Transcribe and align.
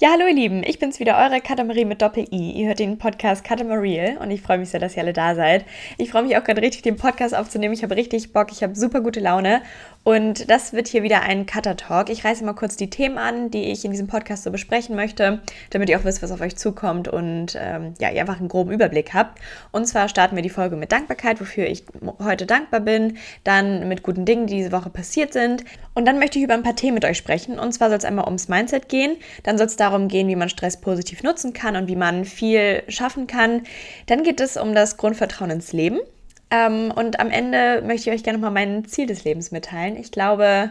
Ja, 0.00 0.10
hallo 0.12 0.28
ihr 0.28 0.34
Lieben, 0.34 0.62
ich 0.64 0.78
bin's 0.78 1.00
wieder, 1.00 1.18
eure 1.18 1.40
Katamarie 1.40 1.84
mit 1.84 2.00
Doppel-I. 2.02 2.52
Ihr 2.52 2.68
hört 2.68 2.78
den 2.78 2.98
Podcast 2.98 3.42
Katamariel 3.42 4.16
und 4.22 4.30
ich 4.30 4.40
freue 4.40 4.58
mich 4.58 4.68
sehr, 4.68 4.78
dass 4.78 4.96
ihr 4.96 5.02
alle 5.02 5.12
da 5.12 5.34
seid. 5.34 5.64
Ich 5.96 6.12
freue 6.12 6.22
mich 6.22 6.36
auch 6.36 6.44
gerade 6.44 6.62
richtig, 6.62 6.82
den 6.82 6.94
Podcast 6.94 7.34
aufzunehmen. 7.34 7.74
Ich 7.74 7.82
habe 7.82 7.96
richtig 7.96 8.32
Bock, 8.32 8.52
ich 8.52 8.62
habe 8.62 8.76
super 8.76 9.00
gute 9.00 9.18
Laune 9.18 9.60
und 10.04 10.48
das 10.48 10.72
wird 10.72 10.86
hier 10.86 11.02
wieder 11.02 11.22
ein 11.22 11.46
Cutter-Talk. 11.46 12.10
Ich 12.10 12.24
reiße 12.24 12.44
mal 12.44 12.52
kurz 12.52 12.76
die 12.76 12.90
Themen 12.90 13.18
an, 13.18 13.50
die 13.50 13.72
ich 13.72 13.84
in 13.84 13.90
diesem 13.90 14.06
Podcast 14.06 14.44
so 14.44 14.52
besprechen 14.52 14.94
möchte, 14.94 15.42
damit 15.70 15.90
ihr 15.90 15.98
auch 15.98 16.04
wisst, 16.04 16.22
was 16.22 16.30
auf 16.30 16.40
euch 16.40 16.54
zukommt 16.54 17.08
und 17.08 17.58
ähm, 17.60 17.94
ja, 17.98 18.12
ihr 18.12 18.20
einfach 18.20 18.38
einen 18.38 18.46
groben 18.46 18.70
Überblick 18.70 19.14
habt. 19.14 19.40
Und 19.72 19.86
zwar 19.86 20.08
starten 20.08 20.36
wir 20.36 20.44
die 20.44 20.48
Folge 20.48 20.76
mit 20.76 20.92
Dankbarkeit, 20.92 21.40
wofür 21.40 21.66
ich 21.66 21.84
heute 22.22 22.46
dankbar 22.46 22.80
bin, 22.80 23.18
dann 23.42 23.88
mit 23.88 24.04
guten 24.04 24.24
Dingen, 24.24 24.46
die 24.46 24.58
diese 24.58 24.70
Woche 24.70 24.90
passiert 24.90 25.32
sind 25.32 25.64
und 25.98 26.04
dann 26.04 26.20
möchte 26.20 26.38
ich 26.38 26.44
über 26.44 26.54
ein 26.54 26.62
paar 26.62 26.76
Themen 26.76 26.94
mit 26.94 27.04
euch 27.04 27.18
sprechen. 27.18 27.58
Und 27.58 27.72
zwar 27.72 27.88
soll 27.88 27.98
es 27.98 28.04
einmal 28.04 28.26
ums 28.26 28.46
Mindset 28.46 28.88
gehen, 28.88 29.16
dann 29.42 29.58
soll 29.58 29.66
es 29.66 29.74
darum 29.88 30.08
gehen, 30.08 30.28
wie 30.28 30.36
man 30.36 30.48
Stress 30.48 30.80
positiv 30.80 31.22
nutzen 31.22 31.52
kann 31.52 31.76
und 31.76 31.88
wie 31.88 31.96
man 31.96 32.24
viel 32.24 32.82
schaffen 32.88 33.26
kann. 33.26 33.62
Dann 34.06 34.22
geht 34.22 34.40
es 34.40 34.56
um 34.56 34.74
das 34.74 34.96
Grundvertrauen 34.96 35.50
ins 35.50 35.72
Leben. 35.72 35.98
Ähm, 36.50 36.92
und 36.94 37.20
am 37.20 37.30
Ende 37.30 37.82
möchte 37.86 38.10
ich 38.10 38.16
euch 38.16 38.22
gerne 38.22 38.38
mal 38.38 38.50
mein 38.50 38.84
Ziel 38.86 39.06
des 39.06 39.24
Lebens 39.24 39.50
mitteilen. 39.50 39.96
Ich 39.96 40.12
glaube, 40.12 40.70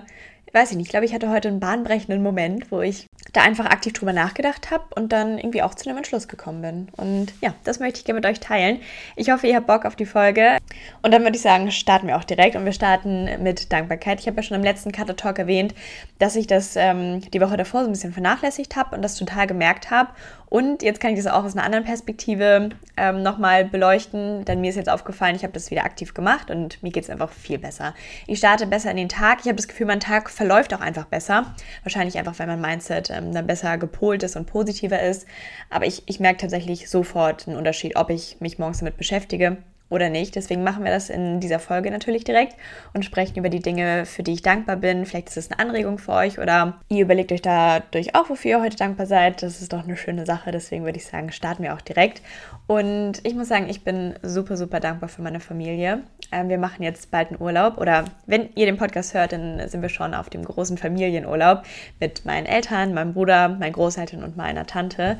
weiß 0.53 0.71
ich 0.71 0.77
nicht, 0.77 0.87
ich 0.87 0.91
glaube, 0.91 1.05
ich 1.05 1.13
hatte 1.13 1.29
heute 1.29 1.47
einen 1.47 1.59
bahnbrechenden 1.59 2.23
Moment, 2.23 2.71
wo 2.71 2.81
ich 2.81 3.07
da 3.33 3.41
einfach 3.41 3.65
aktiv 3.65 3.93
drüber 3.93 4.13
nachgedacht 4.13 4.71
habe 4.71 4.85
und 4.95 5.11
dann 5.11 5.37
irgendwie 5.37 5.61
auch 5.61 5.75
zu 5.75 5.89
einem 5.89 5.97
Entschluss 5.97 6.27
gekommen 6.27 6.61
bin. 6.61 6.87
Und 6.95 7.33
ja, 7.41 7.53
das 7.63 7.79
möchte 7.79 7.99
ich 7.99 8.05
gerne 8.05 8.19
mit 8.19 8.25
euch 8.25 8.39
teilen. 8.39 8.79
Ich 9.15 9.29
hoffe, 9.29 9.47
ihr 9.47 9.55
habt 9.55 9.67
Bock 9.67 9.85
auf 9.85 9.95
die 9.95 10.05
Folge. 10.05 10.57
Und 11.01 11.13
dann 11.13 11.23
würde 11.23 11.35
ich 11.35 11.41
sagen, 11.41 11.69
starten 11.71 12.07
wir 12.07 12.17
auch 12.17 12.23
direkt 12.23 12.55
und 12.55 12.65
wir 12.65 12.71
starten 12.71 13.29
mit 13.43 13.71
Dankbarkeit. 13.71 14.19
Ich 14.19 14.27
habe 14.27 14.37
ja 14.37 14.43
schon 14.43 14.57
im 14.57 14.63
letzten 14.63 14.91
Cutter 14.91 15.15
Talk 15.15 15.39
erwähnt, 15.39 15.75
dass 16.19 16.35
ich 16.35 16.47
das 16.47 16.75
ähm, 16.75 17.21
die 17.21 17.41
Woche 17.41 17.57
davor 17.57 17.81
so 17.81 17.89
ein 17.89 17.93
bisschen 17.93 18.13
vernachlässigt 18.13 18.75
habe 18.75 18.95
und 18.95 19.01
das 19.01 19.15
total 19.15 19.47
gemerkt 19.47 19.91
habe. 19.91 20.09
Und 20.49 20.81
jetzt 20.81 21.01
kann 21.01 21.11
ich 21.11 21.17
das 21.17 21.27
auch 21.27 21.43
aus 21.43 21.55
einer 21.55 21.65
anderen 21.65 21.83
Perspektive 21.83 22.69
ähm, 22.95 23.21
nochmal 23.21 23.65
beleuchten, 23.65 24.45
denn 24.45 24.61
mir 24.61 24.69
ist 24.69 24.77
jetzt 24.77 24.89
aufgefallen, 24.89 25.35
ich 25.35 25.43
habe 25.43 25.53
das 25.53 25.71
wieder 25.71 25.83
aktiv 25.83 26.13
gemacht 26.13 26.49
und 26.49 26.81
mir 26.81 26.91
geht 26.91 27.03
es 27.03 27.09
einfach 27.09 27.31
viel 27.31 27.57
besser. 27.57 27.93
Ich 28.27 28.39
starte 28.39 28.65
besser 28.65 28.91
in 28.91 28.97
den 28.97 29.09
Tag. 29.09 29.39
Ich 29.41 29.47
habe 29.47 29.57
das 29.57 29.67
Gefühl, 29.67 29.87
mein 29.87 29.99
Tag 29.99 30.29
verläuft 30.29 30.73
auch 30.73 30.79
einfach 30.79 31.05
besser. 31.05 31.53
Wahrscheinlich 31.83 32.17
einfach, 32.17 32.39
weil 32.39 32.47
mein 32.47 32.61
Mindset 32.61 33.09
ähm, 33.09 33.33
dann 33.33 33.45
besser 33.45 33.77
gepolt 33.77 34.23
ist 34.23 34.37
und 34.37 34.45
positiver 34.45 35.01
ist. 35.01 35.27
Aber 35.69 35.85
ich, 35.85 36.03
ich 36.05 36.19
merke 36.19 36.39
tatsächlich 36.39 36.89
sofort 36.89 37.47
einen 37.47 37.57
Unterschied, 37.57 37.97
ob 37.97 38.09
ich 38.09 38.37
mich 38.39 38.57
morgens 38.57 38.79
damit 38.79 38.97
beschäftige 38.97 39.57
oder 39.89 40.09
nicht. 40.09 40.35
Deswegen 40.35 40.63
machen 40.63 40.83
wir 40.83 40.91
das 40.91 41.09
in 41.09 41.39
dieser 41.39 41.59
Folge 41.59 41.91
natürlich 41.91 42.23
direkt 42.23 42.55
und 42.93 43.05
sprechen 43.05 43.37
über 43.37 43.49
die 43.49 43.61
Dinge, 43.61 44.05
für 44.05 44.23
die 44.23 44.33
ich 44.33 44.41
dankbar 44.41 44.75
bin. 44.75 45.05
Vielleicht 45.05 45.29
ist 45.29 45.37
es 45.37 45.51
eine 45.51 45.59
Anregung 45.59 45.97
für 45.97 46.13
euch 46.13 46.39
oder 46.39 46.79
ihr 46.89 47.03
überlegt 47.03 47.31
euch 47.31 47.41
dadurch 47.41 48.15
auch, 48.15 48.29
wofür 48.29 48.51
ihr 48.51 48.61
heute 48.61 48.77
dankbar 48.77 49.05
seid. 49.05 49.43
Das 49.43 49.61
ist 49.61 49.73
doch 49.73 49.83
eine 49.83 49.97
schöne 49.97 50.25
Sache. 50.25 50.51
Deswegen 50.51 50.83
würde 50.83 50.97
ich 50.97 51.05
sagen, 51.05 51.31
starten 51.31 51.63
wir 51.63 51.73
auch 51.73 51.81
direkt. 51.81 52.21
Und 52.67 53.21
ich 53.23 53.33
muss 53.33 53.47
sagen, 53.47 53.69
ich 53.69 53.83
bin 53.83 54.15
super, 54.23 54.57
super 54.57 54.79
dankbar 54.79 55.09
für 55.09 55.21
meine 55.21 55.39
Familie. 55.39 56.03
Ähm, 56.31 56.49
wir 56.49 56.57
machen 56.57 56.83
jetzt 56.83 57.11
bald 57.11 57.29
einen 57.29 57.41
Urlaub 57.41 57.77
oder 57.77 58.05
wenn 58.25 58.49
ihr 58.55 58.65
den 58.65 58.77
Podcast 58.77 59.13
hört, 59.13 59.31
dann 59.31 59.67
sind 59.69 59.81
wir 59.81 59.89
schon 59.89 60.13
auf 60.13 60.29
dem 60.29 60.43
großen 60.43 60.77
Familienurlaub 60.77 61.63
mit 61.99 62.25
meinen 62.25 62.45
Eltern, 62.45 62.93
meinem 62.93 63.13
Bruder, 63.13 63.49
meinen 63.49 63.73
Großeltern 63.73 64.23
und 64.23 64.35
meiner 64.35 64.65
Tante. 64.65 65.17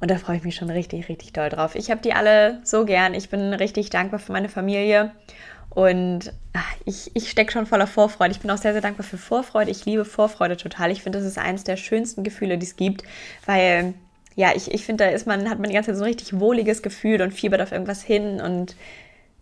Und 0.00 0.10
da 0.10 0.18
freue 0.18 0.36
ich 0.36 0.44
mich 0.44 0.54
schon 0.54 0.70
richtig, 0.70 1.08
richtig 1.08 1.32
doll 1.32 1.48
drauf. 1.48 1.74
Ich 1.74 1.90
habe 1.90 2.02
die 2.02 2.12
alle 2.12 2.60
so 2.64 2.84
gern. 2.84 3.14
Ich 3.14 3.30
bin 3.30 3.52
richtig 3.54 3.90
dankbar 3.90 4.20
für 4.20 4.32
meine 4.32 4.48
Familie. 4.48 5.12
Und 5.70 6.32
ach, 6.52 6.74
ich, 6.84 7.10
ich 7.14 7.30
stecke 7.30 7.52
schon 7.52 7.66
voller 7.66 7.86
Vorfreude. 7.86 8.32
Ich 8.32 8.40
bin 8.40 8.50
auch 8.50 8.58
sehr, 8.58 8.72
sehr 8.72 8.82
dankbar 8.82 9.04
für 9.04 9.18
Vorfreude. 9.18 9.70
Ich 9.70 9.84
liebe 9.84 10.04
Vorfreude 10.04 10.56
total. 10.56 10.90
Ich 10.90 11.02
finde, 11.02 11.18
das 11.18 11.26
ist 11.26 11.38
eines 11.38 11.64
der 11.64 11.76
schönsten 11.76 12.24
Gefühle, 12.24 12.58
die 12.58 12.66
es 12.66 12.76
gibt, 12.76 13.02
weil 13.46 13.94
ja, 14.34 14.52
ich, 14.54 14.72
ich 14.72 14.84
finde, 14.84 15.04
da 15.04 15.10
ist 15.10 15.26
man, 15.26 15.48
hat 15.48 15.58
man 15.58 15.70
die 15.70 15.74
ganze 15.74 15.90
Zeit 15.90 15.96
so 15.96 16.04
ein 16.04 16.08
richtig 16.08 16.38
wohliges 16.38 16.82
Gefühl 16.82 17.22
und 17.22 17.32
fiebert 17.32 17.62
auf 17.62 17.72
irgendwas 17.72 18.02
hin 18.02 18.40
und 18.40 18.76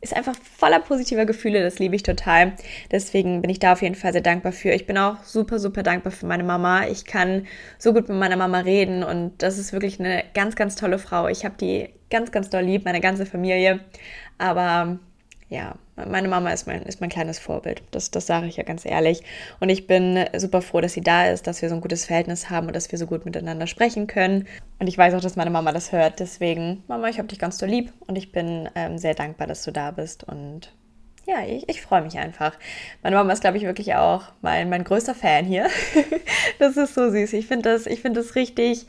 ist 0.05 0.15
einfach 0.15 0.35
voller 0.37 0.81
positiver 0.81 1.25
Gefühle, 1.25 1.63
das 1.63 1.79
liebe 1.79 1.97
ich 1.97 2.03
total. 2.03 2.53
Deswegen 2.93 3.41
bin 3.41 3.51
ich 3.51 3.59
da 3.59 3.73
auf 3.73 3.83
jeden 3.83 3.95
Fall 3.95 4.13
sehr 4.13 4.21
dankbar 4.21 4.53
für. 4.53 4.71
Ich 4.71 4.87
bin 4.87 4.99
auch 4.99 5.23
super, 5.25 5.59
super 5.59 5.83
dankbar 5.83 6.13
für 6.13 6.27
meine 6.27 6.45
Mama. 6.45 6.87
Ich 6.87 7.07
kann 7.07 7.47
so 7.79 7.93
gut 7.93 8.09
mit 8.09 8.19
meiner 8.19 8.37
Mama 8.37 8.61
reden 8.61 9.03
und 9.03 9.43
das 9.43 9.59
ist 9.59 9.73
wirklich 9.73 9.99
eine 9.99 10.23
ganz, 10.35 10.55
ganz 10.55 10.77
tolle 10.77 10.99
Frau. 10.99 11.27
Ich 11.29 11.45
habe 11.45 11.57
die 11.59 11.89
ganz, 12.11 12.31
ganz 12.31 12.51
doll 12.51 12.63
lieb, 12.63 12.85
meine 12.85 13.01
ganze 13.01 13.27
Familie. 13.27 13.81
Aber 14.39 14.99
ja, 15.49 15.75
meine 15.97 16.29
Mama 16.29 16.51
ist 16.51 16.67
mein, 16.67 16.83
ist 16.83 17.01
mein 17.01 17.11
kleines 17.11 17.39
Vorbild. 17.39 17.83
Das, 17.91 18.11
das 18.11 18.27
sage 18.27 18.47
ich 18.47 18.57
ja 18.57 18.65
ganz 18.65 18.85
ehrlich. 18.85 19.23
Und 19.61 19.69
ich 19.69 19.87
bin 19.87 20.25
super 20.37 20.63
froh, 20.63 20.81
dass 20.81 20.95
sie 20.95 21.03
da 21.03 21.27
ist, 21.27 21.47
dass 21.47 21.61
wir 21.63 21.69
so 21.69 21.75
ein 21.75 21.81
gutes 21.81 22.07
Verhältnis 22.07 22.51
haben 22.51 22.67
und 22.67 22.75
dass 22.75 22.91
wir 22.91 22.99
so 22.99 23.07
gut 23.07 23.25
miteinander 23.25 23.67
sprechen 23.67 24.07
können. 24.07 24.49
Und 24.79 24.89
ich 24.89 24.97
weiß 24.97 25.15
auch, 25.15 25.21
dass 25.21 25.37
meine 25.37 25.51
Mama 25.51 25.73
das 25.73 25.93
hört. 25.93 26.19
Deswegen, 26.19 26.83
Mama, 26.89 27.09
ich 27.09 27.19
habe 27.19 27.29
dich 27.29 27.39
ganz 27.39 27.59
so 27.59 27.67
lieb 27.67 27.93
und 28.07 28.17
ich 28.17 28.33
bin 28.33 28.69
ähm, 28.75 28.99
sehr 28.99 29.15
dankbar, 29.15 29.47
dass 29.47 29.63
du 29.63 29.71
da 29.71 29.91
bist. 29.91 30.25
Und 30.25 30.73
ja, 31.27 31.45
ich, 31.47 31.69
ich 31.69 31.83
freue 31.83 32.03
mich 32.03 32.19
einfach. 32.19 32.59
Meine 33.03 33.17
Mama 33.17 33.33
ist, 33.33 33.41
glaube 33.41 33.59
ich, 33.59 33.65
wirklich 33.65 33.95
auch 33.95 34.25
mein, 34.43 34.69
mein 34.71 34.83
größter 34.83 35.15
Fan 35.15 35.45
hier. 35.45 35.69
das 36.59 36.77
ist 36.77 36.95
so 36.95 37.11
süß. 37.11 37.33
Ich 37.35 37.47
finde 37.47 37.71
das, 37.71 37.85
find 37.85 38.17
das 38.17 38.35
richtig 38.35 38.87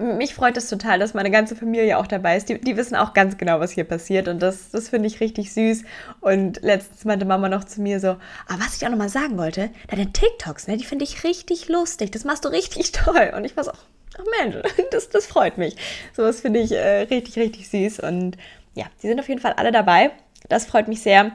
mich 0.00 0.34
freut 0.34 0.56
es 0.56 0.68
total, 0.68 0.98
dass 0.98 1.14
meine 1.14 1.30
ganze 1.30 1.56
Familie 1.56 1.98
auch 1.98 2.06
dabei 2.06 2.36
ist. 2.36 2.48
Die, 2.48 2.60
die 2.60 2.76
wissen 2.76 2.96
auch 2.96 3.14
ganz 3.14 3.38
genau, 3.38 3.60
was 3.60 3.70
hier 3.70 3.84
passiert 3.84 4.28
und 4.28 4.40
das, 4.40 4.70
das 4.70 4.88
finde 4.88 5.06
ich 5.06 5.20
richtig 5.20 5.52
süß. 5.52 5.84
Und 6.20 6.62
letztens 6.62 7.04
meinte 7.04 7.24
Mama 7.24 7.48
noch 7.48 7.64
zu 7.64 7.80
mir 7.80 8.00
so, 8.00 8.08
ah, 8.08 8.56
was 8.58 8.76
ich 8.76 8.86
auch 8.86 8.90
nochmal 8.90 9.08
sagen 9.08 9.38
wollte, 9.38 9.70
deine 9.88 10.12
TikToks, 10.12 10.68
ne, 10.68 10.76
die 10.76 10.84
finde 10.84 11.04
ich 11.04 11.24
richtig 11.24 11.68
lustig, 11.68 12.12
das 12.12 12.24
machst 12.24 12.44
du 12.44 12.48
richtig 12.48 12.92
toll. 12.92 13.32
Und 13.34 13.44
ich 13.44 13.56
war 13.56 13.64
so, 13.64 13.70
ach 13.70 14.24
Mensch, 14.40 14.56
das, 14.90 15.08
das 15.08 15.26
freut 15.26 15.58
mich. 15.58 15.76
Sowas 16.14 16.40
finde 16.40 16.60
ich 16.60 16.72
äh, 16.72 17.02
richtig, 17.02 17.36
richtig 17.36 17.68
süß 17.68 18.00
und 18.00 18.36
ja, 18.74 18.84
die 19.02 19.08
sind 19.08 19.18
auf 19.18 19.28
jeden 19.28 19.40
Fall 19.40 19.54
alle 19.54 19.72
dabei. 19.72 20.10
Das 20.48 20.66
freut 20.66 20.86
mich 20.86 21.00
sehr. 21.00 21.32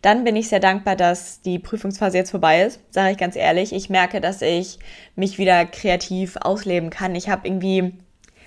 Dann 0.00 0.24
bin 0.24 0.36
ich 0.36 0.48
sehr 0.48 0.60
dankbar, 0.60 0.96
dass 0.96 1.42
die 1.42 1.58
Prüfungsphase 1.58 2.16
jetzt 2.16 2.30
vorbei 2.30 2.62
ist, 2.62 2.80
sage 2.90 3.12
ich 3.12 3.18
ganz 3.18 3.36
ehrlich. 3.36 3.74
Ich 3.74 3.90
merke, 3.90 4.20
dass 4.20 4.40
ich 4.40 4.78
mich 5.16 5.36
wieder 5.36 5.66
kreativ 5.66 6.36
ausleben 6.36 6.88
kann. 6.88 7.14
Ich 7.14 7.28
habe 7.28 7.46
irgendwie 7.46 7.92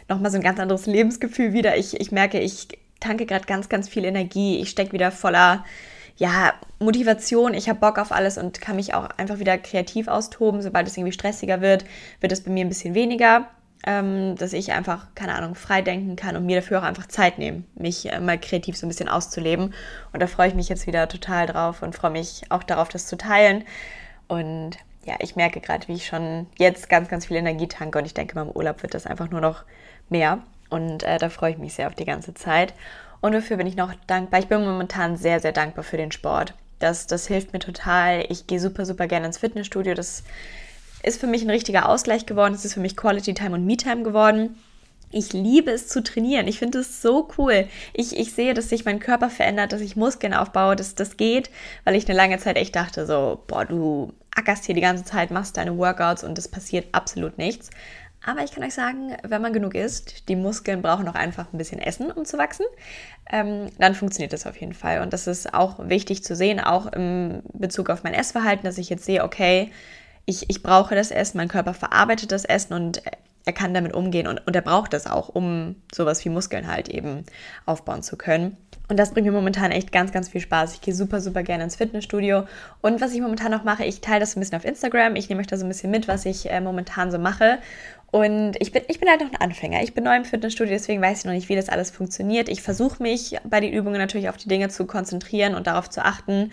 nochmal 0.09 0.31
so 0.31 0.37
ein 0.37 0.43
ganz 0.43 0.59
anderes 0.59 0.85
Lebensgefühl 0.85 1.53
wieder. 1.53 1.77
Ich, 1.77 1.99
ich 1.99 2.11
merke, 2.11 2.39
ich 2.39 2.67
tanke 2.99 3.25
gerade 3.25 3.45
ganz, 3.45 3.69
ganz 3.69 3.89
viel 3.89 4.05
Energie. 4.05 4.59
Ich 4.59 4.69
stecke 4.69 4.93
wieder 4.93 5.11
voller 5.11 5.63
ja, 6.17 6.53
Motivation. 6.79 7.53
Ich 7.53 7.69
habe 7.69 7.79
Bock 7.79 7.99
auf 7.99 8.11
alles 8.11 8.37
und 8.37 8.59
kann 8.59 8.75
mich 8.75 8.93
auch 8.93 9.09
einfach 9.17 9.39
wieder 9.39 9.57
kreativ 9.57 10.07
austoben. 10.07 10.61
Sobald 10.61 10.87
es 10.87 10.97
irgendwie 10.97 11.13
stressiger 11.13 11.61
wird, 11.61 11.85
wird 12.19 12.31
es 12.31 12.43
bei 12.43 12.51
mir 12.51 12.65
ein 12.65 12.69
bisschen 12.69 12.95
weniger. 12.95 13.47
Ähm, 13.85 14.35
dass 14.35 14.53
ich 14.53 14.71
einfach, 14.73 15.07
keine 15.13 15.35
Ahnung, 15.35 15.53
frei 15.53 15.83
denken 15.83 16.15
kann 16.15 16.35
und 16.35 16.47
mir 16.47 16.57
dafür 16.57 16.79
auch 16.79 16.83
einfach 16.83 17.07
Zeit 17.07 17.37
nehmen, 17.37 17.63
mich 17.75 18.11
äh, 18.11 18.19
mal 18.19 18.39
kreativ 18.39 18.75
so 18.75 18.87
ein 18.87 18.89
bisschen 18.89 19.07
auszuleben. 19.07 19.73
Und 20.11 20.19
da 20.21 20.25
freue 20.25 20.47
ich 20.47 20.55
mich 20.55 20.67
jetzt 20.67 20.87
wieder 20.87 21.07
total 21.07 21.45
drauf 21.45 21.83
und 21.83 21.95
freue 21.95 22.11
mich 22.11 22.41
auch 22.49 22.63
darauf, 22.63 22.89
das 22.89 23.05
zu 23.05 23.17
teilen. 23.17 23.63
Und 24.27 24.71
ja, 25.05 25.13
ich 25.19 25.35
merke 25.35 25.61
gerade, 25.61 25.87
wie 25.87 25.93
ich 25.93 26.07
schon 26.07 26.47
jetzt 26.57 26.89
ganz, 26.89 27.07
ganz 27.07 27.27
viel 27.27 27.37
Energie 27.37 27.67
tanke 27.67 27.99
und 27.99 28.05
ich 28.05 28.15
denke, 28.15 28.33
beim 28.35 28.49
Urlaub 28.49 28.81
wird 28.81 28.95
das 28.95 29.05
einfach 29.05 29.29
nur 29.29 29.41
noch 29.41 29.63
mehr. 30.09 30.39
Und 30.69 31.03
äh, 31.03 31.17
da 31.17 31.29
freue 31.29 31.51
ich 31.51 31.57
mich 31.57 31.73
sehr 31.73 31.87
auf 31.87 31.95
die 31.95 32.05
ganze 32.05 32.33
Zeit. 32.33 32.73
Und 33.21 33.33
dafür 33.33 33.57
bin 33.57 33.67
ich 33.67 33.75
noch 33.75 33.93
dankbar. 34.07 34.39
Ich 34.39 34.47
bin 34.47 34.63
momentan 34.63 35.17
sehr, 35.17 35.39
sehr 35.39 35.51
dankbar 35.51 35.83
für 35.83 35.97
den 35.97 36.11
Sport. 36.11 36.53
Das, 36.79 37.07
das 37.07 37.27
hilft 37.27 37.53
mir 37.53 37.59
total. 37.59 38.25
Ich 38.29 38.47
gehe 38.47 38.59
super, 38.59 38.85
super 38.85 39.07
gerne 39.07 39.27
ins 39.27 39.39
Fitnessstudio. 39.39 39.93
Das 39.95 40.23
ist 41.03 41.19
für 41.19 41.27
mich 41.27 41.43
ein 41.43 41.49
richtiger 41.49 41.89
Ausgleich 41.89 42.25
geworden. 42.25 42.53
Es 42.53 42.65
ist 42.65 42.73
für 42.73 42.79
mich 42.79 42.95
Quality 42.95 43.33
Time 43.33 43.55
und 43.55 43.65
Me 43.65 43.77
Time 43.77 44.03
geworden. 44.03 44.57
Ich 45.09 45.31
liebe 45.31 45.71
es 45.71 45.87
zu 45.87 46.03
trainieren. 46.03 46.47
Ich 46.47 46.59
finde 46.59 46.79
es 46.79 47.01
so 47.01 47.29
cool. 47.37 47.67
Ich, 47.93 48.17
ich 48.17 48.33
sehe, 48.33 48.53
dass 48.53 48.69
sich 48.69 48.83
mein 48.83 48.99
Körper 48.99 49.29
verändert, 49.29 49.71
dass 49.71 49.81
ich 49.81 49.95
Muskeln 49.95 50.33
aufbaue, 50.33 50.75
dass 50.75 50.95
das 50.95 51.15
geht, 51.15 51.49
weil 51.85 51.95
ich 51.95 52.07
eine 52.07 52.17
lange 52.17 52.37
Zeit 52.39 52.57
echt 52.57 52.75
dachte, 52.75 53.05
so, 53.05 53.41
boah, 53.47 53.63
du 53.63 54.13
ackerst 54.35 54.65
hier 54.65 54.75
die 54.75 54.81
ganze 54.81 55.05
Zeit, 55.05 55.31
machst 55.31 55.57
deine 55.57 55.77
Workouts 55.77 56.23
und 56.23 56.37
es 56.37 56.49
passiert 56.49 56.87
absolut 56.91 57.37
nichts. 57.37 57.69
Aber 58.27 58.43
ich 58.43 58.51
kann 58.51 58.63
euch 58.65 58.73
sagen, 58.73 59.15
wenn 59.23 59.41
man 59.41 59.53
genug 59.53 59.73
isst, 59.73 60.27
die 60.27 60.35
Muskeln 60.35 60.81
brauchen 60.81 61.07
auch 61.07 61.15
einfach 61.15 61.45
ein 61.53 61.57
bisschen 61.57 61.79
Essen, 61.79 62.11
um 62.11 62.25
zu 62.25 62.37
wachsen, 62.37 62.65
ähm, 63.31 63.69
dann 63.79 63.95
funktioniert 63.95 64.33
das 64.33 64.45
auf 64.45 64.57
jeden 64.57 64.73
Fall. 64.73 65.01
Und 65.01 65.13
das 65.13 65.27
ist 65.27 65.53
auch 65.53 65.79
wichtig 65.87 66.25
zu 66.25 66.35
sehen, 66.35 66.59
auch 66.59 66.87
im 66.87 67.41
Bezug 67.53 67.89
auf 67.89 68.03
mein 68.03 68.13
Essverhalten, 68.13 68.65
dass 68.65 68.77
ich 68.79 68.89
jetzt 68.89 69.05
sehe, 69.05 69.23
okay, 69.23 69.71
ich, 70.25 70.49
ich 70.49 70.61
brauche 70.61 70.93
das 70.93 71.09
Essen, 71.09 71.37
mein 71.37 71.47
Körper 71.47 71.73
verarbeitet 71.73 72.33
das 72.33 72.43
Essen 72.43 72.73
und 72.73 73.01
er 73.45 73.53
kann 73.53 73.73
damit 73.73 73.93
umgehen 73.93 74.27
und, 74.27 74.45
und 74.45 74.53
er 74.57 74.61
braucht 74.61 74.91
das 74.91 75.07
auch, 75.07 75.29
um 75.29 75.77
sowas 75.95 76.25
wie 76.25 76.29
Muskeln 76.29 76.67
halt 76.67 76.89
eben 76.89 77.23
aufbauen 77.65 78.03
zu 78.03 78.17
können. 78.17 78.57
Und 78.89 78.97
das 78.97 79.11
bringt 79.11 79.25
mir 79.25 79.33
momentan 79.33 79.71
echt 79.71 79.91
ganz, 79.91 80.11
ganz 80.11 80.29
viel 80.29 80.39
Spaß. 80.39 80.73
Ich 80.73 80.81
gehe 80.81 80.93
super, 80.93 81.19
super 81.19 81.43
gerne 81.43 81.65
ins 81.65 81.75
Fitnessstudio. 81.75 82.43
Und 82.81 83.01
was 83.01 83.13
ich 83.13 83.21
momentan 83.21 83.51
noch 83.51 83.65
mache, 83.65 83.83
ich 83.83 83.99
teile 83.99 84.21
das 84.21 84.35
ein 84.35 84.39
bisschen 84.39 84.57
auf 84.57 84.63
Instagram. 84.63 85.15
Ich 85.17 85.27
nehme 85.27 85.41
euch 85.41 85.47
da 85.47 85.57
so 85.57 85.65
ein 85.65 85.69
bisschen 85.69 85.91
mit, 85.91 86.07
was 86.07 86.25
ich 86.25 86.49
äh, 86.49 86.61
momentan 86.61 87.11
so 87.11 87.19
mache. 87.19 87.59
Und 88.09 88.55
ich 88.59 88.71
bin, 88.71 88.83
ich 88.87 88.99
bin 88.99 89.09
halt 89.09 89.21
noch 89.21 89.31
ein 89.31 89.41
Anfänger. 89.41 89.83
Ich 89.83 89.93
bin 89.93 90.03
neu 90.03 90.15
im 90.15 90.25
Fitnessstudio, 90.25 90.73
deswegen 90.73 91.01
weiß 91.01 91.19
ich 91.19 91.25
noch 91.25 91.33
nicht, 91.33 91.49
wie 91.49 91.55
das 91.55 91.69
alles 91.69 91.91
funktioniert. 91.91 92.47
Ich 92.47 92.61
versuche 92.61 93.03
mich 93.03 93.37
bei 93.43 93.59
den 93.59 93.73
Übungen 93.73 93.97
natürlich 93.97 94.29
auf 94.29 94.37
die 94.37 94.47
Dinge 94.47 94.69
zu 94.69 94.85
konzentrieren 94.85 95.55
und 95.55 95.67
darauf 95.67 95.89
zu 95.89 96.03
achten, 96.03 96.51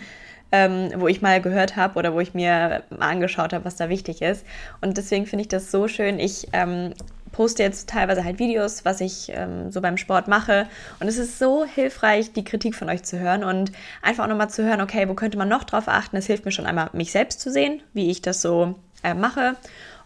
ähm, 0.51 0.91
wo 0.97 1.07
ich 1.07 1.21
mal 1.21 1.41
gehört 1.41 1.75
habe 1.75 1.97
oder 1.97 2.13
wo 2.13 2.19
ich 2.19 2.33
mir 2.33 2.83
mal 2.89 3.09
angeschaut 3.09 3.53
habe, 3.53 3.65
was 3.65 3.77
da 3.77 3.89
wichtig 3.89 4.21
ist. 4.21 4.45
Und 4.81 4.97
deswegen 4.97 5.25
finde 5.25 5.43
ich 5.43 5.47
das 5.47 5.71
so 5.71 5.87
schön. 5.87 6.19
Ich 6.19 6.49
ähm, 6.51 6.93
poste 7.31 7.63
jetzt 7.63 7.89
teilweise 7.89 8.23
halt 8.23 8.37
Videos, 8.37 8.85
was 8.85 9.01
ich 9.01 9.31
ähm, 9.33 9.71
so 9.71 9.81
beim 9.81 9.97
Sport 9.97 10.27
mache. 10.27 10.67
Und 10.99 11.07
es 11.07 11.17
ist 11.17 11.39
so 11.39 11.65
hilfreich, 11.65 12.33
die 12.33 12.43
Kritik 12.43 12.75
von 12.75 12.89
euch 12.89 13.03
zu 13.03 13.19
hören 13.19 13.43
und 13.43 13.71
einfach 14.01 14.25
auch 14.25 14.29
nochmal 14.29 14.49
zu 14.49 14.63
hören, 14.63 14.81
okay, 14.81 15.07
wo 15.09 15.13
könnte 15.13 15.37
man 15.37 15.49
noch 15.49 15.63
drauf 15.63 15.87
achten? 15.87 16.17
Es 16.17 16.27
hilft 16.27 16.45
mir 16.45 16.51
schon 16.51 16.65
einmal, 16.65 16.89
mich 16.93 17.11
selbst 17.11 17.39
zu 17.39 17.51
sehen, 17.51 17.81
wie 17.93 18.11
ich 18.11 18.21
das 18.21 18.41
so 18.41 18.75
äh, 19.03 19.13
mache. 19.13 19.55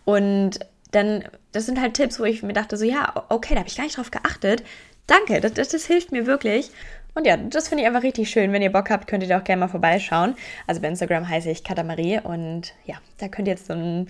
Und 0.06 0.60
dann, 0.92 1.24
das 1.52 1.66
sind 1.66 1.80
halt 1.80 1.94
Tipps, 1.94 2.20
wo 2.20 2.24
ich 2.24 2.44
mir 2.44 2.54
dachte, 2.54 2.78
so 2.78 2.86
ja, 2.86 3.26
okay, 3.30 3.54
da 3.54 3.60
habe 3.60 3.70
ich 3.70 3.78
gar 3.78 3.84
nicht 3.84 3.98
drauf 3.98 4.12
geachtet. 4.12 4.64
Danke, 5.08 5.40
das, 5.42 5.54
das, 5.54 5.70
das 5.70 5.86
hilft 5.86 6.12
mir 6.12 6.26
wirklich. 6.26 6.72
Und 7.16 7.26
ja, 7.26 7.38
das 7.38 7.68
finde 7.68 7.84
ich 7.84 7.88
einfach 7.88 8.04
richtig 8.04 8.30
schön. 8.30 8.54
Wenn 8.54 8.62
ihr 8.62 8.72
Bock 8.72 8.90
habt, 8.90 9.08
könnt 9.08 9.24
ihr 9.24 9.30
da 9.30 9.40
auch 9.40 9.44
gerne 9.44 9.62
mal 9.62 9.68
vorbeischauen. 9.68 10.36
Also 10.68 10.82
bei 10.82 10.88
Instagram 10.88 11.28
heiße 11.28 11.50
ich 11.50 11.64
Katamarie 11.64 12.20
und 12.24 12.74
ja, 12.86 12.96
da 13.18 13.28
könnt 13.28 13.48
ihr 13.48 13.56
jetzt 13.56 13.68
so 13.68 13.74
ein 13.74 14.08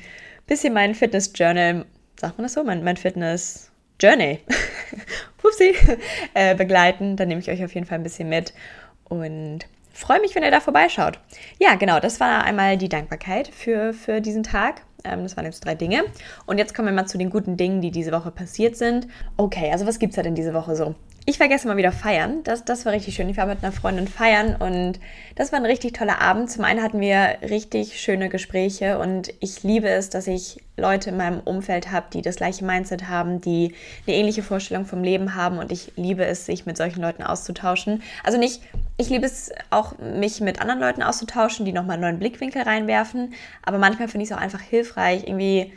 bisschen 0.48 0.74
mein 0.74 0.96
Fitness 0.96 1.32
Journal, 1.34 1.86
sagt 2.20 2.38
man 2.38 2.44
das 2.44 2.54
so? 2.54 2.64
Mein, 2.64 2.84
mein 2.84 2.98
Fitness 2.98 3.72
Journey, 4.02 4.40
Upsi, 5.44 5.76
äh, 6.34 6.56
begleiten. 6.56 7.16
Da 7.16 7.26
nehme 7.26 7.42
ich 7.42 7.50
euch 7.50 7.64
auf 7.64 7.74
jeden 7.74 7.86
Fall 7.86 8.00
ein 8.00 8.04
bisschen 8.04 8.30
mit 8.30 8.54
und 9.06 9.66
freue 9.94 10.22
mich, 10.22 10.36
wenn 10.36 10.44
ihr 10.44 10.52
da 10.52 10.60
vorbeischaut. 10.60 11.20
Ja, 11.60 11.76
genau, 11.76 12.00
das 12.00 12.20
war 12.20 12.44
einmal 12.44 12.78
die 12.78 12.90
Dankbarkeit 12.90 13.48
für, 13.48 13.94
für 13.94 14.22
diesen 14.22 14.44
Tag. 14.44 14.82
Ähm, 15.04 15.24
das 15.24 15.38
waren 15.38 15.46
jetzt 15.46 15.64
drei 15.66 15.76
Dinge. 15.76 16.04
Und 16.46 16.58
jetzt 16.58 16.76
kommen 16.76 16.88
wir 16.88 16.94
mal 16.94 17.08
zu 17.08 17.18
den 17.18 17.30
guten 17.30 17.58
Dingen, 17.58 17.82
die 17.82 17.92
diese 17.92 18.12
Woche 18.12 18.32
passiert 18.32 18.76
sind. 18.76 19.08
Okay, 19.38 19.72
also 19.72 19.86
was 19.86 20.00
gibt 20.00 20.12
es 20.12 20.16
da 20.16 20.24
denn 20.24 20.36
diese 20.36 20.54
Woche 20.54 20.76
so? 20.76 20.96
Ich 21.26 21.40
war 21.40 21.48
gestern 21.48 21.70
mal 21.70 21.78
wieder 21.78 21.92
feiern. 21.92 22.44
Das, 22.44 22.66
das 22.66 22.86
war 22.86 22.94
richtig 22.94 23.16
schön. 23.16 23.30
Ich 23.30 23.38
war 23.38 23.46
mit 23.46 23.64
einer 23.64 23.72
Freundin 23.72 24.08
feiern 24.08 24.56
und 24.56 25.00
das 25.36 25.52
war 25.52 25.60
ein 25.60 25.66
richtig 25.66 25.94
toller 25.94 26.22
Abend. 26.22 26.50
Zum 26.50 26.64
einen 26.64 26.82
hatten 26.82 27.00
wir 27.00 27.38
richtig 27.42 28.00
schöne 28.00 28.30
Gespräche 28.30 28.98
und 28.98 29.32
ich 29.40 29.62
liebe 29.64 29.90
es, 29.90 30.10
dass 30.10 30.28
ich 30.28 30.64
Leute 30.76 31.12
in 31.12 31.18
meinem 31.18 31.40
Umfeld 31.42 31.92
habe, 31.92 32.08
die 32.14 32.22
das 32.22 32.38
gleiche 32.38 32.66
Mindset 32.66 33.10
haben, 33.10 33.42
die 33.42 33.76
eine 34.08 34.16
ähnliche 34.16 34.42
Vorstellung 34.42 34.86
vom 34.86 35.04
Leben 35.04 35.36
haben 35.36 35.60
und 35.60 35.72
ich 35.72 35.92
liebe 35.98 36.26
es, 36.26 36.46
sich 36.46 36.66
mit 36.66 36.78
solchen 36.78 37.02
Leuten 37.02 37.22
auszutauschen. 37.22 38.02
Also 38.24 38.40
nicht, 38.40 38.62
ich 38.98 39.10
liebe 39.10 39.26
es 39.26 39.52
auch, 39.70 39.98
mich 40.00 40.42
mit 40.42 40.62
anderen 40.62 40.80
Leuten 40.80 41.04
auszutauschen, 41.04 41.66
die 41.66 41.74
nochmal 41.74 41.96
einen 41.96 42.04
neuen 42.04 42.20
Blickwinkel 42.20 42.64
reinwerfen, 42.64 43.34
aber 43.62 43.78
manchmal 43.78 44.08
finde 44.08 44.24
ich 44.24 44.32
es 44.32 44.38
auch 44.38 44.42
einfach 44.42 44.62
hilfreich, 44.62 45.24
irgendwie, 45.28 45.74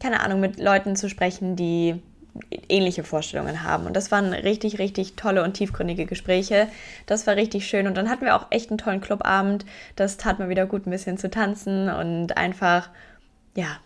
keine 0.00 0.20
Ahnung, 0.20 0.40
mit 0.40 0.58
Leuten 0.58 0.96
zu 0.96 1.08
sprechen, 1.08 1.56
die 1.56 2.02
ähnliche 2.68 3.04
Vorstellungen 3.04 3.62
haben. 3.62 3.86
Und 3.86 3.94
das 3.94 4.10
waren 4.10 4.32
richtig, 4.32 4.78
richtig 4.78 5.14
tolle 5.16 5.42
und 5.42 5.54
tiefgründige 5.54 6.06
Gespräche. 6.06 6.68
Das 7.06 7.26
war 7.26 7.36
richtig 7.36 7.66
schön. 7.66 7.86
Und 7.86 7.96
dann 7.96 8.10
hatten 8.10 8.24
wir 8.24 8.36
auch 8.36 8.46
echt 8.50 8.70
einen 8.70 8.78
tollen 8.78 9.00
Clubabend. 9.00 9.64
Das 9.96 10.16
tat 10.16 10.38
mir 10.38 10.48
wieder 10.48 10.66
gut, 10.66 10.86
ein 10.86 10.90
bisschen 10.90 11.18
zu 11.18 11.30
tanzen 11.30 11.88
und 11.88 12.36
einfach, 12.36 12.90
ja, 13.54 13.78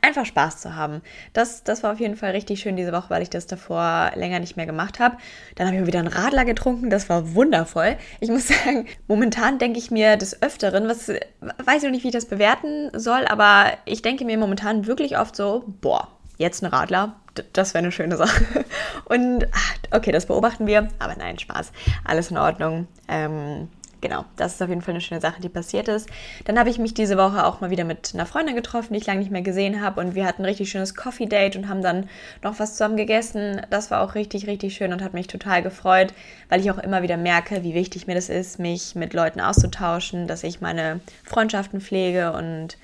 einfach 0.00 0.24
Spaß 0.24 0.60
zu 0.60 0.74
haben. 0.74 1.02
Das, 1.32 1.62
das 1.62 1.82
war 1.82 1.92
auf 1.92 2.00
jeden 2.00 2.16
Fall 2.16 2.30
richtig 2.30 2.60
schön 2.60 2.76
diese 2.76 2.92
Woche, 2.92 3.10
weil 3.10 3.22
ich 3.22 3.30
das 3.30 3.46
davor 3.46 4.12
länger 4.14 4.38
nicht 4.38 4.56
mehr 4.56 4.66
gemacht 4.66 4.98
habe. 4.98 5.18
Dann 5.54 5.66
habe 5.66 5.76
ich 5.76 5.80
mir 5.82 5.86
wieder 5.86 5.98
einen 5.98 6.08
Radler 6.08 6.44
getrunken, 6.44 6.88
das 6.88 7.08
war 7.08 7.34
wundervoll. 7.34 7.96
Ich 8.20 8.30
muss 8.30 8.48
sagen, 8.64 8.86
momentan 9.06 9.58
denke 9.58 9.78
ich 9.78 9.90
mir 9.90 10.16
des 10.16 10.42
Öfteren, 10.42 10.88
was 10.88 11.08
weiß 11.08 11.78
ich 11.78 11.82
noch 11.82 11.90
nicht, 11.90 12.04
wie 12.04 12.08
ich 12.08 12.14
das 12.14 12.26
bewerten 12.26 12.90
soll, 12.94 13.26
aber 13.26 13.72
ich 13.84 14.00
denke 14.00 14.24
mir 14.24 14.38
momentan 14.38 14.86
wirklich 14.86 15.18
oft 15.18 15.36
so, 15.36 15.64
boah, 15.82 16.08
jetzt 16.36 16.62
ein 16.62 16.66
Radler, 16.66 17.16
das 17.52 17.74
wäre 17.74 17.82
eine 17.82 17.92
schöne 17.92 18.16
Sache. 18.16 18.64
Und 19.04 19.44
ah, 19.44 19.96
okay, 19.96 20.12
das 20.12 20.26
beobachten 20.26 20.66
wir, 20.66 20.88
aber 20.98 21.16
nein, 21.16 21.38
Spaß. 21.38 21.72
Alles 22.04 22.30
in 22.30 22.38
Ordnung. 22.38 22.88
Ähm, 23.08 23.68
genau, 24.00 24.24
das 24.36 24.54
ist 24.54 24.62
auf 24.62 24.68
jeden 24.68 24.82
Fall 24.82 24.94
eine 24.94 25.00
schöne 25.00 25.20
Sache, 25.20 25.40
die 25.40 25.48
passiert 25.48 25.88
ist. 25.88 26.08
Dann 26.44 26.58
habe 26.58 26.70
ich 26.70 26.78
mich 26.78 26.94
diese 26.94 27.16
Woche 27.16 27.44
auch 27.44 27.60
mal 27.60 27.70
wieder 27.70 27.84
mit 27.84 28.12
einer 28.14 28.26
Freundin 28.26 28.54
getroffen, 28.56 28.92
die 28.92 28.98
ich 28.98 29.06
lange 29.06 29.20
nicht 29.20 29.30
mehr 29.30 29.42
gesehen 29.42 29.82
habe. 29.82 30.00
Und 30.00 30.14
wir 30.14 30.26
hatten 30.26 30.42
ein 30.42 30.46
richtig 30.46 30.70
schönes 30.70 30.94
Coffee-Date 30.94 31.56
und 31.56 31.68
haben 31.68 31.82
dann 31.82 32.08
noch 32.42 32.58
was 32.58 32.72
zusammen 32.72 32.96
gegessen. 32.96 33.60
Das 33.70 33.90
war 33.90 34.02
auch 34.02 34.14
richtig, 34.14 34.46
richtig 34.46 34.74
schön 34.74 34.92
und 34.92 35.02
hat 35.02 35.14
mich 35.14 35.26
total 35.26 35.62
gefreut, 35.62 36.12
weil 36.48 36.60
ich 36.60 36.70
auch 36.70 36.78
immer 36.78 37.02
wieder 37.02 37.16
merke, 37.16 37.62
wie 37.62 37.74
wichtig 37.74 38.06
mir 38.06 38.14
das 38.14 38.28
ist, 38.28 38.58
mich 38.58 38.94
mit 38.94 39.14
Leuten 39.14 39.40
auszutauschen, 39.40 40.26
dass 40.26 40.44
ich 40.44 40.60
meine 40.60 41.00
Freundschaften 41.24 41.80
pflege 41.80 42.32
und 42.32 42.78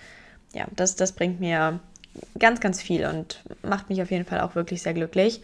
ja, 0.55 0.67
das, 0.77 0.97
das 0.97 1.13
bringt 1.13 1.41
mir 1.41 1.81
ganz, 2.39 2.61
ganz 2.61 2.81
viel 2.81 3.07
und 3.07 3.43
macht 3.63 3.89
mich 3.89 4.03
auf 4.03 4.11
jeden 4.11 4.25
Fall 4.25 4.41
auch 4.41 4.55
wirklich 4.55 4.83
sehr 4.83 4.95
glücklich. 4.95 5.43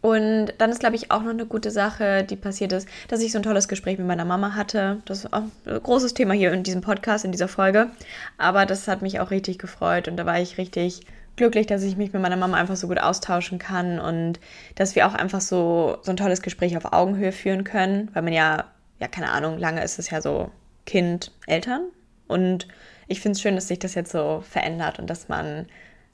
Und 0.00 0.52
dann 0.58 0.70
ist, 0.70 0.78
glaube 0.78 0.94
ich, 0.94 1.10
auch 1.10 1.22
noch 1.22 1.30
eine 1.30 1.46
gute 1.46 1.72
Sache, 1.72 2.22
die 2.22 2.36
passiert 2.36 2.72
ist, 2.72 2.88
dass 3.08 3.20
ich 3.20 3.32
so 3.32 3.38
ein 3.38 3.42
tolles 3.42 3.66
Gespräch 3.66 3.98
mit 3.98 4.06
meiner 4.06 4.24
Mama 4.24 4.54
hatte. 4.54 4.98
Das 5.06 5.18
ist 5.18 5.32
auch 5.32 5.42
ein 5.66 5.82
großes 5.82 6.14
Thema 6.14 6.34
hier 6.34 6.52
in 6.52 6.62
diesem 6.62 6.82
Podcast, 6.82 7.24
in 7.24 7.32
dieser 7.32 7.48
Folge. 7.48 7.88
Aber 8.36 8.64
das 8.64 8.86
hat 8.86 9.02
mich 9.02 9.18
auch 9.18 9.32
richtig 9.32 9.58
gefreut 9.58 10.06
und 10.06 10.16
da 10.16 10.24
war 10.24 10.40
ich 10.40 10.56
richtig 10.56 11.00
glücklich, 11.34 11.66
dass 11.66 11.82
ich 11.82 11.96
mich 11.96 12.12
mit 12.12 12.22
meiner 12.22 12.36
Mama 12.36 12.56
einfach 12.56 12.76
so 12.76 12.86
gut 12.86 12.98
austauschen 12.98 13.58
kann 13.58 13.98
und 13.98 14.38
dass 14.74 14.94
wir 14.94 15.06
auch 15.06 15.14
einfach 15.14 15.40
so, 15.40 15.98
so 16.02 16.10
ein 16.10 16.16
tolles 16.16 16.42
Gespräch 16.42 16.76
auf 16.76 16.92
Augenhöhe 16.92 17.32
führen 17.32 17.64
können, 17.64 18.10
weil 18.12 18.22
man 18.22 18.32
ja, 18.32 18.64
ja, 19.00 19.08
keine 19.08 19.30
Ahnung, 19.30 19.58
lange 19.58 19.82
ist 19.82 19.98
es 19.98 20.10
ja 20.10 20.20
so 20.20 20.50
Kind, 20.84 21.32
Eltern. 21.46 21.82
Und 22.26 22.68
ich 23.06 23.20
finde 23.20 23.36
es 23.36 23.40
schön, 23.40 23.54
dass 23.54 23.68
sich 23.68 23.78
das 23.78 23.94
jetzt 23.94 24.12
so 24.12 24.44
verändert 24.48 24.98
und 24.98 25.08
dass 25.08 25.28
man 25.28 25.66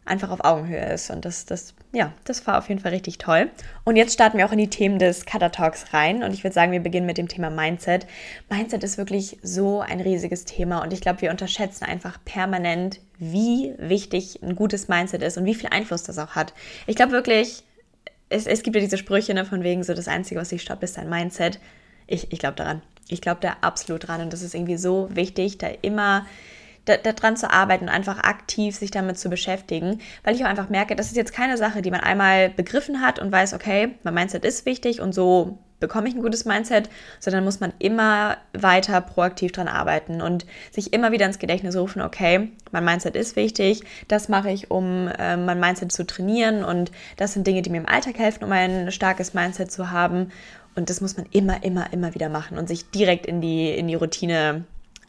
einfach 0.06 0.30
auf 0.30 0.44
Augenhöhe 0.44 0.92
ist. 0.92 1.10
Und 1.10 1.24
das, 1.24 1.46
das, 1.46 1.74
ja, 1.92 2.12
das 2.24 2.46
war 2.46 2.58
auf 2.58 2.68
jeden 2.68 2.80
Fall 2.80 2.92
richtig 2.92 3.18
toll. 3.18 3.50
Und 3.84 3.96
jetzt 3.96 4.12
starten 4.12 4.38
wir 4.38 4.46
auch 4.46 4.52
in 4.52 4.58
die 4.58 4.68
Themen 4.68 4.98
des 4.98 5.24
Cutter 5.24 5.50
Talks 5.50 5.94
rein. 5.94 6.22
Und 6.22 6.34
ich 6.34 6.44
würde 6.44 6.54
sagen, 6.54 6.72
wir 6.72 6.80
beginnen 6.80 7.06
mit 7.06 7.16
dem 7.16 7.28
Thema 7.28 7.50
Mindset. 7.50 8.06
Mindset 8.50 8.84
ist 8.84 8.98
wirklich 8.98 9.38
so 9.42 9.80
ein 9.80 10.00
riesiges 10.00 10.44
Thema. 10.44 10.82
Und 10.82 10.92
ich 10.92 11.00
glaube, 11.00 11.22
wir 11.22 11.30
unterschätzen 11.30 11.84
einfach 11.84 12.18
permanent, 12.24 13.00
wie 13.18 13.74
wichtig 13.78 14.40
ein 14.42 14.56
gutes 14.56 14.88
Mindset 14.88 15.22
ist 15.22 15.38
und 15.38 15.46
wie 15.46 15.54
viel 15.54 15.70
Einfluss 15.70 16.02
das 16.02 16.18
auch 16.18 16.34
hat. 16.34 16.52
Ich 16.86 16.96
glaube 16.96 17.12
wirklich, 17.12 17.64
es, 18.28 18.46
es 18.46 18.62
gibt 18.62 18.76
ja 18.76 18.82
diese 18.82 18.98
Sprüche 18.98 19.32
ne, 19.32 19.44
von 19.44 19.62
wegen 19.62 19.84
so, 19.84 19.94
das 19.94 20.08
Einzige, 20.08 20.40
was 20.40 20.50
dich 20.50 20.62
stoppt, 20.62 20.82
ist 20.82 20.98
dein 20.98 21.08
Mindset. 21.08 21.60
Ich, 22.06 22.30
ich 22.32 22.38
glaube 22.38 22.56
daran. 22.56 22.82
Ich 23.08 23.20
glaube 23.20 23.40
da 23.40 23.56
absolut 23.62 24.08
dran. 24.08 24.20
Und 24.20 24.32
das 24.32 24.42
ist 24.42 24.54
irgendwie 24.54 24.76
so 24.76 25.08
wichtig, 25.14 25.58
da 25.58 25.68
immer 25.82 26.26
daran 26.84 27.36
zu 27.36 27.50
arbeiten 27.50 27.84
und 27.84 27.90
einfach 27.90 28.18
aktiv 28.18 28.76
sich 28.76 28.90
damit 28.90 29.18
zu 29.18 29.30
beschäftigen, 29.30 30.00
weil 30.22 30.34
ich 30.34 30.44
auch 30.44 30.48
einfach 30.48 30.68
merke, 30.68 30.96
das 30.96 31.06
ist 31.06 31.16
jetzt 31.16 31.32
keine 31.32 31.56
Sache, 31.56 31.82
die 31.82 31.90
man 31.90 32.00
einmal 32.00 32.50
begriffen 32.50 33.00
hat 33.00 33.18
und 33.18 33.32
weiß, 33.32 33.54
okay, 33.54 33.94
mein 34.02 34.14
Mindset 34.14 34.44
ist 34.44 34.66
wichtig 34.66 35.00
und 35.00 35.14
so 35.14 35.58
bekomme 35.80 36.08
ich 36.08 36.14
ein 36.14 36.22
gutes 36.22 36.44
Mindset, 36.44 36.88
sondern 37.20 37.44
muss 37.44 37.60
man 37.60 37.72
immer 37.78 38.38
weiter 38.52 39.00
proaktiv 39.00 39.52
dran 39.52 39.68
arbeiten 39.68 40.22
und 40.22 40.46
sich 40.70 40.92
immer 40.92 41.12
wieder 41.12 41.26
ins 41.26 41.38
Gedächtnis 41.38 41.76
rufen, 41.76 42.00
okay, 42.00 42.52
mein 42.70 42.84
Mindset 42.84 43.16
ist 43.16 43.36
wichtig, 43.36 43.82
das 44.08 44.28
mache 44.28 44.50
ich, 44.50 44.70
um 44.70 45.08
äh, 45.08 45.36
mein 45.36 45.60
Mindset 45.60 45.92
zu 45.92 46.06
trainieren 46.06 46.64
und 46.64 46.90
das 47.16 47.34
sind 47.34 47.46
Dinge, 47.46 47.62
die 47.62 47.70
mir 47.70 47.78
im 47.78 47.88
Alltag 47.88 48.18
helfen, 48.18 48.44
um 48.44 48.52
ein 48.52 48.90
starkes 48.92 49.34
Mindset 49.34 49.70
zu 49.70 49.90
haben 49.90 50.30
und 50.74 50.90
das 50.90 51.00
muss 51.00 51.16
man 51.16 51.26
immer, 51.32 51.62
immer, 51.62 51.92
immer 51.92 52.14
wieder 52.14 52.28
machen 52.28 52.56
und 52.56 52.68
sich 52.68 52.90
direkt 52.90 53.26
in 53.26 53.40
die, 53.40 53.70
in 53.70 53.88
die 53.88 53.94
Routine 53.94 54.64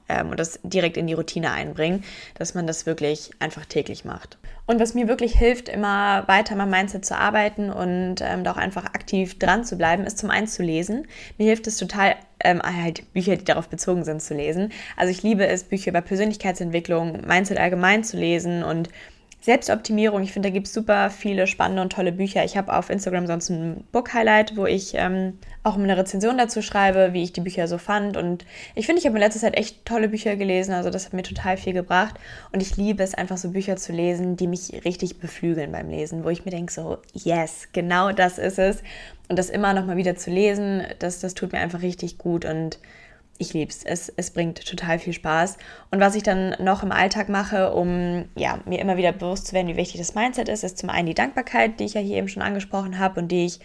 ähm, 0.09 0.29
und 0.29 0.39
das 0.39 0.59
direkt 0.63 0.97
in 0.97 1.07
die 1.07 1.13
Routine 1.13 1.51
einbringen, 1.51 2.03
dass 2.35 2.53
man 2.53 2.67
das 2.67 2.85
wirklich 2.85 3.31
einfach 3.39 3.65
täglich 3.65 4.05
macht. 4.05 4.37
Und 4.67 4.79
was 4.79 4.95
mir 4.95 5.07
wirklich 5.07 5.37
hilft, 5.37 5.69
immer 5.69 6.27
weiter 6.27 6.55
mein 6.55 6.69
Mindset 6.69 7.05
zu 7.05 7.15
arbeiten 7.15 7.69
und 7.69 8.15
ähm, 8.21 8.43
da 8.43 8.51
auch 8.51 8.57
einfach 8.57 8.85
aktiv 8.85 9.37
dran 9.37 9.63
zu 9.63 9.77
bleiben, 9.77 10.05
ist 10.05 10.17
zum 10.17 10.31
einen 10.31 10.47
zu 10.47 10.63
lesen. 10.63 11.07
Mir 11.37 11.47
hilft 11.47 11.67
es 11.67 11.77
total, 11.77 12.15
ähm, 12.39 12.61
halt 12.63 13.11
Bücher, 13.13 13.35
die 13.35 13.45
darauf 13.45 13.69
bezogen 13.69 14.03
sind, 14.03 14.23
zu 14.23 14.33
lesen. 14.33 14.71
Also 14.97 15.11
ich 15.11 15.21
liebe 15.21 15.45
es, 15.45 15.65
Bücher 15.65 15.91
über 15.91 16.01
Persönlichkeitsentwicklung, 16.01 17.21
Mindset 17.27 17.59
allgemein 17.59 18.03
zu 18.03 18.17
lesen 18.17 18.63
und 18.63 18.89
Selbstoptimierung, 19.45 20.23
ich 20.23 20.33
finde, 20.33 20.49
da 20.49 20.53
gibt 20.53 20.65
es 20.65 20.73
super 20.73 21.11
viele 21.11 21.45
spannende 21.45 21.83
und 21.83 21.93
tolle 21.93 22.11
Bücher. 22.11 22.43
Ich 22.43 22.57
habe 22.57 22.75
auf 22.75 22.89
Instagram 22.89 23.27
sonst 23.27 23.51
ein 23.51 23.83
Book-Highlight, 23.91 24.57
wo 24.57 24.65
ich 24.65 24.95
ähm, 24.95 25.37
auch 25.61 25.77
eine 25.77 25.95
Rezension 25.95 26.35
dazu 26.39 26.63
schreibe, 26.63 27.13
wie 27.13 27.21
ich 27.21 27.31
die 27.31 27.41
Bücher 27.41 27.67
so 27.67 27.77
fand. 27.77 28.17
Und 28.17 28.43
ich 28.73 28.87
finde, 28.87 29.01
ich 29.01 29.05
habe 29.05 29.15
in 29.17 29.21
letzter 29.21 29.41
Zeit 29.41 29.55
echt 29.55 29.85
tolle 29.85 30.09
Bücher 30.09 30.35
gelesen. 30.35 30.73
Also 30.73 30.89
das 30.89 31.05
hat 31.05 31.13
mir 31.13 31.21
total 31.21 31.57
viel 31.57 31.73
gebracht. 31.73 32.15
Und 32.53 32.63
ich 32.63 32.75
liebe 32.75 33.03
es 33.03 33.13
einfach 33.13 33.37
so 33.37 33.51
Bücher 33.51 33.75
zu 33.75 33.91
lesen, 33.93 34.35
die 34.35 34.47
mich 34.47 34.83
richtig 34.83 35.19
beflügeln 35.19 35.71
beim 35.71 35.91
Lesen, 35.91 36.23
wo 36.23 36.29
ich 36.29 36.43
mir 36.43 36.49
denke 36.49 36.73
so, 36.73 36.97
yes, 37.13 37.67
genau 37.71 38.13
das 38.13 38.39
ist 38.39 38.57
es. 38.57 38.81
Und 39.29 39.37
das 39.37 39.51
immer 39.51 39.75
nochmal 39.75 39.97
wieder 39.97 40.15
zu 40.15 40.31
lesen, 40.31 40.87
das, 40.97 41.19
das 41.19 41.35
tut 41.35 41.51
mir 41.51 41.59
einfach 41.59 41.83
richtig 41.83 42.17
gut. 42.17 42.45
Und 42.45 42.79
ich 43.37 43.53
liebe 43.53 43.71
es. 43.71 44.09
Es 44.09 44.31
bringt 44.31 44.65
total 44.65 44.99
viel 44.99 45.13
Spaß. 45.13 45.57
Und 45.91 45.99
was 45.99 46.15
ich 46.15 46.23
dann 46.23 46.55
noch 46.59 46.83
im 46.83 46.91
Alltag 46.91 47.29
mache, 47.29 47.73
um 47.73 48.25
ja, 48.35 48.59
mir 48.65 48.79
immer 48.79 48.97
wieder 48.97 49.11
bewusst 49.11 49.47
zu 49.47 49.53
werden, 49.53 49.67
wie 49.67 49.77
wichtig 49.77 49.99
das 49.99 50.15
Mindset 50.15 50.49
ist, 50.49 50.63
ist 50.63 50.77
zum 50.77 50.89
einen 50.89 51.07
die 51.07 51.13
Dankbarkeit, 51.13 51.79
die 51.79 51.85
ich 51.85 51.93
ja 51.95 52.01
hier 52.01 52.17
eben 52.17 52.29
schon 52.29 52.43
angesprochen 52.43 52.99
habe 52.99 53.19
und 53.19 53.29
die 53.29 53.45
ich 53.45 53.59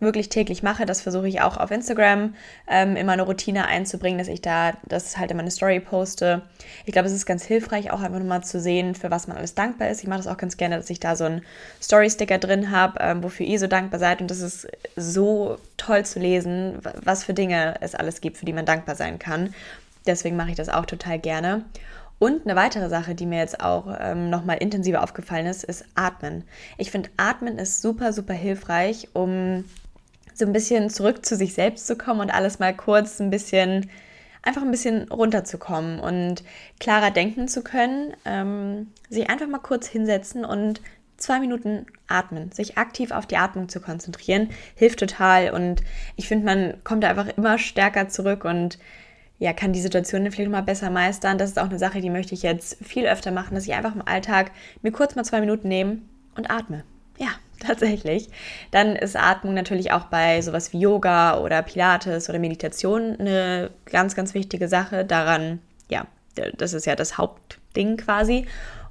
wirklich 0.00 0.30
täglich 0.30 0.62
mache. 0.62 0.86
Das 0.86 1.02
versuche 1.02 1.28
ich 1.28 1.40
auch 1.42 1.56
auf 1.56 1.70
Instagram 1.70 2.34
ähm, 2.66 2.96
immer 2.96 3.12
eine 3.12 3.22
Routine 3.22 3.66
einzubringen, 3.66 4.18
dass 4.18 4.28
ich 4.28 4.42
da 4.42 4.72
das 4.88 5.18
halt 5.18 5.30
in 5.30 5.36
meine 5.36 5.50
Story 5.50 5.78
poste. 5.78 6.42
Ich 6.86 6.92
glaube, 6.92 7.06
es 7.06 7.14
ist 7.14 7.26
ganz 7.26 7.44
hilfreich, 7.44 7.90
auch 7.90 8.00
einfach 8.00 8.18
nochmal 8.18 8.42
zu 8.42 8.60
sehen, 8.60 8.94
für 8.94 9.10
was 9.10 9.28
man 9.28 9.36
alles 9.36 9.54
dankbar 9.54 9.90
ist. 9.90 10.02
Ich 10.02 10.08
mache 10.08 10.18
das 10.18 10.26
auch 10.26 10.38
ganz 10.38 10.56
gerne, 10.56 10.76
dass 10.76 10.90
ich 10.90 11.00
da 11.00 11.16
so 11.16 11.24
einen 11.24 11.42
Story-Sticker 11.82 12.38
drin 12.38 12.70
habe, 12.70 12.98
ähm, 13.00 13.22
wofür 13.22 13.46
ihr 13.46 13.58
so 13.58 13.66
dankbar 13.66 14.00
seid. 14.00 14.20
Und 14.20 14.30
das 14.30 14.40
ist 14.40 14.66
so 14.96 15.58
toll 15.76 16.04
zu 16.04 16.18
lesen, 16.18 16.78
was 17.04 17.24
für 17.24 17.34
Dinge 17.34 17.74
es 17.80 17.94
alles 17.94 18.20
gibt, 18.20 18.38
für 18.38 18.46
die 18.46 18.52
man 18.52 18.66
dankbar 18.66 18.96
sein 18.96 19.18
kann. 19.18 19.54
Deswegen 20.06 20.36
mache 20.36 20.50
ich 20.50 20.56
das 20.56 20.70
auch 20.70 20.86
total 20.86 21.18
gerne. 21.18 21.64
Und 22.18 22.44
eine 22.44 22.54
weitere 22.54 22.90
Sache, 22.90 23.14
die 23.14 23.24
mir 23.24 23.38
jetzt 23.38 23.60
auch 23.60 23.86
ähm, 23.98 24.28
nochmal 24.28 24.58
intensiver 24.58 25.02
aufgefallen 25.02 25.46
ist, 25.46 25.64
ist 25.64 25.86
Atmen. 25.94 26.44
Ich 26.76 26.90
finde, 26.90 27.08
Atmen 27.16 27.58
ist 27.58 27.80
super, 27.80 28.12
super 28.12 28.34
hilfreich, 28.34 29.08
um 29.14 29.64
so 30.34 30.46
ein 30.46 30.52
bisschen 30.52 30.90
zurück 30.90 31.24
zu 31.24 31.36
sich 31.36 31.54
selbst 31.54 31.86
zu 31.86 31.96
kommen 31.96 32.20
und 32.20 32.30
alles 32.30 32.58
mal 32.58 32.74
kurz 32.74 33.20
ein 33.20 33.30
bisschen, 33.30 33.90
einfach 34.42 34.62
ein 34.62 34.70
bisschen 34.70 35.10
runterzukommen 35.10 36.00
und 36.00 36.42
klarer 36.78 37.10
denken 37.10 37.48
zu 37.48 37.62
können. 37.62 38.14
Ähm, 38.24 38.88
sich 39.08 39.28
einfach 39.28 39.46
mal 39.48 39.58
kurz 39.58 39.86
hinsetzen 39.86 40.44
und 40.44 40.80
zwei 41.20 41.38
Minuten 41.38 41.86
atmen, 42.08 42.50
sich 42.50 42.78
aktiv 42.78 43.10
auf 43.10 43.26
die 43.26 43.36
Atmung 43.36 43.68
zu 43.68 43.80
konzentrieren, 43.80 44.50
hilft 44.74 44.98
total 44.98 45.50
und 45.50 45.82
ich 46.16 46.26
finde, 46.26 46.46
man 46.46 46.74
kommt 46.82 47.04
da 47.04 47.10
einfach 47.10 47.28
immer 47.36 47.58
stärker 47.58 48.08
zurück 48.08 48.44
und 48.44 48.78
ja, 49.38 49.54
kann 49.54 49.72
die 49.72 49.80
Situation 49.80 50.30
vielleicht 50.30 50.50
mal 50.50 50.62
besser 50.62 50.90
meistern. 50.90 51.38
Das 51.38 51.48
ist 51.48 51.58
auch 51.58 51.70
eine 51.70 51.78
Sache, 51.78 52.02
die 52.02 52.10
möchte 52.10 52.34
ich 52.34 52.42
jetzt 52.42 52.76
viel 52.84 53.06
öfter 53.06 53.30
machen, 53.30 53.54
dass 53.54 53.66
ich 53.66 53.72
einfach 53.72 53.94
im 53.94 54.06
Alltag 54.06 54.50
mir 54.82 54.92
kurz 54.92 55.14
mal 55.14 55.24
zwei 55.24 55.40
Minuten 55.40 55.68
nehme 55.68 55.98
und 56.36 56.50
atme. 56.50 56.84
Ja, 57.16 57.28
tatsächlich. 57.66 58.28
Dann 58.70 58.96
ist 58.96 59.16
Atmung 59.16 59.54
natürlich 59.54 59.92
auch 59.92 60.04
bei 60.04 60.40
sowas 60.42 60.72
wie 60.72 60.80
Yoga 60.80 61.38
oder 61.38 61.62
Pilates 61.62 62.28
oder 62.28 62.38
Meditation 62.38 63.16
eine 63.18 63.70
ganz, 63.86 64.14
ganz 64.14 64.34
wichtige 64.34 64.68
Sache. 64.68 65.04
Daran, 65.04 65.60
ja, 65.88 66.06
das 66.56 66.72
ist 66.72 66.86
ja 66.86 66.96
das 66.96 67.18
Hauptding 67.18 67.96
quasi. 67.96 68.46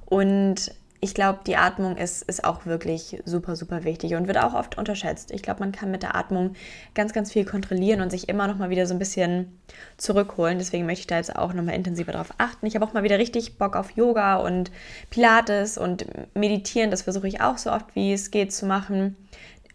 Und 0.06 0.72
ich 1.02 1.14
glaube, 1.14 1.40
die 1.46 1.56
Atmung 1.56 1.96
ist, 1.96 2.22
ist 2.22 2.44
auch 2.44 2.66
wirklich 2.66 3.22
super, 3.24 3.56
super 3.56 3.84
wichtig 3.84 4.14
und 4.14 4.26
wird 4.26 4.36
auch 4.36 4.52
oft 4.52 4.76
unterschätzt. 4.76 5.30
Ich 5.30 5.42
glaube, 5.42 5.60
man 5.60 5.72
kann 5.72 5.90
mit 5.90 6.02
der 6.02 6.14
Atmung 6.14 6.52
ganz, 6.94 7.14
ganz 7.14 7.32
viel 7.32 7.46
kontrollieren 7.46 8.02
und 8.02 8.10
sich 8.10 8.28
immer 8.28 8.46
noch 8.46 8.58
mal 8.58 8.68
wieder 8.68 8.86
so 8.86 8.94
ein 8.94 8.98
bisschen 8.98 9.58
zurückholen. 9.96 10.58
Deswegen 10.58 10.84
möchte 10.84 11.00
ich 11.00 11.06
da 11.06 11.16
jetzt 11.16 11.34
auch 11.34 11.54
noch 11.54 11.64
mal 11.64 11.74
intensiver 11.74 12.12
darauf 12.12 12.34
achten. 12.36 12.66
Ich 12.66 12.74
habe 12.74 12.84
auch 12.84 12.92
mal 12.92 13.02
wieder 13.02 13.18
richtig 13.18 13.56
Bock 13.56 13.76
auf 13.76 13.92
Yoga 13.92 14.36
und 14.36 14.70
Pilates 15.08 15.78
und 15.78 16.04
Meditieren. 16.34 16.90
Das 16.90 17.02
versuche 17.02 17.28
ich 17.28 17.40
auch 17.40 17.56
so 17.56 17.72
oft, 17.72 17.94
wie 17.94 18.12
es 18.12 18.30
geht, 18.30 18.52
zu 18.52 18.66
machen. 18.66 19.16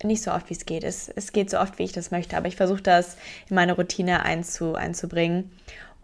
Nicht 0.03 0.22
so 0.22 0.32
oft, 0.32 0.50
wie 0.51 0.55
es 0.55 0.67
geht. 0.67 0.84
Es, 0.84 1.10
es 1.10 1.32
geht 1.32 1.50
so 1.50 1.58
oft, 1.58 1.79
wie 1.79 1.84
ich 1.84 1.91
das 1.91 2.12
möchte. 2.12 2.38
Aber 2.38 2.48
ich 2.48 2.55
versuche 2.55 2.84
das 2.84 3.17
in 3.50 3.55
meine 3.55 3.74
Routine 3.74 4.22
einzu, 4.22 4.75
einzubringen. 4.75 5.50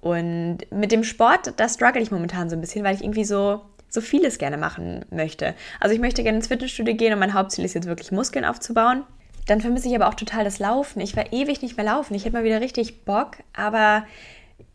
Und 0.01 0.59
mit 0.71 0.91
dem 0.91 1.03
Sport, 1.03 1.53
da 1.57 1.69
struggle 1.69 2.01
ich 2.01 2.09
momentan 2.09 2.49
so 2.49 2.55
ein 2.55 2.61
bisschen, 2.61 2.83
weil 2.83 2.95
ich 2.95 3.03
irgendwie 3.03 3.23
so 3.23 3.61
so 3.91 4.01
vieles 4.01 4.39
gerne 4.39 4.57
machen 4.57 5.05
möchte. 5.11 5.53
Also 5.79 5.93
ich 5.93 6.01
möchte 6.01 6.23
gerne 6.23 6.37
ins 6.37 6.47
Fitnessstudio 6.47 6.95
gehen 6.95 7.13
und 7.13 7.19
mein 7.19 7.33
Hauptziel 7.33 7.65
ist 7.65 7.75
jetzt 7.75 7.87
wirklich 7.87 8.11
Muskeln 8.11 8.45
aufzubauen. 8.45 9.03
Dann 9.47 9.61
vermisse 9.61 9.89
ich 9.89 9.95
aber 9.95 10.07
auch 10.07 10.13
total 10.13 10.43
das 10.43 10.59
Laufen. 10.59 11.01
Ich 11.01 11.15
war 11.15 11.33
ewig 11.33 11.61
nicht 11.61 11.75
mehr 11.75 11.85
laufen. 11.85 12.15
Ich 12.15 12.23
hätte 12.23 12.35
mal 12.35 12.43
wieder 12.43 12.61
richtig 12.61 13.03
Bock, 13.03 13.37
aber 13.53 14.05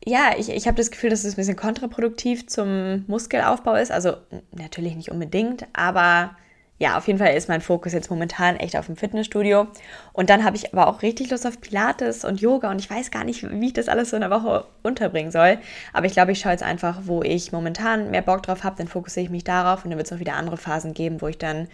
ja, 0.04 0.32
ich, 0.38 0.50
ich 0.50 0.66
habe 0.66 0.76
das 0.76 0.90
Gefühl, 0.90 1.10
dass 1.10 1.24
es 1.24 1.34
ein 1.34 1.36
bisschen 1.36 1.56
kontraproduktiv 1.56 2.46
zum 2.46 3.04
Muskelaufbau 3.06 3.74
ist. 3.74 3.90
Also 3.90 4.16
natürlich 4.52 4.94
nicht 4.94 5.10
unbedingt, 5.10 5.66
aber 5.72 6.36
ja, 6.78 6.98
auf 6.98 7.06
jeden 7.06 7.18
Fall 7.18 7.34
ist 7.34 7.48
mein 7.48 7.62
Fokus 7.62 7.94
jetzt 7.94 8.10
momentan 8.10 8.56
echt 8.56 8.76
auf 8.76 8.86
dem 8.86 8.96
Fitnessstudio. 8.96 9.66
Und 10.12 10.28
dann 10.28 10.44
habe 10.44 10.56
ich 10.56 10.74
aber 10.74 10.88
auch 10.88 11.00
richtig 11.00 11.30
Lust 11.30 11.46
auf 11.46 11.60
Pilates 11.60 12.24
und 12.24 12.40
Yoga 12.40 12.70
und 12.70 12.78
ich 12.78 12.90
weiß 12.90 13.10
gar 13.10 13.24
nicht, 13.24 13.48
wie 13.50 13.68
ich 13.68 13.72
das 13.72 13.88
alles 13.88 14.10
so 14.10 14.16
in 14.16 14.20
der 14.20 14.30
Woche 14.30 14.66
unterbringen 14.82 15.30
soll. 15.30 15.58
Aber 15.94 16.04
ich 16.04 16.12
glaube, 16.12 16.32
ich 16.32 16.40
schaue 16.40 16.52
jetzt 16.52 16.62
einfach, 16.62 17.00
wo 17.04 17.22
ich 17.22 17.50
momentan 17.50 18.10
mehr 18.10 18.20
Bock 18.20 18.42
drauf 18.42 18.62
habe, 18.62 18.76
dann 18.76 18.88
fokussiere 18.88 19.24
ich 19.24 19.30
mich 19.30 19.44
darauf 19.44 19.84
und 19.84 19.90
dann 19.90 19.98
wird 19.98 20.06
es 20.06 20.12
auch 20.12 20.20
wieder 20.20 20.34
andere 20.34 20.58
Phasen 20.58 20.92
geben, 20.92 21.22
wo 21.22 21.28
ich 21.28 21.38
dann, 21.38 21.68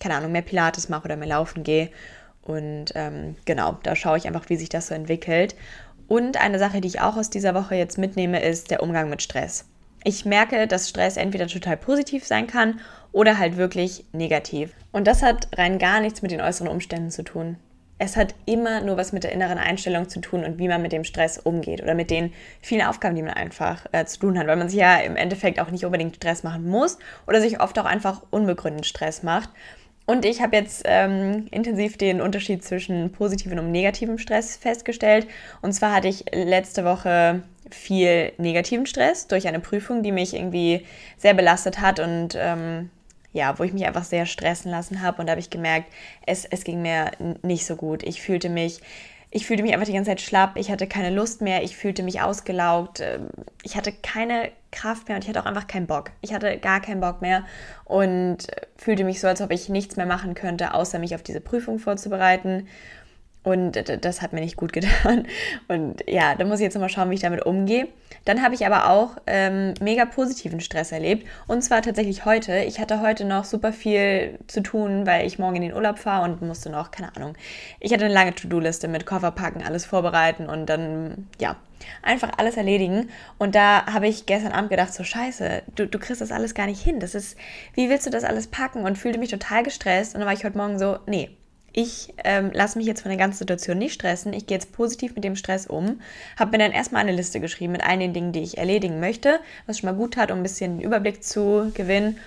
keine 0.00 0.16
Ahnung, 0.16 0.32
mehr 0.32 0.42
Pilates 0.42 0.88
mache 0.88 1.04
oder 1.04 1.16
mehr 1.16 1.28
laufen 1.28 1.62
gehe. 1.62 1.90
Und 2.42 2.86
ähm, 2.96 3.36
genau, 3.44 3.78
da 3.84 3.94
schaue 3.94 4.18
ich 4.18 4.26
einfach, 4.26 4.48
wie 4.48 4.56
sich 4.56 4.68
das 4.68 4.88
so 4.88 4.94
entwickelt. 4.94 5.54
Und 6.08 6.40
eine 6.40 6.58
Sache, 6.58 6.80
die 6.80 6.88
ich 6.88 7.00
auch 7.00 7.16
aus 7.16 7.30
dieser 7.30 7.54
Woche 7.54 7.76
jetzt 7.76 7.98
mitnehme, 7.98 8.42
ist 8.42 8.72
der 8.72 8.82
Umgang 8.82 9.10
mit 9.10 9.22
Stress. 9.22 9.66
Ich 10.02 10.24
merke, 10.24 10.66
dass 10.66 10.88
Stress 10.88 11.16
entweder 11.16 11.46
total 11.46 11.76
positiv 11.76 12.26
sein 12.26 12.46
kann 12.46 12.80
oder 13.12 13.38
halt 13.38 13.56
wirklich 13.56 14.04
negativ. 14.12 14.72
Und 14.92 15.06
das 15.06 15.22
hat 15.22 15.48
rein 15.56 15.78
gar 15.78 16.00
nichts 16.00 16.22
mit 16.22 16.30
den 16.30 16.40
äußeren 16.40 16.68
Umständen 16.70 17.10
zu 17.10 17.22
tun. 17.22 17.56
Es 18.02 18.16
hat 18.16 18.34
immer 18.46 18.80
nur 18.80 18.96
was 18.96 19.12
mit 19.12 19.24
der 19.24 19.32
inneren 19.32 19.58
Einstellung 19.58 20.08
zu 20.08 20.20
tun 20.20 20.42
und 20.42 20.58
wie 20.58 20.68
man 20.68 20.80
mit 20.80 20.92
dem 20.92 21.04
Stress 21.04 21.36
umgeht 21.36 21.82
oder 21.82 21.94
mit 21.94 22.10
den 22.10 22.32
vielen 22.62 22.86
Aufgaben, 22.86 23.14
die 23.14 23.22
man 23.22 23.34
einfach 23.34 23.84
äh, 23.92 24.06
zu 24.06 24.20
tun 24.20 24.38
hat, 24.38 24.46
weil 24.46 24.56
man 24.56 24.70
sich 24.70 24.80
ja 24.80 24.96
im 25.00 25.16
Endeffekt 25.16 25.60
auch 25.60 25.70
nicht 25.70 25.84
unbedingt 25.84 26.16
Stress 26.16 26.42
machen 26.42 26.66
muss 26.66 26.98
oder 27.26 27.42
sich 27.42 27.60
oft 27.60 27.78
auch 27.78 27.84
einfach 27.84 28.22
unbegründet 28.30 28.86
Stress 28.86 29.22
macht. 29.22 29.50
Und 30.06 30.24
ich 30.24 30.40
habe 30.40 30.56
jetzt 30.56 30.82
ähm, 30.86 31.46
intensiv 31.50 31.98
den 31.98 32.22
Unterschied 32.22 32.64
zwischen 32.64 33.12
positivem 33.12 33.58
und 33.58 33.70
negativem 33.70 34.18
Stress 34.18 34.56
festgestellt. 34.56 35.28
Und 35.60 35.72
zwar 35.72 35.94
hatte 35.94 36.08
ich 36.08 36.24
letzte 36.32 36.84
Woche 36.84 37.42
viel 37.70 38.32
negativen 38.38 38.86
Stress 38.86 39.28
durch 39.28 39.46
eine 39.46 39.60
Prüfung, 39.60 40.02
die 40.02 40.10
mich 40.10 40.34
irgendwie 40.34 40.86
sehr 41.16 41.34
belastet 41.34 41.80
hat 41.80 42.00
und 42.00 42.36
ähm, 42.36 42.90
ja, 43.32 43.58
wo 43.58 43.64
ich 43.64 43.72
mich 43.72 43.86
einfach 43.86 44.04
sehr 44.04 44.26
stressen 44.26 44.70
lassen 44.70 45.02
habe. 45.02 45.20
Und 45.20 45.26
da 45.26 45.32
habe 45.32 45.40
ich 45.40 45.50
gemerkt, 45.50 45.92
es, 46.26 46.44
es 46.44 46.64
ging 46.64 46.82
mir 46.82 47.10
nicht 47.42 47.66
so 47.66 47.76
gut. 47.76 48.02
Ich 48.02 48.22
fühlte 48.22 48.48
mich, 48.48 48.80
ich 49.30 49.46
fühlte 49.46 49.62
mich 49.62 49.72
einfach 49.72 49.86
die 49.86 49.92
ganze 49.92 50.10
Zeit 50.10 50.20
schlapp. 50.20 50.56
Ich 50.56 50.70
hatte 50.70 50.86
keine 50.86 51.14
Lust 51.14 51.40
mehr. 51.40 51.62
Ich 51.62 51.76
fühlte 51.76 52.02
mich 52.02 52.20
ausgelaugt. 52.20 53.00
Ähm, 53.00 53.28
ich 53.62 53.76
hatte 53.76 53.92
keine 53.92 54.50
Kraft 54.72 55.08
mehr 55.08 55.16
und 55.16 55.24
ich 55.24 55.28
hatte 55.28 55.40
auch 55.40 55.46
einfach 55.46 55.66
keinen 55.66 55.86
Bock. 55.86 56.10
Ich 56.20 56.32
hatte 56.32 56.58
gar 56.58 56.80
keinen 56.80 57.00
Bock 57.00 57.22
mehr 57.22 57.44
und 57.84 58.46
fühlte 58.76 59.04
mich 59.04 59.20
so, 59.20 59.28
als 59.28 59.40
ob 59.40 59.50
ich 59.52 59.68
nichts 59.68 59.96
mehr 59.96 60.06
machen 60.06 60.34
könnte, 60.34 60.74
außer 60.74 60.98
mich 60.98 61.14
auf 61.14 61.22
diese 61.22 61.40
Prüfung 61.40 61.78
vorzubereiten. 61.78 62.66
Und 63.42 64.04
das 64.04 64.20
hat 64.20 64.32
mir 64.32 64.40
nicht 64.40 64.56
gut 64.56 64.72
getan. 64.74 65.26
Und 65.68 66.04
ja, 66.06 66.34
da 66.34 66.44
muss 66.44 66.60
ich 66.60 66.64
jetzt 66.64 66.78
mal 66.78 66.88
schauen, 66.88 67.10
wie 67.10 67.14
ich 67.14 67.20
damit 67.20 67.44
umgehe. 67.44 67.88
Dann 68.24 68.42
habe 68.42 68.54
ich 68.54 68.66
aber 68.66 68.90
auch 68.90 69.16
ähm, 69.26 69.74
mega 69.80 70.04
positiven 70.04 70.60
Stress 70.60 70.92
erlebt. 70.92 71.26
Und 71.46 71.62
zwar 71.62 71.80
tatsächlich 71.80 72.24
heute. 72.24 72.58
Ich 72.60 72.80
hatte 72.80 73.00
heute 73.00 73.24
noch 73.24 73.44
super 73.44 73.72
viel 73.72 74.38
zu 74.46 74.62
tun, 74.62 75.06
weil 75.06 75.26
ich 75.26 75.38
morgen 75.38 75.56
in 75.56 75.62
den 75.62 75.74
Urlaub 75.74 75.98
fahre 75.98 76.24
und 76.24 76.42
musste 76.42 76.70
noch, 76.70 76.90
keine 76.90 77.16
Ahnung, 77.16 77.34
ich 77.78 77.92
hatte 77.92 78.04
eine 78.04 78.14
lange 78.14 78.34
To-Do-Liste 78.34 78.88
mit 78.88 79.06
Koffer 79.06 79.30
packen, 79.30 79.62
alles 79.62 79.86
vorbereiten 79.86 80.46
und 80.46 80.66
dann, 80.66 81.28
ja, 81.40 81.56
einfach 82.02 82.32
alles 82.36 82.58
erledigen. 82.58 83.08
Und 83.38 83.54
da 83.54 83.86
habe 83.86 84.06
ich 84.06 84.26
gestern 84.26 84.52
Abend 84.52 84.68
gedacht, 84.68 84.92
so 84.92 85.02
scheiße, 85.02 85.62
du, 85.74 85.86
du 85.86 85.98
kriegst 85.98 86.20
das 86.20 86.32
alles 86.32 86.54
gar 86.54 86.66
nicht 86.66 86.82
hin. 86.82 87.00
Das 87.00 87.14
ist, 87.14 87.38
wie 87.74 87.88
willst 87.88 88.06
du 88.06 88.10
das 88.10 88.24
alles 88.24 88.48
packen? 88.48 88.84
Und 88.84 88.98
fühlte 88.98 89.18
mich 89.18 89.30
total 89.30 89.62
gestresst. 89.62 90.14
Und 90.14 90.20
dann 90.20 90.26
war 90.26 90.34
ich 90.34 90.44
heute 90.44 90.58
Morgen 90.58 90.78
so, 90.78 90.98
nee, 91.06 91.30
ich 91.72 92.12
ähm, 92.24 92.50
lasse 92.52 92.78
mich 92.78 92.86
jetzt 92.86 93.02
von 93.02 93.10
der 93.10 93.18
ganzen 93.18 93.38
Situation 93.38 93.78
nicht 93.78 93.94
stressen. 93.94 94.32
Ich 94.32 94.46
gehe 94.46 94.56
jetzt 94.56 94.72
positiv 94.72 95.14
mit 95.14 95.24
dem 95.24 95.36
Stress 95.36 95.66
um. 95.66 96.00
Habe 96.36 96.52
mir 96.52 96.64
dann 96.64 96.72
erstmal 96.72 97.02
eine 97.02 97.12
Liste 97.12 97.40
geschrieben 97.40 97.72
mit 97.72 97.84
all 97.84 97.98
den 97.98 98.12
Dingen, 98.12 98.32
die 98.32 98.42
ich 98.42 98.58
erledigen 98.58 98.98
möchte, 98.98 99.38
was 99.66 99.78
schon 99.78 99.88
mal 99.88 99.96
gut 99.96 100.16
hat, 100.16 100.30
um 100.30 100.38
ein 100.38 100.42
bisschen 100.42 100.78
den 100.78 100.86
Überblick 100.86 101.22
zu 101.22 101.70
gewinnen. 101.74 102.18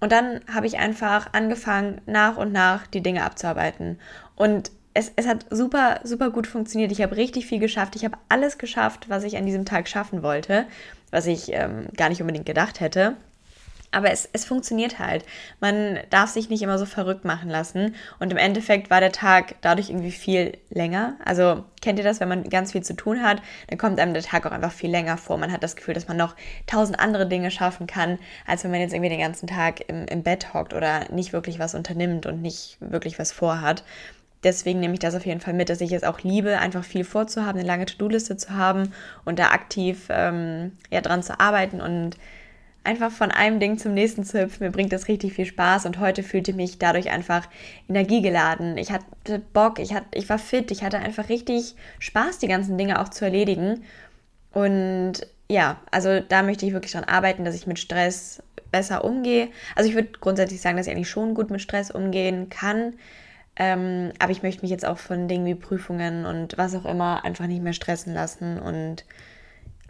Und 0.00 0.12
dann 0.12 0.40
habe 0.52 0.66
ich 0.66 0.78
einfach 0.78 1.32
angefangen, 1.32 2.00
nach 2.06 2.36
und 2.36 2.52
nach 2.52 2.86
die 2.86 3.02
Dinge 3.02 3.24
abzuarbeiten. 3.24 3.98
Und 4.36 4.70
es, 4.92 5.12
es 5.16 5.26
hat 5.26 5.46
super, 5.50 6.00
super 6.04 6.30
gut 6.30 6.46
funktioniert. 6.46 6.92
Ich 6.92 7.02
habe 7.02 7.16
richtig 7.16 7.46
viel 7.46 7.58
geschafft. 7.58 7.96
Ich 7.96 8.04
habe 8.04 8.18
alles 8.28 8.58
geschafft, 8.58 9.08
was 9.08 9.24
ich 9.24 9.36
an 9.36 9.46
diesem 9.46 9.64
Tag 9.64 9.88
schaffen 9.88 10.22
wollte, 10.22 10.66
was 11.10 11.26
ich 11.26 11.52
ähm, 11.52 11.88
gar 11.96 12.08
nicht 12.08 12.20
unbedingt 12.20 12.46
gedacht 12.46 12.80
hätte. 12.80 13.16
Aber 13.92 14.10
es, 14.10 14.28
es 14.32 14.44
funktioniert 14.44 14.98
halt. 14.98 15.24
Man 15.58 15.98
darf 16.10 16.30
sich 16.30 16.48
nicht 16.48 16.62
immer 16.62 16.78
so 16.78 16.86
verrückt 16.86 17.24
machen 17.24 17.50
lassen. 17.50 17.96
Und 18.20 18.30
im 18.30 18.38
Endeffekt 18.38 18.88
war 18.88 19.00
der 19.00 19.10
Tag 19.10 19.56
dadurch 19.62 19.90
irgendwie 19.90 20.12
viel 20.12 20.58
länger. 20.70 21.16
Also 21.24 21.64
kennt 21.82 21.98
ihr 21.98 22.04
das, 22.04 22.20
wenn 22.20 22.28
man 22.28 22.48
ganz 22.48 22.72
viel 22.72 22.82
zu 22.82 22.94
tun 22.94 23.22
hat, 23.22 23.42
dann 23.68 23.78
kommt 23.78 23.98
einem 23.98 24.14
der 24.14 24.22
Tag 24.22 24.46
auch 24.46 24.52
einfach 24.52 24.72
viel 24.72 24.90
länger 24.90 25.16
vor. 25.16 25.38
Man 25.38 25.50
hat 25.50 25.64
das 25.64 25.74
Gefühl, 25.74 25.94
dass 25.94 26.06
man 26.06 26.16
noch 26.16 26.36
tausend 26.66 27.00
andere 27.00 27.26
Dinge 27.26 27.50
schaffen 27.50 27.88
kann, 27.88 28.18
als 28.46 28.62
wenn 28.62 28.70
man 28.70 28.80
jetzt 28.80 28.92
irgendwie 28.92 29.10
den 29.10 29.20
ganzen 29.20 29.48
Tag 29.48 29.88
im, 29.88 30.06
im 30.06 30.22
Bett 30.22 30.54
hockt 30.54 30.72
oder 30.72 31.10
nicht 31.10 31.32
wirklich 31.32 31.58
was 31.58 31.74
unternimmt 31.74 32.26
und 32.26 32.40
nicht 32.42 32.76
wirklich 32.80 33.18
was 33.18 33.32
vorhat. 33.32 33.82
Deswegen 34.42 34.80
nehme 34.80 34.94
ich 34.94 35.00
das 35.00 35.14
auf 35.14 35.26
jeden 35.26 35.40
Fall 35.40 35.52
mit, 35.52 35.68
dass 35.68 35.82
ich 35.82 35.92
es 35.92 36.02
auch 36.02 36.20
liebe, 36.20 36.58
einfach 36.58 36.84
viel 36.84 37.04
vorzuhaben, 37.04 37.58
eine 37.58 37.68
lange 37.68 37.84
To-Do-Liste 37.84 38.36
zu 38.36 38.54
haben 38.54 38.92
und 39.24 39.38
da 39.38 39.48
aktiv 39.48 40.06
ähm, 40.08 40.72
ja, 40.90 41.02
dran 41.02 41.22
zu 41.22 41.38
arbeiten 41.38 41.80
und 41.80 42.16
einfach 42.84 43.10
von 43.10 43.30
einem 43.30 43.60
Ding 43.60 43.78
zum 43.78 43.94
nächsten 43.94 44.24
zu 44.24 44.40
hüpfen. 44.40 44.64
Mir 44.64 44.72
bringt 44.72 44.92
das 44.92 45.08
richtig 45.08 45.34
viel 45.34 45.44
Spaß 45.44 45.86
und 45.86 45.98
heute 45.98 46.22
fühlte 46.22 46.52
ich 46.52 46.56
mich 46.56 46.78
dadurch 46.78 47.10
einfach 47.10 47.46
energiegeladen. 47.88 48.78
Ich 48.78 48.90
hatte 48.90 49.38
Bock, 49.52 49.78
ich, 49.78 49.94
hatte, 49.94 50.06
ich 50.14 50.28
war 50.28 50.38
fit, 50.38 50.70
ich 50.70 50.82
hatte 50.82 50.98
einfach 50.98 51.28
richtig 51.28 51.74
Spaß, 51.98 52.38
die 52.38 52.48
ganzen 52.48 52.78
Dinge 52.78 53.00
auch 53.00 53.10
zu 53.10 53.24
erledigen. 53.24 53.84
Und 54.52 55.12
ja, 55.48 55.80
also 55.90 56.20
da 56.20 56.42
möchte 56.42 56.66
ich 56.66 56.72
wirklich 56.72 56.92
dran 56.92 57.04
arbeiten, 57.04 57.44
dass 57.44 57.54
ich 57.54 57.66
mit 57.66 57.78
Stress 57.78 58.42
besser 58.72 59.04
umgehe. 59.04 59.48
Also 59.76 59.88
ich 59.88 59.94
würde 59.94 60.10
grundsätzlich 60.20 60.60
sagen, 60.60 60.76
dass 60.76 60.86
ich 60.86 60.92
eigentlich 60.92 61.10
schon 61.10 61.34
gut 61.34 61.50
mit 61.50 61.60
Stress 61.60 61.90
umgehen 61.90 62.48
kann. 62.48 62.94
Ähm, 63.56 64.12
aber 64.18 64.32
ich 64.32 64.42
möchte 64.42 64.62
mich 64.62 64.70
jetzt 64.70 64.86
auch 64.86 64.98
von 64.98 65.28
Dingen 65.28 65.44
wie 65.44 65.54
Prüfungen 65.54 66.24
und 66.24 66.56
was 66.56 66.74
auch 66.74 66.86
immer 66.86 67.24
einfach 67.24 67.46
nicht 67.46 67.62
mehr 67.62 67.72
stressen 67.72 68.14
lassen 68.14 68.58
und 68.58 69.04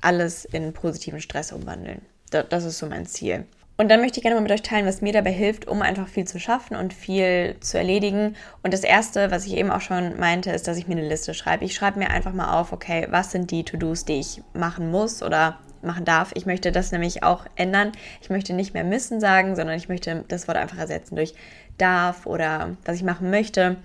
alles 0.00 0.44
in 0.46 0.72
positiven 0.72 1.20
Stress 1.20 1.52
umwandeln 1.52 2.00
das 2.30 2.64
ist 2.64 2.78
so 2.78 2.86
mein 2.86 3.06
Ziel. 3.06 3.44
Und 3.80 3.88
dann 3.88 4.02
möchte 4.02 4.18
ich 4.18 4.22
gerne 4.22 4.34
mal 4.34 4.42
mit 4.42 4.52
euch 4.52 4.60
teilen, 4.60 4.84
was 4.84 5.00
mir 5.00 5.14
dabei 5.14 5.32
hilft, 5.32 5.66
um 5.66 5.80
einfach 5.80 6.06
viel 6.06 6.26
zu 6.26 6.38
schaffen 6.38 6.76
und 6.76 6.92
viel 6.92 7.56
zu 7.60 7.78
erledigen. 7.78 8.36
Und 8.62 8.74
das 8.74 8.84
Erste, 8.84 9.30
was 9.30 9.46
ich 9.46 9.56
eben 9.56 9.70
auch 9.70 9.80
schon 9.80 10.18
meinte, 10.18 10.50
ist, 10.50 10.68
dass 10.68 10.76
ich 10.76 10.86
mir 10.86 10.98
eine 10.98 11.08
Liste 11.08 11.32
schreibe. 11.32 11.64
Ich 11.64 11.74
schreibe 11.74 11.98
mir 11.98 12.10
einfach 12.10 12.34
mal 12.34 12.60
auf, 12.60 12.72
okay, 12.74 13.06
was 13.08 13.30
sind 13.30 13.50
die 13.50 13.64
To-Dos, 13.64 14.04
die 14.04 14.20
ich 14.20 14.42
machen 14.52 14.90
muss 14.90 15.22
oder 15.22 15.60
machen 15.80 16.04
darf. 16.04 16.32
Ich 16.34 16.44
möchte 16.44 16.72
das 16.72 16.92
nämlich 16.92 17.22
auch 17.22 17.46
ändern. 17.56 17.92
Ich 18.20 18.28
möchte 18.28 18.52
nicht 18.52 18.74
mehr 18.74 18.84
müssen 18.84 19.18
sagen, 19.18 19.56
sondern 19.56 19.76
ich 19.76 19.88
möchte 19.88 20.26
das 20.28 20.46
Wort 20.46 20.58
einfach 20.58 20.76
ersetzen 20.76 21.16
durch 21.16 21.32
darf 21.78 22.26
oder 22.26 22.76
was 22.84 22.96
ich 22.96 23.02
machen 23.02 23.30
möchte, 23.30 23.76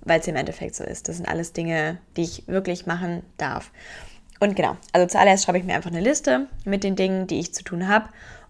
weil 0.00 0.18
es 0.18 0.26
im 0.26 0.34
Endeffekt 0.34 0.74
so 0.74 0.82
ist. 0.82 1.08
Das 1.08 1.16
sind 1.16 1.28
alles 1.28 1.52
Dinge, 1.52 1.98
die 2.16 2.22
ich 2.22 2.48
wirklich 2.48 2.86
machen 2.86 3.22
darf. 3.36 3.70
Und 4.40 4.54
genau, 4.54 4.76
also 4.92 5.06
zuallererst 5.06 5.44
schreibe 5.44 5.58
ich 5.58 5.64
mir 5.64 5.74
einfach 5.74 5.90
eine 5.90 6.00
Liste 6.00 6.46
mit 6.64 6.84
den 6.84 6.96
Dingen, 6.96 7.26
die 7.26 7.40
ich 7.40 7.54
zu 7.54 7.64
tun 7.64 7.88
habe. 7.88 8.08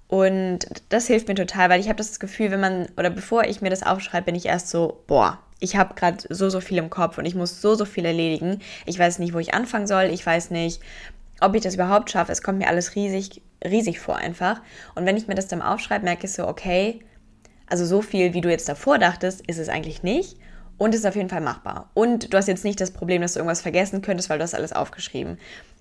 Und 0.08 0.66
das 0.88 1.06
hilft 1.06 1.28
mir 1.28 1.34
total, 1.34 1.68
weil 1.68 1.80
ich 1.80 1.88
habe 1.88 1.96
das 1.96 2.18
Gefühl, 2.18 2.50
wenn 2.50 2.60
man, 2.60 2.88
oder 2.96 3.10
bevor 3.10 3.44
ich 3.44 3.60
mir 3.60 3.70
das 3.70 3.82
aufschreibe, 3.82 4.26
bin 4.26 4.34
ich 4.34 4.46
erst 4.46 4.68
so, 4.68 5.02
boah, 5.06 5.38
ich 5.60 5.76
habe 5.76 5.94
gerade 5.94 6.18
so, 6.30 6.48
so 6.48 6.60
viel 6.60 6.78
im 6.78 6.90
Kopf 6.90 7.18
und 7.18 7.24
ich 7.26 7.34
muss 7.34 7.60
so, 7.60 7.74
so 7.74 7.84
viel 7.84 8.04
erledigen. 8.04 8.60
Ich 8.86 8.98
weiß 8.98 9.18
nicht, 9.18 9.34
wo 9.34 9.38
ich 9.38 9.54
anfangen 9.54 9.86
soll. 9.86 10.04
Ich 10.04 10.24
weiß 10.24 10.50
nicht, 10.50 10.80
ob 11.40 11.54
ich 11.54 11.62
das 11.62 11.74
überhaupt 11.74 12.10
schaffe. 12.10 12.32
Es 12.32 12.42
kommt 12.42 12.58
mir 12.58 12.68
alles 12.68 12.94
riesig, 12.94 13.42
riesig 13.64 14.00
vor 14.00 14.16
einfach. 14.16 14.62
Und 14.94 15.04
wenn 15.04 15.16
ich 15.16 15.26
mir 15.26 15.34
das 15.34 15.48
dann 15.48 15.62
aufschreibe, 15.62 16.04
merke 16.04 16.26
ich 16.26 16.32
so, 16.32 16.46
okay, 16.46 17.00
also 17.66 17.84
so 17.84 18.00
viel, 18.00 18.34
wie 18.34 18.40
du 18.40 18.50
jetzt 18.50 18.68
davor 18.68 18.98
dachtest, 18.98 19.46
ist 19.46 19.58
es 19.58 19.68
eigentlich 19.68 20.02
nicht. 20.02 20.38
Und 20.78 20.94
ist 20.94 21.06
auf 21.06 21.16
jeden 21.16 21.28
Fall 21.28 21.40
machbar. 21.40 21.90
Und 21.92 22.32
du 22.32 22.36
hast 22.36 22.46
jetzt 22.46 22.64
nicht 22.64 22.80
das 22.80 22.92
Problem, 22.92 23.20
dass 23.20 23.32
du 23.32 23.40
irgendwas 23.40 23.62
vergessen 23.62 24.00
könntest, 24.00 24.30
weil 24.30 24.38
du 24.38 24.44
hast 24.44 24.54
alles 24.54 24.72
aufgeschrieben. 24.72 25.38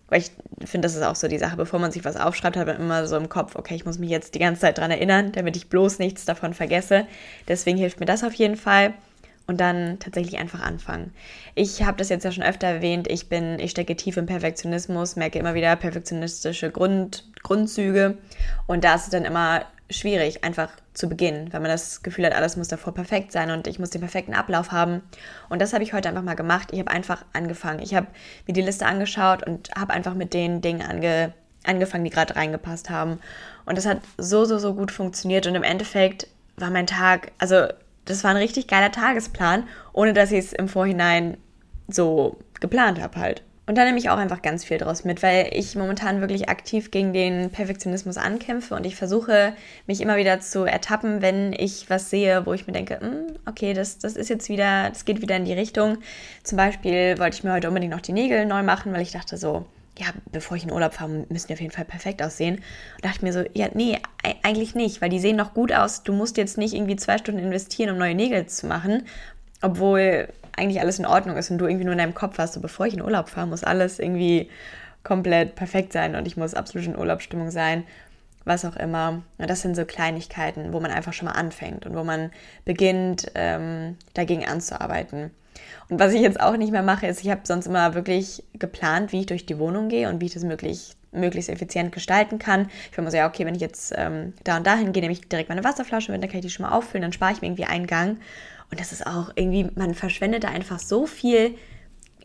Weil 0.09 0.21
ich 0.21 0.31
finde, 0.67 0.85
das 0.85 0.95
ist 0.95 1.03
auch 1.03 1.15
so 1.15 1.27
die 1.27 1.37
Sache, 1.37 1.57
bevor 1.57 1.79
man 1.79 1.91
sich 1.91 2.05
was 2.05 2.15
aufschreibt, 2.15 2.55
hat 2.55 2.67
man 2.67 2.77
immer 2.77 3.07
so 3.07 3.17
im 3.17 3.29
Kopf, 3.29 3.55
okay, 3.55 3.75
ich 3.75 3.85
muss 3.85 3.99
mich 3.99 4.09
jetzt 4.09 4.35
die 4.35 4.39
ganze 4.39 4.61
Zeit 4.61 4.77
dran 4.77 4.91
erinnern, 4.91 5.31
damit 5.33 5.57
ich 5.57 5.69
bloß 5.69 5.99
nichts 5.99 6.25
davon 6.25 6.53
vergesse. 6.53 7.05
Deswegen 7.47 7.77
hilft 7.77 7.99
mir 7.99 8.05
das 8.05 8.23
auf 8.23 8.33
jeden 8.33 8.55
Fall 8.55 8.93
und 9.47 9.59
dann 9.59 9.97
tatsächlich 9.99 10.37
einfach 10.37 10.61
anfangen. 10.61 11.13
Ich 11.55 11.83
habe 11.83 11.97
das 11.97 12.09
jetzt 12.09 12.23
ja 12.23 12.31
schon 12.31 12.43
öfter 12.43 12.67
erwähnt, 12.67 13.07
ich 13.09 13.29
bin, 13.29 13.59
ich 13.59 13.71
stecke 13.71 13.95
tief 13.95 14.17
im 14.17 14.25
Perfektionismus, 14.25 15.15
merke 15.15 15.39
immer 15.39 15.55
wieder 15.55 15.75
perfektionistische 15.75 16.69
Grund, 16.69 17.23
Grundzüge 17.43 18.17
und 18.67 18.83
da 18.83 18.95
ist 18.95 19.05
es 19.05 19.09
dann 19.09 19.25
immer 19.25 19.65
schwierig, 19.89 20.43
einfach 20.43 20.69
zu 20.93 21.07
beginnen, 21.07 21.51
weil 21.53 21.61
man 21.61 21.71
das 21.71 22.03
Gefühl 22.03 22.25
hat, 22.25 22.33
alles 22.33 22.57
muss 22.57 22.67
davor 22.67 22.93
perfekt 22.93 23.31
sein 23.31 23.51
und 23.51 23.67
ich 23.67 23.79
muss 23.79 23.89
den 23.89 24.01
perfekten 24.01 24.33
Ablauf 24.33 24.71
haben. 24.71 25.01
Und 25.49 25.61
das 25.61 25.73
habe 25.73 25.83
ich 25.83 25.93
heute 25.93 26.09
einfach 26.09 26.23
mal 26.23 26.35
gemacht. 26.35 26.69
Ich 26.71 26.79
habe 26.79 26.91
einfach 26.91 27.23
angefangen. 27.33 27.79
Ich 27.79 27.95
habe 27.95 28.07
mir 28.47 28.53
die 28.53 28.61
Liste 28.61 28.85
angeschaut 28.85 29.47
und 29.47 29.69
habe 29.77 29.93
einfach 29.93 30.13
mit 30.13 30.33
den 30.33 30.61
Dingen 30.61 30.81
ange, 30.81 31.33
angefangen, 31.63 32.03
die 32.03 32.09
gerade 32.09 32.35
reingepasst 32.35 32.89
haben. 32.89 33.19
Und 33.65 33.77
das 33.77 33.85
hat 33.85 33.99
so, 34.17 34.45
so, 34.45 34.57
so 34.57 34.73
gut 34.73 34.91
funktioniert 34.91 35.47
und 35.47 35.55
im 35.55 35.63
Endeffekt 35.63 36.27
war 36.57 36.69
mein 36.69 36.87
Tag, 36.87 37.31
also 37.37 37.67
das 38.09 38.23
war 38.23 38.31
ein 38.31 38.37
richtig 38.37 38.67
geiler 38.67 38.91
Tagesplan, 38.91 39.63
ohne 39.93 40.13
dass 40.13 40.31
ich 40.31 40.39
es 40.39 40.53
im 40.53 40.67
Vorhinein 40.67 41.37
so 41.87 42.37
geplant 42.59 43.01
habe 43.01 43.19
halt. 43.19 43.43
Und 43.67 43.77
da 43.77 43.83
nehme 43.83 43.97
ich 43.97 44.09
auch 44.09 44.17
einfach 44.17 44.41
ganz 44.41 44.63
viel 44.63 44.77
draus 44.77 45.03
mit, 45.03 45.21
weil 45.21 45.49
ich 45.51 45.75
momentan 45.75 46.21
wirklich 46.21 46.47
aktiv 46.47 46.89
gegen 46.89 47.11
den 47.11 47.49
Perfektionismus 47.49 48.15
ankämpfe 48.15 48.75
und 48.75 48.85
ich 48.85 48.95
versuche, 48.95 49.53
mich 49.87 49.99
immer 49.99 50.15
wieder 50.15 50.39
zu 50.39 50.63
ertappen, 50.63 51.21
wenn 51.21 51.51
ich 51.51 51.89
was 51.89 52.09
sehe, 52.09 52.45
wo 52.45 52.53
ich 52.53 52.65
mir 52.65 52.71
denke, 52.71 53.01
hm, 53.01 53.35
okay, 53.45 53.73
das, 53.73 53.97
das 53.97 54.15
ist 54.15 54.29
jetzt 54.29 54.47
wieder, 54.47 54.89
das 54.89 55.03
geht 55.03 55.21
wieder 55.21 55.35
in 55.35 55.43
die 55.43 55.51
Richtung. 55.51 55.97
Zum 56.43 56.55
Beispiel 56.55 57.19
wollte 57.19 57.35
ich 57.35 57.43
mir 57.43 57.51
heute 57.51 57.67
unbedingt 57.67 57.91
noch 57.91 57.99
die 57.99 58.13
Nägel 58.13 58.45
neu 58.45 58.63
machen, 58.63 58.93
weil 58.93 59.01
ich 59.01 59.11
dachte 59.11 59.35
so, 59.35 59.65
ja, 59.97 60.07
bevor 60.31 60.57
ich 60.57 60.63
in 60.63 60.71
Urlaub 60.71 60.93
fahre, 60.93 61.25
müssen 61.29 61.47
die 61.47 61.53
auf 61.53 61.61
jeden 61.61 61.73
Fall 61.73 61.85
perfekt 61.85 62.21
aussehen. 62.21 62.55
Und 62.55 63.05
dachte 63.05 63.25
mir 63.25 63.33
so, 63.33 63.43
ja, 63.53 63.67
nee, 63.73 63.97
eigentlich 64.43 64.75
nicht, 64.75 65.01
weil 65.01 65.09
die 65.09 65.19
sehen 65.19 65.35
noch 65.35 65.53
gut 65.53 65.71
aus. 65.71 66.03
Du 66.03 66.13
musst 66.13 66.37
jetzt 66.37 66.57
nicht 66.57 66.73
irgendwie 66.73 66.95
zwei 66.95 67.17
Stunden 67.17 67.41
investieren, 67.41 67.91
um 67.91 67.97
neue 67.97 68.15
Nägel 68.15 68.45
zu 68.45 68.67
machen, 68.67 69.07
obwohl 69.61 70.29
eigentlich 70.55 70.81
alles 70.81 70.99
in 70.99 71.05
Ordnung 71.05 71.37
ist 71.37 71.51
und 71.51 71.59
du 71.59 71.65
irgendwie 71.65 71.85
nur 71.85 71.93
in 71.93 71.99
deinem 71.99 72.15
Kopf 72.15 72.37
hast, 72.37 72.53
so 72.53 72.61
bevor 72.61 72.85
ich 72.87 72.93
in 72.93 73.01
Urlaub 73.01 73.29
fahre, 73.29 73.47
muss 73.47 73.63
alles 73.63 73.99
irgendwie 73.99 74.49
komplett 75.03 75.55
perfekt 75.55 75.93
sein 75.93 76.15
und 76.15 76.27
ich 76.27 76.35
muss 76.35 76.53
absolut 76.53 76.87
in 76.87 76.97
Urlaubsstimmung 76.97 77.51
sein, 77.51 77.83
was 78.43 78.65
auch 78.65 78.75
immer. 78.75 79.21
Und 79.37 79.49
das 79.49 79.61
sind 79.61 79.75
so 79.75 79.85
Kleinigkeiten, 79.85 80.73
wo 80.73 80.79
man 80.79 80.91
einfach 80.91 81.13
schon 81.13 81.27
mal 81.27 81.33
anfängt 81.33 81.85
und 81.85 81.95
wo 81.95 82.03
man 82.03 82.31
beginnt, 82.65 83.31
ähm, 83.35 83.97
dagegen 84.13 84.47
anzuarbeiten. 84.47 85.31
Und 85.89 85.99
was 85.99 86.13
ich 86.13 86.21
jetzt 86.21 86.39
auch 86.39 86.57
nicht 86.57 86.71
mehr 86.71 86.83
mache, 86.83 87.07
ist, 87.07 87.23
ich 87.23 87.29
habe 87.29 87.41
sonst 87.43 87.67
immer 87.67 87.93
wirklich 87.93 88.43
geplant, 88.53 89.11
wie 89.11 89.21
ich 89.21 89.25
durch 89.25 89.45
die 89.45 89.57
Wohnung 89.57 89.89
gehe 89.89 90.09
und 90.09 90.21
wie 90.21 90.25
ich 90.25 90.33
das 90.33 90.43
möglich, 90.43 90.95
möglichst 91.11 91.49
effizient 91.49 91.91
gestalten 91.91 92.39
kann. 92.39 92.69
Ich 92.91 92.97
war 92.97 93.03
immer 93.03 93.11
so, 93.11 93.17
ja, 93.17 93.27
okay, 93.27 93.45
wenn 93.45 93.55
ich 93.55 93.61
jetzt 93.61 93.93
ähm, 93.95 94.33
da 94.43 94.57
und 94.57 94.67
dahin 94.67 94.91
gehe, 94.91 95.01
nehme 95.01 95.13
ich 95.13 95.27
direkt 95.27 95.49
meine 95.49 95.63
Wasserflasche 95.63 96.11
mit, 96.11 96.21
dann 96.21 96.29
kann 96.29 96.39
ich 96.39 96.45
die 96.45 96.51
schon 96.51 96.65
mal 96.65 96.73
auffüllen, 96.73 97.03
dann 97.03 97.13
spare 97.13 97.33
ich 97.33 97.41
mir 97.41 97.47
irgendwie 97.47 97.65
einen 97.65 97.87
Gang. 97.87 98.17
Und 98.69 98.79
das 98.79 98.91
ist 98.91 99.07
auch 99.07 99.31
irgendwie, 99.35 99.69
man 99.75 99.93
verschwendet 99.93 100.43
da 100.43 100.49
einfach 100.49 100.79
so 100.79 101.05
viel 101.05 101.55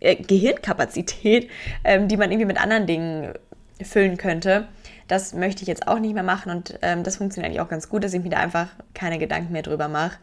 äh, 0.01 0.17
Gehirnkapazität, 0.17 1.49
ähm, 1.85 2.09
die 2.09 2.17
man 2.17 2.31
irgendwie 2.31 2.47
mit 2.47 2.61
anderen 2.61 2.87
Dingen 2.87 3.33
füllen 3.81 4.17
könnte. 4.17 4.69
Das 5.09 5.35
möchte 5.35 5.62
ich 5.62 5.69
jetzt 5.69 5.88
auch 5.88 5.99
nicht 5.99 6.14
mehr 6.14 6.23
machen 6.23 6.51
und 6.51 6.79
ähm, 6.83 7.03
das 7.03 7.17
funktioniert 7.17 7.51
eigentlich 7.51 7.61
auch 7.61 7.69
ganz 7.69 7.88
gut, 7.88 8.05
dass 8.05 8.14
ich 8.14 8.23
mir 8.23 8.31
da 8.31 8.38
einfach 8.38 8.69
keine 8.95 9.19
Gedanken 9.19 9.53
mehr 9.53 9.62
drüber 9.62 9.88
mache. 9.88 10.17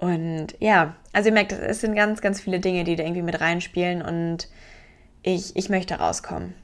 Und 0.00 0.54
ja, 0.60 0.96
also 1.12 1.28
ihr 1.28 1.34
merkt, 1.34 1.52
es 1.52 1.82
sind 1.82 1.94
ganz, 1.94 2.22
ganz 2.22 2.40
viele 2.40 2.58
Dinge, 2.58 2.84
die 2.84 2.96
da 2.96 3.02
irgendwie 3.02 3.22
mit 3.22 3.40
reinspielen 3.40 4.02
und 4.02 4.48
ich, 5.22 5.54
ich 5.54 5.68
möchte 5.68 5.94
rauskommen. 5.94 6.54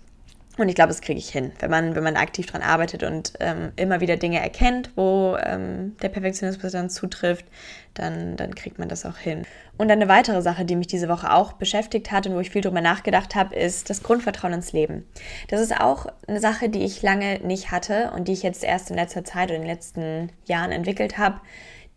Und 0.59 0.71
ich 0.71 0.75
glaube, 0.75 0.89
das 0.89 1.03
kriege 1.03 1.19
ich 1.19 1.29
hin, 1.29 1.53
wenn 1.59 1.71
man, 1.71 1.95
wenn 1.95 2.03
man 2.03 2.17
aktiv 2.17 2.47
daran 2.47 2.63
arbeitet 2.63 3.03
und 3.03 3.35
ähm, 3.41 3.73
immer 3.77 4.01
wieder 4.01 4.17
Dinge 4.17 4.41
erkennt, 4.41 4.91
wo 4.97 5.37
ähm, 5.39 5.95
der 6.01 6.09
Perfektionismus 6.09 6.73
dann 6.73 6.89
zutrifft, 6.89 7.45
dann, 7.93 8.37
dann 8.37 8.55
kriegt 8.55 8.79
man 8.79 8.89
das 8.89 9.05
auch 9.05 9.19
hin. 9.19 9.43
Und 9.77 9.91
eine 9.91 10.09
weitere 10.09 10.41
Sache, 10.41 10.65
die 10.65 10.77
mich 10.77 10.87
diese 10.87 11.11
Woche 11.11 11.31
auch 11.31 11.53
beschäftigt 11.53 12.11
hat 12.11 12.27
und 12.27 12.35
wo 12.35 12.41
ich 12.41 12.49
viel 12.49 12.63
drüber 12.63 12.81
nachgedacht 12.81 13.35
habe, 13.35 13.55
ist 13.55 13.91
das 13.91 14.03
Grundvertrauen 14.03 14.55
ins 14.55 14.73
Leben. 14.73 15.05
Das 15.49 15.61
ist 15.61 15.79
auch 15.79 16.07
eine 16.27 16.41
Sache, 16.41 16.71
die 16.71 16.87
ich 16.87 17.03
lange 17.03 17.39
nicht 17.41 17.71
hatte 17.71 18.13
und 18.17 18.29
die 18.29 18.33
ich 18.33 18.43
jetzt 18.43 18.65
erst 18.65 18.89
in 18.89 18.97
letzter 18.97 19.25
Zeit 19.25 19.51
oder 19.51 19.57
in 19.57 19.63
den 19.63 19.71
letzten 19.71 20.33
Jahren 20.47 20.73
entwickelt 20.73 21.19
habe 21.19 21.39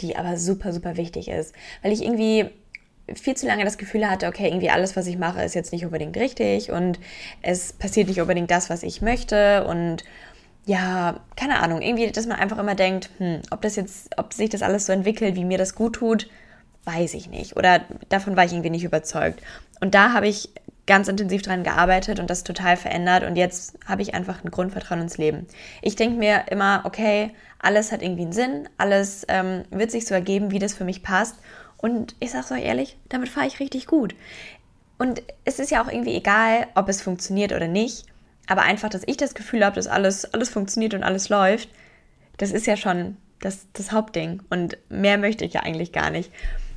die 0.02 0.16
aber 0.16 0.38
super, 0.38 0.74
super 0.74 0.98
wichtig 0.98 1.28
ist. 1.28 1.54
Weil 1.82 1.92
ich 1.92 2.04
irgendwie 2.04 2.50
viel 3.16 3.36
zu 3.36 3.48
lange 3.48 3.66
das 3.66 3.78
Gefühl 3.78 4.10
hatte, 4.10 4.28
okay, 4.28 4.48
irgendwie 4.48 4.70
alles, 4.70 4.96
was 4.96 5.08
ich 5.08 5.18
mache, 5.18 5.42
ist 5.44 5.56
jetzt 5.56 5.72
nicht 5.72 5.86
unbedingt 5.86 6.16
richtig 6.18 6.72
und 6.72 7.00
es 7.42 7.74
passiert 7.74 8.08
nicht 8.08 8.22
unbedingt 8.22 8.52
das, 8.52 8.70
was 8.70 8.84
ich 8.84 9.02
möchte 9.02 9.66
und 9.66 10.04
ja, 10.66 11.20
keine 11.36 11.62
Ahnung, 11.62 11.82
irgendwie, 11.82 12.12
dass 12.12 12.28
man 12.28 12.38
einfach 12.38 12.60
immer 12.60 12.76
denkt, 12.76 13.10
hm, 13.18 13.42
ob 13.50 13.62
das 13.62 13.76
jetzt, 13.76 14.12
ob 14.18 14.34
sich 14.34 14.50
das 14.50 14.62
alles 14.62 14.86
so 14.86 14.94
entwickelt, 14.94 15.36
wie 15.36 15.46
mir 15.46 15.58
das 15.58 15.74
gut 15.74 15.96
tut, 15.96 16.30
weiß 16.84 17.16
ich 17.16 17.28
nicht. 17.30 17.58
Oder 17.58 17.82
davon 18.10 18.36
war 18.36 18.46
ich 18.46 18.52
irgendwie 18.52 18.70
nicht 18.70 18.84
überzeugt. 18.84 19.42
Und 19.80 19.96
da 19.96 20.14
habe 20.14 20.28
ich 20.28 20.50
ganz 20.90 21.08
intensiv 21.08 21.44
dran 21.44 21.64
gearbeitet 21.64 22.20
und 22.20 22.32
das 22.32 22.44
total 22.44 22.76
verändert 22.76 23.24
und 23.24 23.36
jetzt 23.36 23.78
habe 23.86 24.02
ich 24.02 24.16
einfach 24.16 24.44
ein 24.44 24.50
Grundvertrauen 24.50 25.02
ins 25.02 25.20
Leben. 25.20 25.46
Ich 25.84 25.96
denke 25.96 26.18
mir 26.18 26.46
immer, 26.50 26.82
okay, 26.84 27.30
alles 27.60 27.92
hat 27.92 28.02
irgendwie 28.02 28.24
einen 28.24 28.34
Sinn, 28.34 28.68
alles 28.80 29.24
ähm, 29.28 29.64
wird 29.70 29.92
sich 29.92 30.08
so 30.08 30.16
ergeben, 30.16 30.50
wie 30.50 30.58
das 30.58 30.74
für 30.74 30.86
mich 30.86 31.04
passt 31.04 31.36
und 31.78 32.16
ich 32.20 32.32
sage 32.32 32.46
es 32.46 32.52
euch 32.52 32.64
ehrlich, 32.64 32.98
damit 33.08 33.30
fahre 33.30 33.46
ich 33.46 33.60
richtig 33.60 33.86
gut. 33.86 34.16
Und 34.98 35.22
es 35.46 35.60
ist 35.60 35.70
ja 35.70 35.84
auch 35.84 35.92
irgendwie 35.92 36.16
egal, 36.16 36.66
ob 36.74 36.90
es 36.90 37.04
funktioniert 37.04 37.54
oder 37.54 37.68
nicht, 37.68 38.08
aber 38.48 38.64
einfach, 38.64 38.90
dass 38.90 39.04
ich 39.06 39.16
das 39.16 39.36
Gefühl 39.36 39.64
habe, 39.64 39.76
dass 39.76 39.86
alles, 39.86 40.34
alles 40.34 40.50
funktioniert 40.50 40.96
und 40.96 41.04
alles 41.04 41.30
läuft, 41.30 41.70
das 42.38 42.52
ist 42.52 42.66
ja 42.66 42.76
schon 42.76 43.16
das, 43.42 43.68
das 43.74 43.92
Hauptding 43.92 44.42
und 44.50 44.80
mehr 44.90 45.20
möchte 45.20 45.46
ich 45.46 45.54
ja 45.54 45.62
eigentlich 45.62 45.92
gar 45.92 46.10
nicht. 46.10 46.32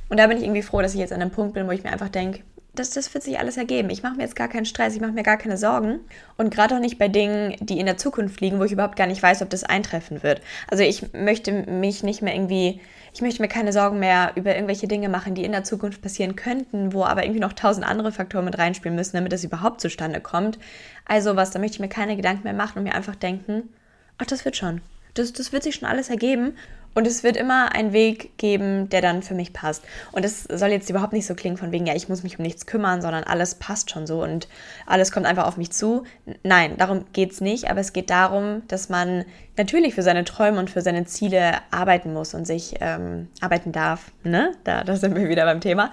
Und 0.07 0.17
da 0.19 0.27
bin 0.27 0.37
ich 0.37 0.43
irgendwie 0.43 0.61
froh, 0.61 0.83
dass 0.83 0.93
ich 0.93 0.99
jetzt 0.99 1.13
an 1.13 1.21
einem 1.21 1.31
Punkt 1.31 1.55
bin, 1.55 1.65
wo 1.65 1.71
ich 1.71 1.83
mir 1.83 1.91
einfach 1.91 2.09
denke, 2.09 2.43
das, 2.75 2.89
das 2.89 3.13
wird 3.13 3.23
sich 3.23 3.37
alles 3.37 3.57
ergeben. 3.57 3.91
Ich 3.91 4.01
mache 4.01 4.15
mir 4.15 4.23
jetzt 4.23 4.35
gar 4.35 4.47
keinen 4.47 4.65
Stress, 4.65 4.95
ich 4.95 5.01
mache 5.01 5.11
mir 5.11 5.23
gar 5.23 5.37
keine 5.37 5.57
Sorgen. 5.57 5.99
Und 6.37 6.51
gerade 6.51 6.75
auch 6.75 6.79
nicht 6.79 6.97
bei 6.97 7.07
Dingen, 7.07 7.55
die 7.59 7.79
in 7.79 7.85
der 7.85 7.97
Zukunft 7.97 8.41
liegen, 8.41 8.59
wo 8.59 8.63
ich 8.63 8.71
überhaupt 8.71 8.95
gar 8.95 9.05
nicht 9.05 9.21
weiß, 9.21 9.43
ob 9.43 9.49
das 9.51 9.63
eintreffen 9.63 10.23
wird. 10.23 10.41
Also 10.69 10.83
ich 10.83 11.13
möchte 11.13 11.51
mich 11.51 12.01
nicht 12.01 12.23
mehr 12.23 12.33
irgendwie, 12.33 12.81
ich 13.13 13.21
möchte 13.21 13.43
mir 13.43 13.47
keine 13.47 13.71
Sorgen 13.71 13.99
mehr 13.99 14.31
über 14.35 14.55
irgendwelche 14.55 14.87
Dinge 14.87 15.07
machen, 15.07 15.35
die 15.35 15.43
in 15.43 15.51
der 15.51 15.63
Zukunft 15.63 16.01
passieren 16.01 16.35
könnten, 16.35 16.93
wo 16.93 17.03
aber 17.03 17.23
irgendwie 17.23 17.41
noch 17.41 17.53
tausend 17.53 17.85
andere 17.85 18.11
Faktoren 18.11 18.45
mit 18.45 18.57
reinspielen 18.57 18.95
müssen, 18.95 19.17
damit 19.17 19.33
das 19.33 19.43
überhaupt 19.43 19.79
zustande 19.79 20.19
kommt. 20.19 20.57
Also 21.05 21.35
was, 21.35 21.51
da 21.51 21.59
möchte 21.59 21.75
ich 21.75 21.81
mir 21.81 21.89
keine 21.89 22.15
Gedanken 22.15 22.43
mehr 22.43 22.53
machen 22.53 22.79
und 22.79 22.85
mir 22.85 22.95
einfach 22.95 23.15
denken, 23.15 23.69
ach, 24.17 24.25
das 24.25 24.45
wird 24.45 24.57
schon. 24.57 24.81
Das, 25.13 25.31
das 25.31 25.53
wird 25.53 25.61
sich 25.61 25.75
schon 25.75 25.87
alles 25.87 26.09
ergeben. 26.09 26.55
Und 26.93 27.07
es 27.07 27.23
wird 27.23 27.37
immer 27.37 27.73
einen 27.73 27.93
Weg 27.93 28.37
geben, 28.37 28.89
der 28.89 29.01
dann 29.01 29.23
für 29.23 29.33
mich 29.33 29.53
passt. 29.53 29.83
Und 30.11 30.23
es 30.23 30.43
soll 30.43 30.69
jetzt 30.69 30.89
überhaupt 30.89 31.13
nicht 31.13 31.25
so 31.25 31.33
klingen 31.35 31.57
von 31.57 31.71
wegen, 31.71 31.85
ja, 31.85 31.95
ich 31.95 32.09
muss 32.09 32.23
mich 32.23 32.37
um 32.37 32.43
nichts 32.43 32.65
kümmern, 32.65 33.01
sondern 33.01 33.23
alles 33.23 33.55
passt 33.55 33.91
schon 33.91 34.05
so 34.05 34.23
und 34.23 34.47
alles 34.85 35.11
kommt 35.11 35.25
einfach 35.25 35.47
auf 35.47 35.57
mich 35.57 35.71
zu. 35.71 36.03
Nein, 36.43 36.77
darum 36.77 37.05
geht 37.13 37.31
es 37.31 37.41
nicht. 37.41 37.69
Aber 37.69 37.79
es 37.79 37.93
geht 37.93 38.09
darum, 38.09 38.61
dass 38.67 38.89
man 38.89 39.25
natürlich 39.57 39.95
für 39.95 40.03
seine 40.03 40.23
Träume 40.23 40.59
und 40.59 40.69
für 40.69 40.81
seine 40.81 41.05
Ziele 41.05 41.53
arbeiten 41.71 42.13
muss 42.13 42.33
und 42.33 42.45
sich 42.45 42.75
ähm, 42.79 43.27
arbeiten 43.41 43.71
darf. 43.71 44.11
Ne? 44.23 44.51
Da, 44.63 44.83
da 44.83 44.95
sind 44.95 45.15
wir 45.15 45.29
wieder 45.29 45.45
beim 45.45 45.61
Thema. 45.61 45.91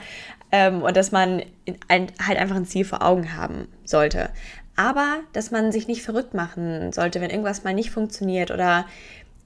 Ähm, 0.53 0.83
und 0.83 0.97
dass 0.97 1.13
man 1.13 1.43
ein, 1.89 2.09
halt 2.27 2.39
einfach 2.39 2.57
ein 2.57 2.67
Ziel 2.67 2.85
vor 2.85 3.03
Augen 3.03 3.37
haben 3.37 3.69
sollte. 3.85 4.31
Aber 4.77 5.19
dass 5.35 5.51
man 5.51 5.73
sich 5.73 5.89
nicht 5.89 6.03
verrückt 6.03 6.33
machen 6.33 6.93
sollte, 6.93 7.21
wenn 7.21 7.31
irgendwas 7.31 7.65
mal 7.65 7.75
nicht 7.75 7.91
funktioniert 7.91 8.51
oder 8.51 8.87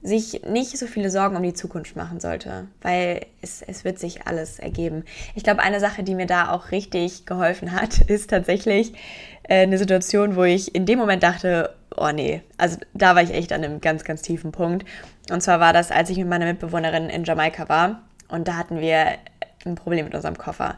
sich 0.05 0.43
nicht 0.47 0.77
so 0.77 0.85
viele 0.85 1.09
Sorgen 1.09 1.35
um 1.35 1.43
die 1.43 1.53
Zukunft 1.53 1.95
machen 1.95 2.19
sollte, 2.19 2.67
weil 2.81 3.25
es, 3.41 3.61
es 3.61 3.83
wird 3.83 3.97
sich 3.97 4.27
alles 4.27 4.59
ergeben. 4.59 5.03
Ich 5.33 5.43
glaube, 5.43 5.61
eine 5.61 5.79
Sache, 5.79 6.03
die 6.03 6.15
mir 6.15 6.27
da 6.27 6.51
auch 6.51 6.71
richtig 6.71 7.25
geholfen 7.25 7.71
hat, 7.71 7.99
ist 8.07 8.29
tatsächlich 8.29 8.93
äh, 9.43 9.63
eine 9.63 9.77
Situation, 9.77 10.35
wo 10.35 10.43
ich 10.43 10.75
in 10.75 10.85
dem 10.85 10.99
Moment 10.99 11.23
dachte, 11.23 11.73
oh 11.97 12.11
nee, 12.13 12.41
also 12.57 12.77
da 12.93 13.15
war 13.15 13.23
ich 13.23 13.33
echt 13.33 13.51
an 13.51 13.63
einem 13.63 13.81
ganz, 13.81 14.03
ganz 14.03 14.21
tiefen 14.21 14.51
Punkt. 14.51 14.85
Und 15.31 15.41
zwar 15.41 15.59
war 15.59 15.73
das, 15.73 15.91
als 15.91 16.09
ich 16.09 16.17
mit 16.17 16.27
meiner 16.27 16.45
Mitbewohnerin 16.45 17.09
in 17.09 17.23
Jamaika 17.23 17.67
war 17.67 18.03
und 18.27 18.47
da 18.47 18.57
hatten 18.57 18.79
wir 18.79 19.17
ein 19.65 19.75
Problem 19.75 20.05
mit 20.05 20.13
unserem 20.13 20.37
Koffer. 20.37 20.77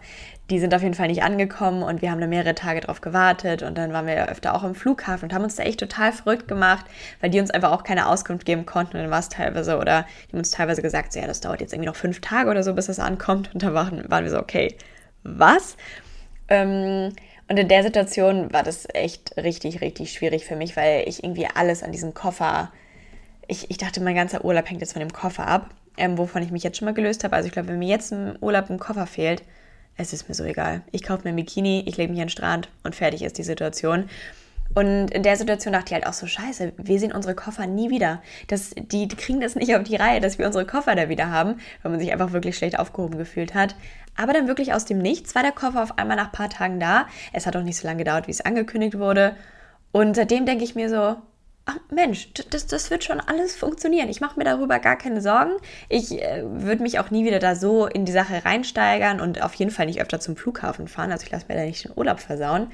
Die 0.50 0.60
sind 0.60 0.74
auf 0.74 0.82
jeden 0.82 0.94
Fall 0.94 1.08
nicht 1.08 1.24
angekommen 1.24 1.84
und 1.84 2.02
wir 2.02 2.12
haben 2.12 2.22
da 2.22 2.28
mehrere 2.28 2.56
Tage 2.56 2.80
drauf 2.80 3.02
gewartet 3.02 3.64
und 3.64 3.78
dann 3.78 3.94
waren 3.94 4.08
wir 4.08 4.14
ja 4.16 4.26
öfter 4.28 4.56
auch 4.56 4.64
im 4.64 4.76
Flughafen 4.76 5.30
und 5.30 5.34
haben 5.34 5.44
uns 5.44 5.56
da 5.56 5.64
echt 5.64 5.80
total 5.80 6.12
verrückt 6.12 6.48
gemacht, 6.48 6.86
weil 7.20 7.30
die 7.30 7.40
uns 7.40 7.52
einfach 7.52 7.72
auch 7.72 7.84
keine 7.84 8.08
Auskunft 8.08 8.46
geben 8.46 8.66
konnten 8.66 8.98
und 8.98 9.04
dann 9.04 9.12
war 9.12 9.20
es 9.20 9.30
teilweise 9.30 9.78
oder 9.78 10.06
die 10.28 10.34
haben 10.34 10.40
uns 10.40 10.52
teilweise 10.52 10.82
gesagt, 10.82 11.14
so, 11.14 11.20
ja, 11.20 11.28
das 11.28 11.42
dauert 11.42 11.62
jetzt 11.62 11.74
irgendwie 11.74 11.90
noch 11.90 11.96
fünf 11.96 12.22
Tage 12.22 12.50
oder 12.50 12.64
so, 12.64 12.74
bis 12.74 12.88
das 12.88 13.00
ankommt 13.00 13.54
und 13.54 13.64
da 13.64 13.74
waren, 13.74 14.10
waren 14.10 14.24
wir 14.24 14.32
so, 14.32 14.40
okay, 14.40 14.76
was? 15.24 15.76
Ähm, 16.48 17.12
und 17.50 17.58
in 17.58 17.68
der 17.68 17.84
Situation 17.84 18.52
war 18.52 18.64
das 18.64 18.88
echt 18.94 19.38
richtig, 19.38 19.82
richtig 19.82 20.12
schwierig 20.12 20.46
für 20.46 20.56
mich, 20.56 20.76
weil 20.76 21.08
ich 21.08 21.24
irgendwie 21.24 21.48
alles 21.54 21.84
an 21.84 21.92
diesem 21.92 22.14
Koffer, 22.14 22.72
ich, 23.48 23.72
ich 23.72 23.78
dachte, 23.78 24.02
mein 24.02 24.16
ganzer 24.16 24.44
Urlaub 24.44 24.70
hängt 24.70 24.82
jetzt 24.82 24.94
von 24.94 25.00
dem 25.00 25.14
Koffer 25.14 25.48
ab, 25.48 25.70
ähm, 25.98 26.18
wovon 26.18 26.42
ich 26.42 26.52
mich 26.52 26.64
jetzt 26.64 26.78
schon 26.78 26.86
mal 26.86 26.94
gelöst 26.94 27.24
habe. 27.24 27.36
Also 27.36 27.48
ich 27.48 27.54
glaube, 27.54 27.70
wenn 27.70 27.80
mir 27.80 27.90
jetzt 27.90 28.12
im 28.12 28.36
Urlaub 28.40 28.70
ein 28.70 28.80
Koffer 28.80 29.08
fehlt, 29.08 29.44
es 29.98 30.14
ist 30.14 30.30
mir 30.30 30.36
so 30.36 30.44
egal. 30.44 30.82
Ich 30.92 31.04
kaufe 31.04 31.24
mir 31.24 31.30
ein 31.30 31.36
Bikini, 31.36 31.84
ich 31.88 31.98
lege 31.98 32.12
mich 32.12 32.22
an 32.22 32.28
den 32.28 32.32
Strand 32.32 32.70
und 32.84 32.96
fertig 32.96 33.24
ist 33.24 33.38
die 33.38 33.44
Situation. 33.44 34.10
Und 34.76 35.12
in 35.12 35.24
der 35.24 35.38
Situation 35.38 35.74
dachte 35.74 35.88
ich 35.88 35.94
halt 35.94 36.06
auch 36.06 36.14
so, 36.14 36.28
scheiße, 36.28 36.74
wir 36.78 37.00
sehen 37.00 37.12
unsere 37.12 37.36
Koffer 37.36 37.66
nie 37.66 37.90
wieder. 37.90 38.22
Das, 38.48 38.72
die 38.76 39.08
kriegen 39.08 39.40
das 39.40 39.56
nicht 39.56 39.76
auf 39.76 39.84
die 39.84 39.96
Reihe, 39.96 40.20
dass 40.20 40.38
wir 40.38 40.46
unsere 40.46 40.66
Koffer 40.66 40.94
da 40.94 41.10
wieder 41.10 41.32
haben, 41.32 41.56
weil 41.82 41.92
man 41.92 42.00
sich 42.00 42.12
einfach 42.12 42.34
wirklich 42.34 42.58
schlecht 42.58 42.78
aufgehoben 42.78 43.18
gefühlt 43.18 43.56
hat. 43.56 43.76
Aber 44.16 44.34
dann 44.34 44.48
wirklich 44.48 44.74
aus 44.74 44.86
dem 44.86 45.00
Nichts 45.00 45.36
war 45.36 45.42
der 45.42 45.52
Koffer 45.52 45.82
auf 45.84 45.98
einmal 45.98 46.18
nach 46.18 46.28
ein 46.28 46.32
paar 46.32 46.50
Tagen 46.50 46.80
da. 46.80 47.08
Es 47.34 47.46
hat 47.46 47.56
auch 47.56 47.64
nicht 47.64 47.78
so 47.78 47.88
lange 47.88 48.00
gedauert, 48.04 48.28
wie 48.28 48.32
es 48.32 48.42
angekündigt 48.42 49.00
wurde. 49.00 49.36
Und 49.92 50.16
seitdem 50.16 50.46
denke 50.46 50.64
ich 50.64 50.76
mir 50.76 50.90
so, 50.90 51.16
ach 51.68 51.78
Mensch, 51.92 52.30
das, 52.50 52.66
das 52.66 52.90
wird 52.90 53.04
schon 53.04 53.20
alles 53.20 53.56
funktionieren. 53.56 54.10
Ich 54.10 54.22
mache 54.22 54.40
mir 54.40 54.46
darüber 54.46 54.80
gar 54.80 54.98
keine 54.98 55.22
Sorgen. 55.22 55.52
Ich 55.90 56.12
äh, 56.14 56.42
würde 56.44 56.82
mich 56.82 56.98
auch 56.98 57.12
nie 57.12 57.26
wieder 57.26 57.40
da 57.40 57.56
so 57.56 57.86
in 57.86 58.06
die 58.06 58.12
Sache 58.12 58.46
reinsteigern 58.46 59.20
und 59.20 59.44
auf 59.44 59.54
jeden 59.56 59.70
Fall 59.70 59.86
nicht 59.86 60.02
öfter 60.02 60.20
zum 60.20 60.38
Flughafen 60.38 60.88
fahren. 60.88 61.12
Also 61.12 61.26
ich 61.26 61.32
lasse 61.32 61.46
mir 61.50 61.56
da 61.56 61.66
nicht 61.66 61.84
den 61.84 61.92
Urlaub 61.96 62.20
versauen. 62.22 62.72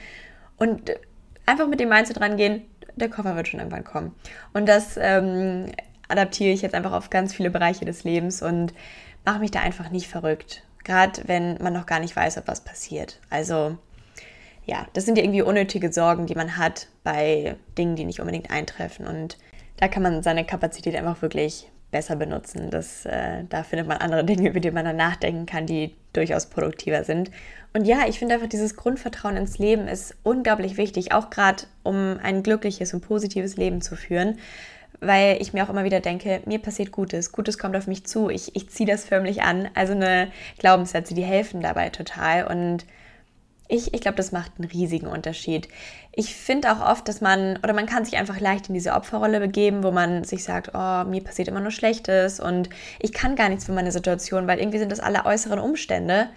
Und 0.58 0.92
äh, 0.92 1.00
einfach 1.46 1.68
mit 1.68 1.80
dem 1.80 1.90
Mindset 1.90 2.22
rangehen, 2.22 2.62
der 2.96 3.10
Koffer 3.10 3.36
wird 3.36 3.48
schon 3.48 3.60
irgendwann 3.60 3.84
kommen. 3.84 4.16
Und 4.54 4.70
das 4.70 4.96
ähm, 4.98 5.72
adaptiere 6.08 6.52
ich 6.54 6.62
jetzt 6.62 6.76
einfach 6.76 6.94
auf 6.94 7.10
ganz 7.10 7.34
viele 7.34 7.50
Bereiche 7.50 7.86
des 7.86 8.04
Lebens 8.04 8.44
und 8.44 8.74
mache 9.26 9.40
mich 9.40 9.52
da 9.52 9.62
einfach 9.62 9.90
nicht 9.90 10.08
verrückt. 10.08 10.64
Gerade 10.84 11.24
wenn 11.26 11.58
man 11.64 11.74
noch 11.74 11.88
gar 11.88 12.00
nicht 12.00 12.16
weiß, 12.16 12.38
ob 12.38 12.48
was 12.48 12.62
passiert. 12.62 13.20
Also 13.32 13.78
ja, 14.66 14.88
das 14.94 15.06
sind 15.06 15.18
ja 15.18 15.24
irgendwie 15.24 15.42
unnötige 15.42 15.92
Sorgen, 15.92 16.26
die 16.26 16.36
man 16.36 16.58
hat 16.58 16.88
bei 17.04 17.56
Dingen, 17.78 17.96
die 17.96 18.06
nicht 18.06 18.20
unbedingt 18.20 18.50
eintreffen. 18.52 19.08
Und 19.08 19.38
da 19.78 19.88
kann 19.88 20.04
man 20.04 20.24
seine 20.24 20.46
Kapazität 20.46 20.96
einfach 20.96 21.22
wirklich 21.22 21.70
besser 21.92 22.16
benutzen. 22.16 22.70
Das, 22.70 23.06
äh, 23.06 23.44
da 23.50 23.64
findet 23.64 23.88
man 23.88 23.98
andere 23.98 24.26
Dinge, 24.26 24.50
über 24.50 24.60
die 24.60 24.72
man 24.72 24.86
dann 24.86 24.96
nachdenken 24.96 25.46
kann, 25.46 25.66
die 25.66 25.96
durchaus 26.14 26.48
produktiver 26.48 27.04
sind. 27.04 27.32
Und 27.74 27.86
ja, 27.86 28.08
ich 28.08 28.20
finde 28.20 28.36
einfach, 28.36 28.48
dieses 28.48 28.76
Grundvertrauen 28.76 29.38
ins 29.38 29.58
Leben 29.58 29.88
ist 29.88 30.16
unglaublich 30.24 30.78
wichtig, 30.78 31.12
auch 31.12 31.30
gerade 31.30 31.64
um 31.84 32.20
ein 32.22 32.44
glückliches 32.44 32.94
und 32.94 33.02
positives 33.02 33.58
Leben 33.58 33.82
zu 33.82 33.96
führen 33.96 34.38
weil 35.06 35.42
ich 35.42 35.54
mir 35.54 35.64
auch 35.64 35.70
immer 35.70 35.84
wieder 35.84 36.00
denke, 36.00 36.42
mir 36.46 36.60
passiert 36.60 36.92
Gutes, 36.92 37.32
Gutes 37.32 37.58
kommt 37.58 37.76
auf 37.76 37.88
mich 37.88 38.06
zu, 38.06 38.30
ich, 38.30 38.56
ich 38.56 38.70
ziehe 38.70 38.90
das 38.90 39.06
förmlich 39.06 39.42
an. 39.42 39.70
Also 39.74 39.94
eine 39.94 40.32
Glaubenssätze, 40.58 41.14
die 41.14 41.24
helfen 41.24 41.62
dabei 41.62 41.90
total 41.90 42.48
und 42.48 42.86
ich, 43.74 43.94
ich 43.94 44.02
glaube, 44.02 44.18
das 44.18 44.32
macht 44.32 44.52
einen 44.58 44.70
riesigen 44.70 45.08
Unterschied. 45.08 45.68
Ich 46.12 46.36
finde 46.36 46.72
auch 46.72 46.80
oft, 46.80 47.08
dass 47.08 47.22
man, 47.22 47.58
oder 47.64 47.74
man 47.74 47.88
kann 47.88 48.06
sich 48.06 48.18
einfach 48.18 48.40
leicht 48.40 48.68
in 48.68 48.76
diese 48.76 48.94
Opferrolle 48.94 49.40
begeben, 49.40 49.84
wo 49.84 49.90
man 49.90 50.24
sich 50.24 50.44
sagt, 50.44 50.72
oh, 50.76 51.04
mir 51.06 51.24
passiert 51.24 51.48
immer 51.48 51.60
nur 51.60 51.72
Schlechtes 51.72 52.40
und 52.40 52.70
ich 53.00 53.14
kann 53.14 53.36
gar 53.36 53.50
nichts 53.50 53.66
für 53.66 53.72
meine 53.72 53.92
Situation, 53.92 54.46
weil 54.46 54.60
irgendwie 54.60 54.78
sind 54.78 54.92
das 54.92 55.00
alle 55.00 55.26
äußeren 55.26 55.58
Umstände. 55.60 56.30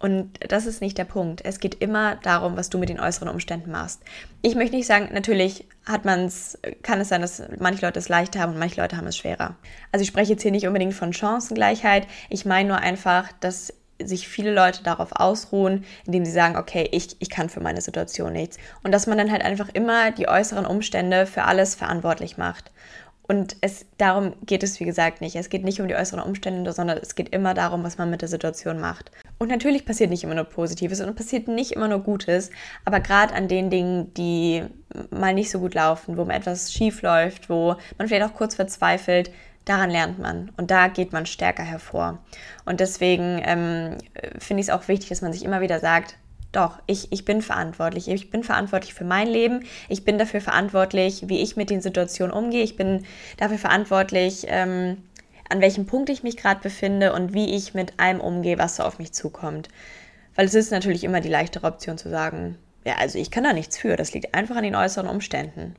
Und 0.00 0.40
das 0.50 0.66
ist 0.66 0.80
nicht 0.80 0.98
der 0.98 1.04
Punkt. 1.04 1.44
Es 1.44 1.60
geht 1.60 1.76
immer 1.76 2.16
darum, 2.16 2.56
was 2.56 2.68
du 2.68 2.78
mit 2.78 2.88
den 2.88 2.98
äußeren 2.98 3.28
Umständen 3.28 3.70
machst. 3.70 4.02
Ich 4.42 4.56
möchte 4.56 4.74
nicht 4.74 4.88
sagen, 4.88 5.10
natürlich 5.12 5.68
hat 5.86 6.04
man's, 6.04 6.58
kann 6.82 7.00
es 7.00 7.10
sein, 7.10 7.20
dass 7.20 7.40
manche 7.60 7.86
Leute 7.86 8.00
es 8.00 8.08
leichter 8.08 8.40
haben 8.40 8.54
und 8.54 8.58
manche 8.58 8.80
Leute 8.80 8.96
haben 8.96 9.06
es 9.06 9.16
schwerer. 9.16 9.54
Also 9.92 10.02
ich 10.02 10.08
spreche 10.08 10.32
jetzt 10.32 10.42
hier 10.42 10.50
nicht 10.50 10.66
unbedingt 10.66 10.94
von 10.94 11.12
Chancengleichheit. 11.12 12.08
Ich 12.28 12.44
meine 12.44 12.70
nur 12.70 12.78
einfach, 12.78 13.30
dass 13.38 13.72
sich 14.06 14.28
viele 14.28 14.52
Leute 14.52 14.82
darauf 14.82 15.10
ausruhen, 15.12 15.84
indem 16.06 16.24
sie 16.24 16.32
sagen, 16.32 16.56
okay, 16.56 16.88
ich, 16.92 17.16
ich 17.20 17.30
kann 17.30 17.48
für 17.48 17.60
meine 17.60 17.80
Situation 17.80 18.32
nichts. 18.32 18.58
Und 18.82 18.92
dass 18.92 19.06
man 19.06 19.18
dann 19.18 19.30
halt 19.30 19.44
einfach 19.44 19.68
immer 19.72 20.10
die 20.10 20.28
äußeren 20.28 20.66
Umstände 20.66 21.26
für 21.26 21.44
alles 21.44 21.74
verantwortlich 21.74 22.36
macht. 22.36 22.70
Und 23.32 23.56
es, 23.60 23.86
darum 23.98 24.34
geht 24.44 24.62
es, 24.62 24.80
wie 24.80 24.84
gesagt, 24.84 25.20
nicht. 25.20 25.36
Es 25.36 25.48
geht 25.48 25.64
nicht 25.64 25.80
um 25.80 25.88
die 25.88 25.94
äußeren 25.94 26.22
Umstände, 26.22 26.72
sondern 26.72 26.98
es 26.98 27.14
geht 27.14 27.28
immer 27.28 27.54
darum, 27.54 27.84
was 27.84 27.96
man 27.96 28.10
mit 28.10 28.20
der 28.20 28.28
Situation 28.28 28.80
macht. 28.80 29.10
Und 29.38 29.48
natürlich 29.48 29.86
passiert 29.86 30.10
nicht 30.10 30.24
immer 30.24 30.34
nur 30.34 30.44
Positives 30.44 31.00
und 31.00 31.14
passiert 31.14 31.48
nicht 31.48 31.72
immer 31.72 31.88
nur 31.88 32.00
Gutes, 32.00 32.50
aber 32.84 33.00
gerade 33.00 33.32
an 33.32 33.48
den 33.48 33.70
Dingen, 33.70 34.12
die 34.14 34.64
mal 35.10 35.34
nicht 35.34 35.50
so 35.50 35.60
gut 35.60 35.74
laufen, 35.74 36.16
wo 36.16 36.24
man 36.24 36.36
etwas 36.36 36.72
schief 36.72 37.02
läuft, 37.02 37.48
wo 37.48 37.76
man 37.96 38.08
vielleicht 38.08 38.24
auch 38.24 38.36
kurz 38.36 38.56
verzweifelt, 38.56 39.30
daran 39.64 39.90
lernt 39.90 40.18
man 40.18 40.50
und 40.56 40.70
da 40.70 40.88
geht 40.88 41.12
man 41.12 41.26
stärker 41.26 41.62
hervor. 41.62 42.18
Und 42.64 42.80
deswegen 42.80 43.40
ähm, 43.44 43.98
finde 44.38 44.60
ich 44.60 44.68
es 44.68 44.70
auch 44.70 44.88
wichtig, 44.88 45.08
dass 45.08 45.22
man 45.22 45.32
sich 45.32 45.44
immer 45.44 45.60
wieder 45.60 45.80
sagt, 45.80 46.16
doch, 46.52 46.80
ich, 46.86 47.10
ich 47.12 47.24
bin 47.24 47.40
verantwortlich. 47.40 48.08
Ich 48.08 48.30
bin 48.30 48.44
verantwortlich 48.44 48.92
für 48.92 49.04
mein 49.04 49.26
Leben. 49.26 49.64
Ich 49.88 50.04
bin 50.04 50.18
dafür 50.18 50.42
verantwortlich, 50.42 51.24
wie 51.28 51.40
ich 51.40 51.56
mit 51.56 51.70
den 51.70 51.80
Situationen 51.80 52.32
umgehe. 52.32 52.62
Ich 52.62 52.76
bin 52.76 53.06
dafür 53.38 53.58
verantwortlich, 53.58 54.44
ähm, 54.48 54.98
an 55.48 55.62
welchem 55.62 55.86
Punkt 55.86 56.10
ich 56.10 56.22
mich 56.22 56.36
gerade 56.36 56.60
befinde 56.60 57.14
und 57.14 57.32
wie 57.32 57.54
ich 57.54 57.72
mit 57.72 57.98
allem 57.98 58.20
umgehe, 58.20 58.58
was 58.58 58.76
so 58.76 58.82
auf 58.82 58.98
mich 58.98 59.12
zukommt. 59.12 59.68
Weil 60.34 60.46
es 60.46 60.54
ist 60.54 60.70
natürlich 60.70 61.04
immer 61.04 61.20
die 61.20 61.28
leichtere 61.28 61.66
Option 61.66 61.96
zu 61.96 62.10
sagen, 62.10 62.58
ja, 62.84 62.96
also 62.98 63.18
ich 63.18 63.30
kann 63.30 63.44
da 63.44 63.52
nichts 63.52 63.78
für. 63.78 63.96
Das 63.96 64.12
liegt 64.12 64.34
einfach 64.34 64.56
an 64.56 64.64
den 64.64 64.76
äußeren 64.76 65.08
Umständen. 65.08 65.76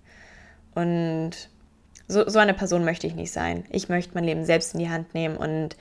Und 0.74 1.50
so, 2.08 2.28
so 2.30 2.40
eine 2.40 2.54
Person 2.54 2.84
möchte 2.84 3.08
ich 3.08 3.16
nicht 3.16 3.32
sein. 3.32 3.66
Ich 3.70 3.90
möchte 3.90 4.14
mein 4.16 4.24
Leben 4.24 4.46
selbst 4.46 4.74
in 4.74 4.80
die 4.80 4.90
Hand 4.90 5.14
nehmen 5.14 5.38
und 5.38 5.76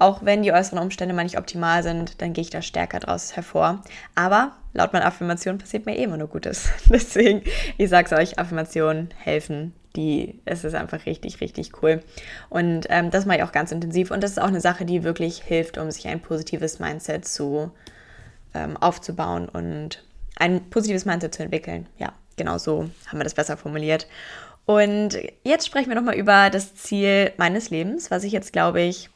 auch 0.00 0.24
wenn 0.24 0.42
die 0.42 0.52
äußeren 0.52 0.78
Umstände 0.78 1.14
mal 1.14 1.24
nicht 1.24 1.38
optimal 1.38 1.82
sind, 1.82 2.22
dann 2.22 2.32
gehe 2.32 2.40
ich 2.42 2.48
da 2.48 2.62
stärker 2.62 3.00
draus 3.00 3.36
hervor. 3.36 3.82
Aber 4.14 4.52
laut 4.72 4.94
meiner 4.94 5.04
Affirmation 5.04 5.58
passiert 5.58 5.84
mir 5.84 5.96
eh 5.96 6.04
immer 6.04 6.16
nur 6.16 6.28
Gutes. 6.28 6.70
Deswegen, 6.86 7.42
ich 7.76 7.90
sage 7.90 8.06
es 8.06 8.18
euch, 8.18 8.38
Affirmationen 8.38 9.10
helfen. 9.18 9.74
Die, 9.96 10.40
es 10.46 10.64
ist 10.64 10.74
einfach 10.74 11.04
richtig, 11.04 11.42
richtig 11.42 11.82
cool. 11.82 12.02
Und 12.48 12.86
ähm, 12.88 13.10
das 13.10 13.26
mache 13.26 13.38
ich 13.38 13.42
auch 13.42 13.52
ganz 13.52 13.72
intensiv. 13.72 14.10
Und 14.10 14.22
das 14.22 14.30
ist 14.30 14.40
auch 14.40 14.48
eine 14.48 14.62
Sache, 14.62 14.86
die 14.86 15.04
wirklich 15.04 15.42
hilft, 15.42 15.76
um 15.76 15.90
sich 15.90 16.08
ein 16.08 16.20
positives 16.20 16.78
Mindset 16.78 17.26
zu 17.26 17.70
ähm, 18.54 18.78
aufzubauen 18.78 19.50
und 19.50 20.02
ein 20.36 20.70
positives 20.70 21.04
Mindset 21.04 21.34
zu 21.34 21.42
entwickeln. 21.42 21.86
Ja, 21.98 22.14
genau 22.36 22.56
so 22.56 22.88
haben 23.08 23.18
wir 23.18 23.24
das 23.24 23.34
besser 23.34 23.58
formuliert. 23.58 24.06
Und 24.66 25.18
jetzt 25.42 25.66
sprechen 25.66 25.88
wir 25.88 25.96
nochmal 25.96 26.14
über 26.14 26.50
das 26.50 26.74
Ziel 26.74 27.32
meines 27.36 27.70
Lebens, 27.70 28.10
was 28.10 28.24
ich 28.24 28.32
jetzt, 28.32 28.52
glaube 28.52 28.80
ich, 28.80 29.10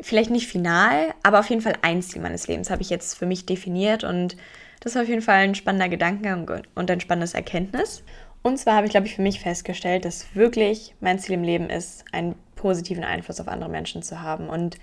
vielleicht 0.00 0.30
nicht 0.30 0.46
final, 0.46 1.14
aber 1.22 1.40
auf 1.40 1.48
jeden 1.50 1.62
Fall 1.62 1.74
ein 1.82 2.02
Ziel 2.02 2.22
meines 2.22 2.48
Lebens 2.48 2.70
habe 2.70 2.82
ich 2.82 2.90
jetzt 2.90 3.16
für 3.16 3.26
mich 3.26 3.46
definiert 3.46 4.04
und 4.04 4.36
das 4.80 4.94
war 4.94 5.02
auf 5.02 5.08
jeden 5.08 5.22
Fall 5.22 5.36
ein 5.36 5.54
spannender 5.54 5.88
Gedankengang 5.88 6.64
und 6.74 6.90
ein 6.90 7.00
spannendes 7.00 7.34
Erkenntnis. 7.34 8.02
Und 8.42 8.58
zwar 8.58 8.74
habe 8.74 8.86
ich, 8.86 8.90
glaube 8.90 9.06
ich, 9.06 9.14
für 9.14 9.22
mich 9.22 9.38
festgestellt, 9.38 10.04
dass 10.04 10.34
wirklich 10.34 10.96
mein 11.00 11.20
Ziel 11.20 11.34
im 11.34 11.44
Leben 11.44 11.70
ist, 11.70 12.04
einen 12.10 12.34
positiven 12.56 13.04
Einfluss 13.04 13.40
auf 13.40 13.46
andere 13.46 13.70
Menschen 13.70 14.02
zu 14.02 14.20
haben 14.20 14.48
und 14.48 14.78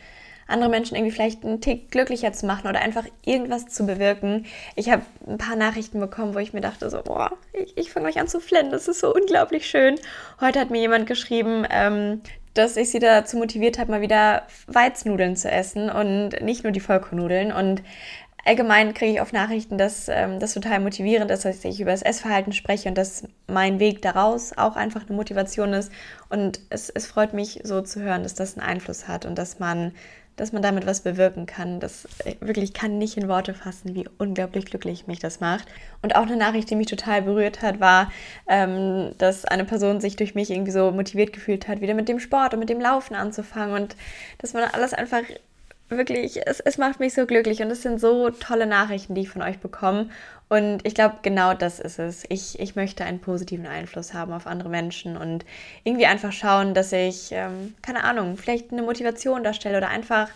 andere 0.49 0.69
Menschen 0.69 0.95
irgendwie 0.95 1.13
vielleicht 1.13 1.43
einen 1.43 1.62
Tick 1.62 1.91
glücklicher 1.91 2.33
zu 2.33 2.45
machen 2.45 2.67
oder 2.67 2.81
einfach 2.81 3.05
irgendwas 3.25 3.67
zu 3.67 3.85
bewirken. 3.85 4.45
Ich 4.75 4.89
habe 4.89 5.03
ein 5.27 5.38
paar 5.38 5.55
Nachrichten 5.55 5.99
bekommen, 5.99 6.33
wo 6.33 6.39
ich 6.39 6.53
mir 6.53 6.62
dachte, 6.62 6.89
so, 6.89 7.01
boah, 7.01 7.31
ich, 7.53 7.77
ich 7.77 7.91
fange 7.91 8.07
gleich 8.07 8.19
an 8.19 8.27
zu 8.27 8.39
flennen, 8.39 8.71
das 8.71 8.88
ist 8.88 8.99
so 8.99 9.13
unglaublich 9.13 9.67
schön. 9.67 9.95
Heute 10.41 10.59
hat 10.59 10.69
mir 10.69 10.81
jemand 10.81 11.07
geschrieben, 11.07 11.65
ähm, 11.69 12.21
dass 12.53 12.77
ich 12.77 12.91
sie 12.91 12.99
dazu 12.99 13.38
motiviert 13.38 13.79
habe, 13.79 13.91
mal 13.91 14.01
wieder 14.01 14.43
Weiznudeln 14.67 15.35
zu 15.35 15.49
essen 15.49 15.89
und 15.89 16.41
nicht 16.41 16.63
nur 16.63 16.71
die 16.71 16.79
Vollkornnudeln. 16.79 17.51
Und 17.51 17.83
allgemein 18.45 18.93
kriege 18.93 19.13
ich 19.13 19.21
oft 19.21 19.33
Nachrichten, 19.33 19.77
dass 19.77 20.09
ähm, 20.09 20.39
das 20.39 20.53
total 20.53 20.79
motivierend 20.79 21.31
ist, 21.31 21.45
dass 21.45 21.63
ich 21.63 21.79
über 21.79 21.91
das 21.91 22.01
Essverhalten 22.01 22.51
spreche 22.51 22.89
und 22.89 22.97
dass 22.97 23.23
mein 23.47 23.79
Weg 23.79 24.01
daraus 24.01 24.57
auch 24.57 24.75
einfach 24.75 25.07
eine 25.07 25.15
Motivation 25.15 25.73
ist. 25.73 25.91
Und 26.29 26.59
es, 26.69 26.89
es 26.89 27.07
freut 27.07 27.33
mich 27.33 27.62
so 27.63 27.81
zu 27.81 28.01
hören, 28.01 28.23
dass 28.23 28.33
das 28.33 28.57
einen 28.57 28.67
Einfluss 28.67 29.07
hat 29.07 29.25
und 29.25 29.38
dass 29.38 29.59
man 29.59 29.93
dass 30.39 30.54
man 30.54 30.62
damit 30.62 30.86
was 30.86 31.02
bewirken 31.02 31.45
kann. 31.45 31.80
Das 31.80 32.06
äh, 32.23 32.36
wirklich 32.39 32.73
kann 32.73 32.97
nicht 32.97 33.17
in 33.17 33.28
Worte 33.28 33.54
fassen, 33.54 33.93
wie 33.93 34.06
unglaublich 34.17 34.65
glücklich 34.65 35.08
mich 35.08 35.19
das 35.19 35.39
macht. 35.39 35.67
Und 36.02 36.15
auch 36.15 36.23
eine 36.23 36.38
Nachricht, 36.38 36.69
die 36.69 36.75
mich 36.75 36.88
total 36.88 37.21
berührt 37.21 37.62
hat, 37.62 37.80
war, 37.80 38.12
ähm, 38.47 39.12
dass 39.17 39.45
eine 39.45 39.65
Person 39.65 39.99
sich 39.99 40.15
durch 40.15 40.36
mich 40.36 40.49
irgendwie 40.49 40.71
so 40.71 40.91
motiviert 40.91 41.34
gefühlt 41.34 41.67
hat, 41.67 41.82
wieder 41.82 41.93
mit 41.93 42.08
dem 42.08 42.19
Sport 42.19 42.54
und 42.54 42.60
mit 42.60 42.69
dem 42.69 42.80
Laufen 42.80 43.15
anzufangen 43.15 43.75
und 43.75 43.95
dass 44.38 44.54
man 44.54 44.63
alles 44.63 44.93
einfach 44.93 45.23
wirklich, 45.89 46.39
es, 46.45 46.60
es 46.60 46.78
macht 46.78 46.99
mich 46.99 47.13
so 47.13 47.25
glücklich 47.25 47.62
und 47.62 47.71
es 47.71 47.82
sind 47.82 47.99
so 47.99 48.30
tolle 48.30 48.67
Nachrichten, 48.67 49.15
die 49.15 49.21
ich 49.21 49.30
von 49.30 49.41
euch 49.41 49.60
bekomme. 49.60 50.10
Und 50.49 50.85
ich 50.85 50.95
glaube, 50.95 51.17
genau 51.21 51.53
das 51.53 51.79
ist 51.79 51.99
es. 51.99 52.25
Ich, 52.27 52.59
ich 52.59 52.75
möchte 52.75 53.05
einen 53.05 53.19
positiven 53.19 53.67
Einfluss 53.67 54.15
haben 54.15 54.33
auf 54.33 54.47
andere 54.47 54.69
Menschen 54.69 55.15
und 55.15 55.45
irgendwie 55.83 56.07
einfach 56.07 56.31
schauen, 56.31 56.73
dass 56.73 56.91
ich, 56.91 57.29
ähm, 57.31 57.75
keine 57.83 58.03
Ahnung, 58.03 58.35
vielleicht 58.35 58.71
eine 58.71 58.81
Motivation 58.81 59.43
darstelle 59.43 59.77
oder 59.77 59.89
einfach 59.89 60.29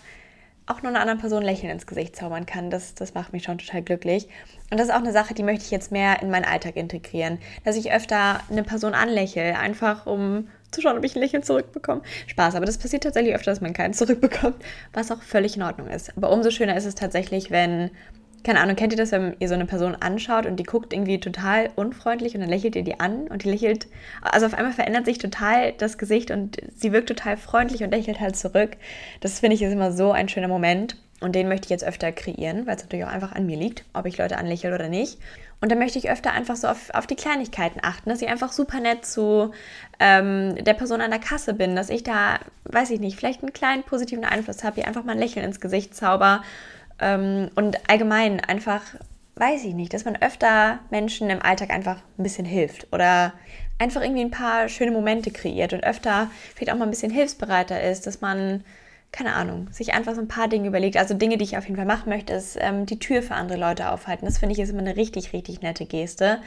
auch 0.66 0.82
nur 0.82 0.92
einer 0.92 1.02
anderen 1.02 1.20
Person 1.20 1.44
Lächeln 1.44 1.72
ins 1.72 1.88
Gesicht 1.88 2.16
zaubern 2.16 2.46
kann. 2.46 2.70
Das, 2.70 2.94
das 2.94 3.16
macht 3.16 3.34
mich 3.34 3.44
schon 3.44 3.58
total 3.58 3.82
glücklich. 3.82 4.28
Und 4.70 4.80
das 4.80 4.88
ist 4.88 4.94
auch 4.94 5.00
eine 5.00 5.12
Sache, 5.12 5.34
die 5.34 5.44
möchte 5.44 5.66
ich 5.66 5.72
jetzt 5.72 5.92
mehr 5.92 6.22
in 6.22 6.30
meinen 6.30 6.46
Alltag 6.46 6.78
integrieren. 6.78 7.40
Dass 7.66 7.76
ich 7.76 7.92
öfter 7.92 8.40
eine 8.50 8.64
Person 8.64 8.94
anlächle, 8.94 9.58
einfach 9.58 10.06
um 10.06 10.48
zu 10.72 10.82
schauen, 10.82 10.98
ob 10.98 11.04
ich 11.04 11.16
ein 11.16 11.22
Lächeln 11.22 11.44
zurückbekomme. 11.44 12.02
Spaß, 12.28 12.56
aber 12.56 12.66
das 12.66 12.78
passiert 12.78 13.04
tatsächlich 13.04 13.36
öfter, 13.36 13.52
dass 13.52 13.62
man 13.62 13.74
keinen 13.74 13.94
zurückbekommt, 13.94 14.56
was 14.94 15.12
auch 15.12 15.22
völlig 15.22 15.58
in 15.58 15.64
Ordnung 15.64 15.90
ist. 15.90 16.16
Aber 16.16 16.32
umso 16.32 16.52
schöner 16.52 16.78
ist 16.78 16.86
es 16.86 16.96
tatsächlich, 16.96 17.52
wenn 17.52 17.92
keine 18.44 18.60
Ahnung, 18.60 18.76
kennt 18.76 18.94
ihr 18.94 18.98
das, 18.98 19.12
wenn 19.12 19.36
ihr 19.40 19.48
so 19.48 19.54
eine 19.54 19.66
Person 19.66 19.96
anschaut 19.96 20.46
und 20.46 20.58
die 20.58 20.64
guckt 20.64 20.94
irgendwie 20.94 21.20
total 21.20 21.70
unfreundlich 21.76 22.36
und 22.36 22.42
dann 22.42 22.50
lächelt 22.50 22.76
ihr 22.76 22.84
die 22.84 23.00
an 23.00 23.28
und 23.28 23.44
die 23.44 23.50
lächelt, 23.50 23.88
also 24.22 24.46
auf 24.46 24.54
einmal 24.54 24.74
verändert 24.74 25.06
sich 25.06 25.18
total 25.18 25.74
das 25.74 25.98
Gesicht 25.98 26.30
und 26.32 26.58
sie 26.76 26.92
wirkt 26.92 27.08
total 27.08 27.38
freundlich 27.38 27.84
und 27.84 27.92
lächelt 27.92 28.20
halt 28.20 28.36
zurück. 28.36 28.72
Das 29.22 29.40
finde 29.40 29.56
ich 29.56 29.62
ist 29.62 29.72
immer 29.72 29.92
so 29.92 30.12
ein 30.12 30.30
schöner 30.30 30.48
Moment 30.50 30.98
und 31.22 31.36
den 31.36 31.48
möchte 31.48 31.66
ich 31.66 31.70
jetzt 31.70 31.86
öfter 31.86 32.12
kreieren, 32.12 32.68
weil 32.68 32.76
es 32.76 32.84
natürlich 32.84 33.06
auch 33.06 33.12
einfach 33.12 33.32
an 33.32 33.46
mir 33.46 33.58
liegt, 33.58 33.86
ob 33.94 34.06
ich 34.06 34.18
Leute 34.18 34.38
anlächle 34.38 34.76
oder 34.76 34.90
nicht. 34.90 35.20
Und 35.62 35.72
dann 35.72 35.80
möchte 35.80 35.98
ich 35.98 36.12
öfter 36.12 36.34
einfach 36.34 36.58
so 36.58 36.68
auf, 36.68 36.90
auf 36.94 37.08
die 37.08 37.16
Kleinigkeiten 37.16 37.80
achten, 37.82 38.10
dass 38.10 38.22
ich 38.22 38.28
einfach 38.28 38.52
super 38.52 38.82
nett 38.82 39.06
zu 39.06 39.52
ähm, 40.02 40.56
der 40.62 40.74
Person 40.74 41.00
an 41.00 41.12
der 41.12 41.22
Kasse 41.22 41.54
bin, 41.54 41.78
dass 41.78 41.90
ich 41.90 42.04
da, 42.04 42.40
weiß 42.66 42.90
ich 42.90 43.00
nicht, 43.00 43.18
vielleicht 43.18 43.42
einen 43.42 43.54
kleinen 43.54 43.84
positiven 43.84 44.26
Einfluss 44.26 44.66
habe, 44.66 44.82
ihr 44.82 44.88
einfach 44.88 45.06
mal 45.06 45.14
ein 45.14 45.20
Lächeln 45.20 45.46
ins 45.46 45.62
Gesicht 45.62 45.96
zauber 45.96 46.44
und 47.56 47.90
allgemein 47.90 48.40
einfach, 48.40 48.82
weiß 49.36 49.66
ich 49.66 49.74
nicht, 49.74 49.94
dass 49.94 50.06
man 50.06 50.16
öfter 50.22 50.80
Menschen 50.90 51.30
im 51.30 51.42
Alltag 51.42 51.72
einfach 51.72 51.98
ein 52.18 52.24
bisschen 52.24 52.46
hilft 52.46 52.88
oder 52.94 53.34
einfach 53.80 54.02
irgendwie 54.02 54.24
ein 54.24 54.32
paar 54.32 54.70
schöne 54.70 54.92
Momente 54.92 55.32
kreiert 55.32 55.74
und 55.74 55.84
öfter 55.84 56.30
vielleicht 56.56 56.72
auch 56.72 56.78
mal 56.78 56.86
ein 56.86 56.92
bisschen 56.92 57.12
hilfsbereiter 57.12 57.82
ist, 57.82 58.08
dass 58.08 58.22
man 58.22 58.64
keine 59.14 59.36
Ahnung, 59.36 59.68
sich 59.70 59.94
einfach 59.94 60.16
so 60.16 60.22
ein 60.22 60.28
paar 60.28 60.48
Dinge 60.48 60.68
überlegt. 60.68 60.98
Also 60.98 61.14
Dinge, 61.14 61.38
die 61.38 61.44
ich 61.44 61.56
auf 61.56 61.66
jeden 61.66 61.76
Fall 61.76 61.86
machen 61.86 62.10
möchte, 62.10 62.34
ist 62.34 62.58
ähm, 62.60 62.88
die 62.88 62.98
Tür 62.98 63.22
für 63.22 63.36
andere 63.36 63.60
Leute 63.60 63.92
aufhalten. 63.92 64.26
Das 64.26 64.40
finde 64.40 64.54
ich 64.54 64.60
ist 64.60 64.72
immer 64.72 64.80
eine 64.80 64.98
richtig, 64.98 65.34
richtig 65.34 65.62
nette 65.62 65.86
Geste. 65.86 66.40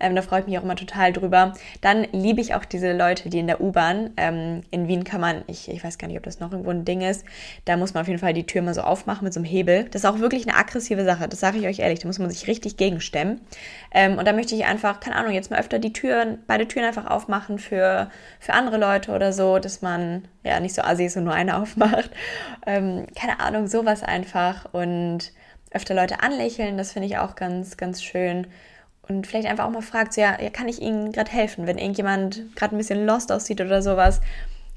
Ähm, 0.00 0.16
da 0.16 0.22
freue 0.22 0.40
ich 0.40 0.46
mich 0.46 0.58
auch 0.58 0.62
immer 0.62 0.74
total 0.74 1.12
drüber. 1.12 1.52
Dann 1.82 2.06
liebe 2.12 2.40
ich 2.40 2.54
auch 2.54 2.64
diese 2.64 2.96
Leute, 2.96 3.28
die 3.28 3.40
in 3.40 3.46
der 3.46 3.60
U-Bahn, 3.60 4.12
ähm, 4.16 4.62
in 4.70 4.88
Wien 4.88 5.04
kann 5.04 5.20
man, 5.20 5.42
ich, 5.48 5.68
ich 5.68 5.84
weiß 5.84 5.98
gar 5.98 6.08
nicht, 6.08 6.16
ob 6.16 6.22
das 6.22 6.40
noch 6.40 6.50
irgendwo 6.50 6.70
ein 6.70 6.86
Ding 6.86 7.02
ist, 7.02 7.26
da 7.66 7.76
muss 7.76 7.92
man 7.92 8.00
auf 8.00 8.08
jeden 8.08 8.20
Fall 8.20 8.32
die 8.32 8.46
Tür 8.46 8.62
mal 8.62 8.72
so 8.72 8.80
aufmachen 8.80 9.24
mit 9.24 9.34
so 9.34 9.40
einem 9.40 9.44
Hebel. 9.44 9.84
Das 9.90 10.02
ist 10.02 10.08
auch 10.08 10.18
wirklich 10.18 10.48
eine 10.48 10.56
aggressive 10.56 11.04
Sache, 11.04 11.28
das 11.28 11.40
sage 11.40 11.58
ich 11.58 11.66
euch 11.66 11.80
ehrlich, 11.80 11.98
da 11.98 12.06
muss 12.06 12.18
man 12.18 12.30
sich 12.30 12.46
richtig 12.46 12.78
gegenstemmen. 12.78 13.42
Ähm, 13.92 14.16
und 14.16 14.26
da 14.26 14.32
möchte 14.32 14.54
ich 14.54 14.64
einfach, 14.64 14.98
keine 15.00 15.16
Ahnung, 15.16 15.34
jetzt 15.34 15.50
mal 15.50 15.60
öfter 15.60 15.78
die 15.78 15.92
Türen, 15.92 16.38
beide 16.46 16.66
Türen 16.66 16.86
einfach 16.86 17.06
aufmachen 17.06 17.58
für, 17.58 18.10
für 18.40 18.54
andere 18.54 18.78
Leute 18.78 19.12
oder 19.12 19.34
so, 19.34 19.58
dass 19.58 19.82
man 19.82 20.24
ja 20.42 20.60
nicht 20.60 20.74
so 20.74 20.82
assi 20.82 21.04
ist 21.04 21.16
und 21.16 21.24
nur 21.24 21.34
eine 21.34 21.56
aufmacht. 21.60 22.10
Ähm, 22.66 23.06
keine 23.14 23.40
Ahnung, 23.40 23.66
sowas 23.66 24.02
einfach. 24.02 24.72
Und 24.72 25.32
öfter 25.70 25.94
Leute 25.94 26.20
anlächeln, 26.22 26.78
das 26.78 26.92
finde 26.92 27.08
ich 27.08 27.18
auch 27.18 27.34
ganz, 27.34 27.76
ganz 27.76 28.02
schön. 28.02 28.46
Und 29.02 29.26
vielleicht 29.26 29.48
einfach 29.48 29.66
auch 29.66 29.70
mal 29.70 29.82
fragt, 29.82 30.14
so, 30.14 30.20
ja, 30.20 30.36
kann 30.50 30.68
ich 30.68 30.80
Ihnen 30.80 31.12
gerade 31.12 31.30
helfen, 31.30 31.66
wenn 31.66 31.78
irgendjemand 31.78 32.56
gerade 32.56 32.74
ein 32.74 32.78
bisschen 32.78 33.04
lost 33.04 33.30
aussieht 33.30 33.60
oder 33.60 33.82
sowas, 33.82 34.20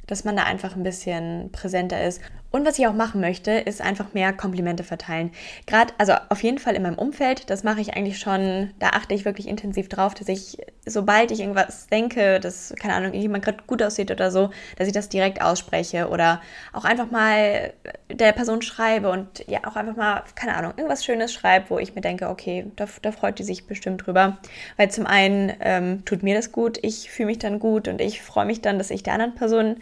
dass 0.06 0.24
man 0.24 0.36
da 0.36 0.44
einfach 0.44 0.76
ein 0.76 0.84
bisschen 0.84 1.52
präsenter 1.52 2.04
ist. 2.04 2.22
Und 2.50 2.66
was 2.66 2.80
ich 2.80 2.88
auch 2.88 2.94
machen 2.94 3.20
möchte, 3.20 3.52
ist 3.52 3.82
einfach 3.82 4.14
mehr 4.14 4.32
Komplimente 4.32 4.84
verteilen. 4.84 5.32
Gerade, 5.66 5.94
also 5.98 6.14
auf 6.30 6.42
jeden 6.44 6.60
Fall 6.60 6.76
in 6.76 6.84
meinem 6.84 6.98
Umfeld, 6.98 7.50
das 7.50 7.64
mache 7.64 7.82
ich 7.82 7.96
eigentlich 7.96 8.20
schon, 8.20 8.72
da 8.80 8.90
achte 8.90 9.14
ich 9.14 9.26
wirklich 9.26 9.48
intensiv 9.48 9.90
drauf, 9.90 10.14
dass 10.14 10.30
ich, 10.30 10.58
sobald 10.86 11.32
ich 11.32 11.42
irgendwas 11.42 11.88
denke, 11.88 12.40
dass, 12.40 12.74
keine 12.80 12.94
Ahnung, 12.94 13.14
jemand 13.14 13.44
gerade 13.44 13.58
gut 13.68 13.84
aussieht 13.84 14.12
oder 14.12 14.32
so, 14.32 14.50
dass 14.78 14.88
ich 14.88 14.94
das 14.94 15.10
direkt 15.10 15.42
ausspreche 15.42 16.08
oder 16.08 16.42
auch 16.72 16.86
einfach 16.86 17.12
mal 17.12 17.74
der 18.10 18.32
Person 18.32 18.62
schreibe 18.62 19.10
und 19.10 19.46
ja, 19.48 19.60
auch 19.66 19.76
einfach 19.76 19.98
mal, 19.98 20.24
keine 20.36 20.56
Ahnung, 20.56 20.74
irgendwas 20.78 21.04
Schönes 21.04 21.34
schreibe, 21.34 21.70
wo 21.70 21.80
ich 21.80 21.96
mir 21.96 22.02
denke, 22.02 22.30
okay, 22.30 22.72
da, 22.78 22.86
da 23.02 23.12
freut 23.12 23.40
die 23.40 23.44
sich 23.44 23.68
bestimmt 23.68 24.06
drüber. 24.06 24.38
Weil 24.78 24.90
zum 24.90 25.06
einen 25.06 25.52
ähm, 25.60 26.06
tut 26.06 26.24
mir 26.24 26.36
das 26.36 26.54
gut, 26.54 26.80
ich 26.82 27.10
fühle 27.10 27.28
mich 27.28 27.40
dann 27.40 27.60
gut 27.60 27.90
und 27.90 28.00
ich 28.00 28.22
freue 28.22 28.46
mich 28.46 28.62
dann, 28.62 28.78
dass 28.78 28.90
ich 28.90 29.04
der 29.04 29.14
anderen 29.14 29.36
Person 29.36 29.78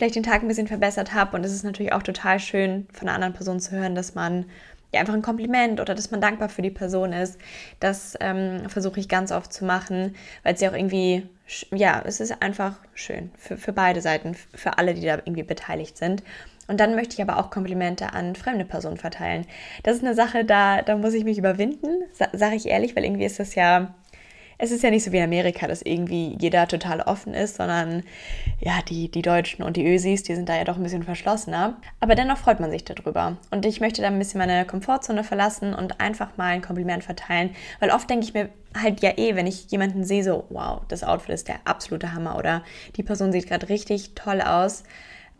vielleicht 0.00 0.16
den 0.16 0.22
Tag 0.22 0.40
ein 0.40 0.48
bisschen 0.48 0.66
verbessert 0.66 1.12
habe. 1.12 1.36
Und 1.36 1.44
es 1.44 1.52
ist 1.52 1.62
natürlich 1.62 1.92
auch 1.92 2.02
total 2.02 2.40
schön 2.40 2.86
von 2.90 3.06
einer 3.06 3.14
anderen 3.14 3.34
Person 3.34 3.60
zu 3.60 3.72
hören, 3.72 3.94
dass 3.94 4.14
man 4.14 4.46
ja 4.94 5.00
einfach 5.00 5.12
ein 5.12 5.20
Kompliment 5.20 5.78
oder 5.78 5.94
dass 5.94 6.10
man 6.10 6.22
dankbar 6.22 6.48
für 6.48 6.62
die 6.62 6.70
Person 6.70 7.12
ist. 7.12 7.38
Das 7.80 8.16
ähm, 8.20 8.62
versuche 8.70 8.98
ich 8.98 9.10
ganz 9.10 9.30
oft 9.30 9.52
zu 9.52 9.66
machen, 9.66 10.14
weil 10.42 10.54
es 10.54 10.62
ja 10.62 10.70
auch 10.70 10.74
irgendwie, 10.74 11.28
ja, 11.70 12.02
es 12.06 12.18
ist 12.18 12.40
einfach 12.40 12.76
schön 12.94 13.30
für, 13.36 13.58
für 13.58 13.74
beide 13.74 14.00
Seiten, 14.00 14.34
für 14.54 14.78
alle, 14.78 14.94
die 14.94 15.02
da 15.02 15.16
irgendwie 15.16 15.42
beteiligt 15.42 15.98
sind. 15.98 16.22
Und 16.66 16.80
dann 16.80 16.94
möchte 16.94 17.14
ich 17.14 17.20
aber 17.20 17.38
auch 17.38 17.50
Komplimente 17.50 18.14
an 18.14 18.34
fremde 18.34 18.64
Personen 18.64 18.96
verteilen. 18.96 19.46
Das 19.82 19.96
ist 19.96 20.02
eine 20.02 20.14
Sache, 20.14 20.46
da, 20.46 20.80
da 20.80 20.96
muss 20.96 21.12
ich 21.12 21.24
mich 21.24 21.36
überwinden, 21.36 22.04
sage 22.32 22.56
ich 22.56 22.66
ehrlich, 22.66 22.96
weil 22.96 23.04
irgendwie 23.04 23.26
ist 23.26 23.38
das 23.38 23.54
ja 23.54 23.94
es 24.62 24.70
ist 24.70 24.82
ja 24.82 24.90
nicht 24.90 25.04
so 25.04 25.12
wie 25.12 25.16
in 25.16 25.24
Amerika, 25.24 25.66
dass 25.66 25.80
irgendwie 25.80 26.36
jeder 26.38 26.68
total 26.68 27.00
offen 27.00 27.32
ist, 27.32 27.56
sondern 27.56 28.02
ja, 28.60 28.80
die, 28.88 29.10
die 29.10 29.22
Deutschen 29.22 29.62
und 29.62 29.76
die 29.76 29.86
Ösis, 29.86 30.22
die 30.22 30.34
sind 30.34 30.48
da 30.48 30.56
ja 30.56 30.64
doch 30.64 30.76
ein 30.76 30.82
bisschen 30.82 31.02
verschlossener. 31.02 31.78
Aber 31.98 32.14
dennoch 32.14 32.36
freut 32.36 32.60
man 32.60 32.70
sich 32.70 32.84
darüber. 32.84 33.38
Und 33.50 33.64
ich 33.64 33.80
möchte 33.80 34.02
da 34.02 34.08
ein 34.08 34.18
bisschen 34.18 34.38
meine 34.38 34.66
Komfortzone 34.66 35.24
verlassen 35.24 35.74
und 35.74 36.00
einfach 36.00 36.36
mal 36.36 36.48
ein 36.48 36.62
Kompliment 36.62 37.02
verteilen, 37.04 37.50
weil 37.80 37.90
oft 37.90 38.10
denke 38.10 38.26
ich 38.26 38.34
mir 38.34 38.50
halt 38.78 39.00
ja 39.00 39.16
eh, 39.16 39.34
wenn 39.34 39.46
ich 39.46 39.70
jemanden 39.70 40.04
sehe, 40.04 40.22
so, 40.22 40.44
wow, 40.50 40.82
das 40.88 41.04
Outfit 41.04 41.34
ist 41.34 41.48
der 41.48 41.60
absolute 41.64 42.12
Hammer 42.12 42.36
oder 42.36 42.62
die 42.96 43.02
Person 43.02 43.32
sieht 43.32 43.48
gerade 43.48 43.68
richtig 43.70 44.14
toll 44.14 44.42
aus 44.42 44.84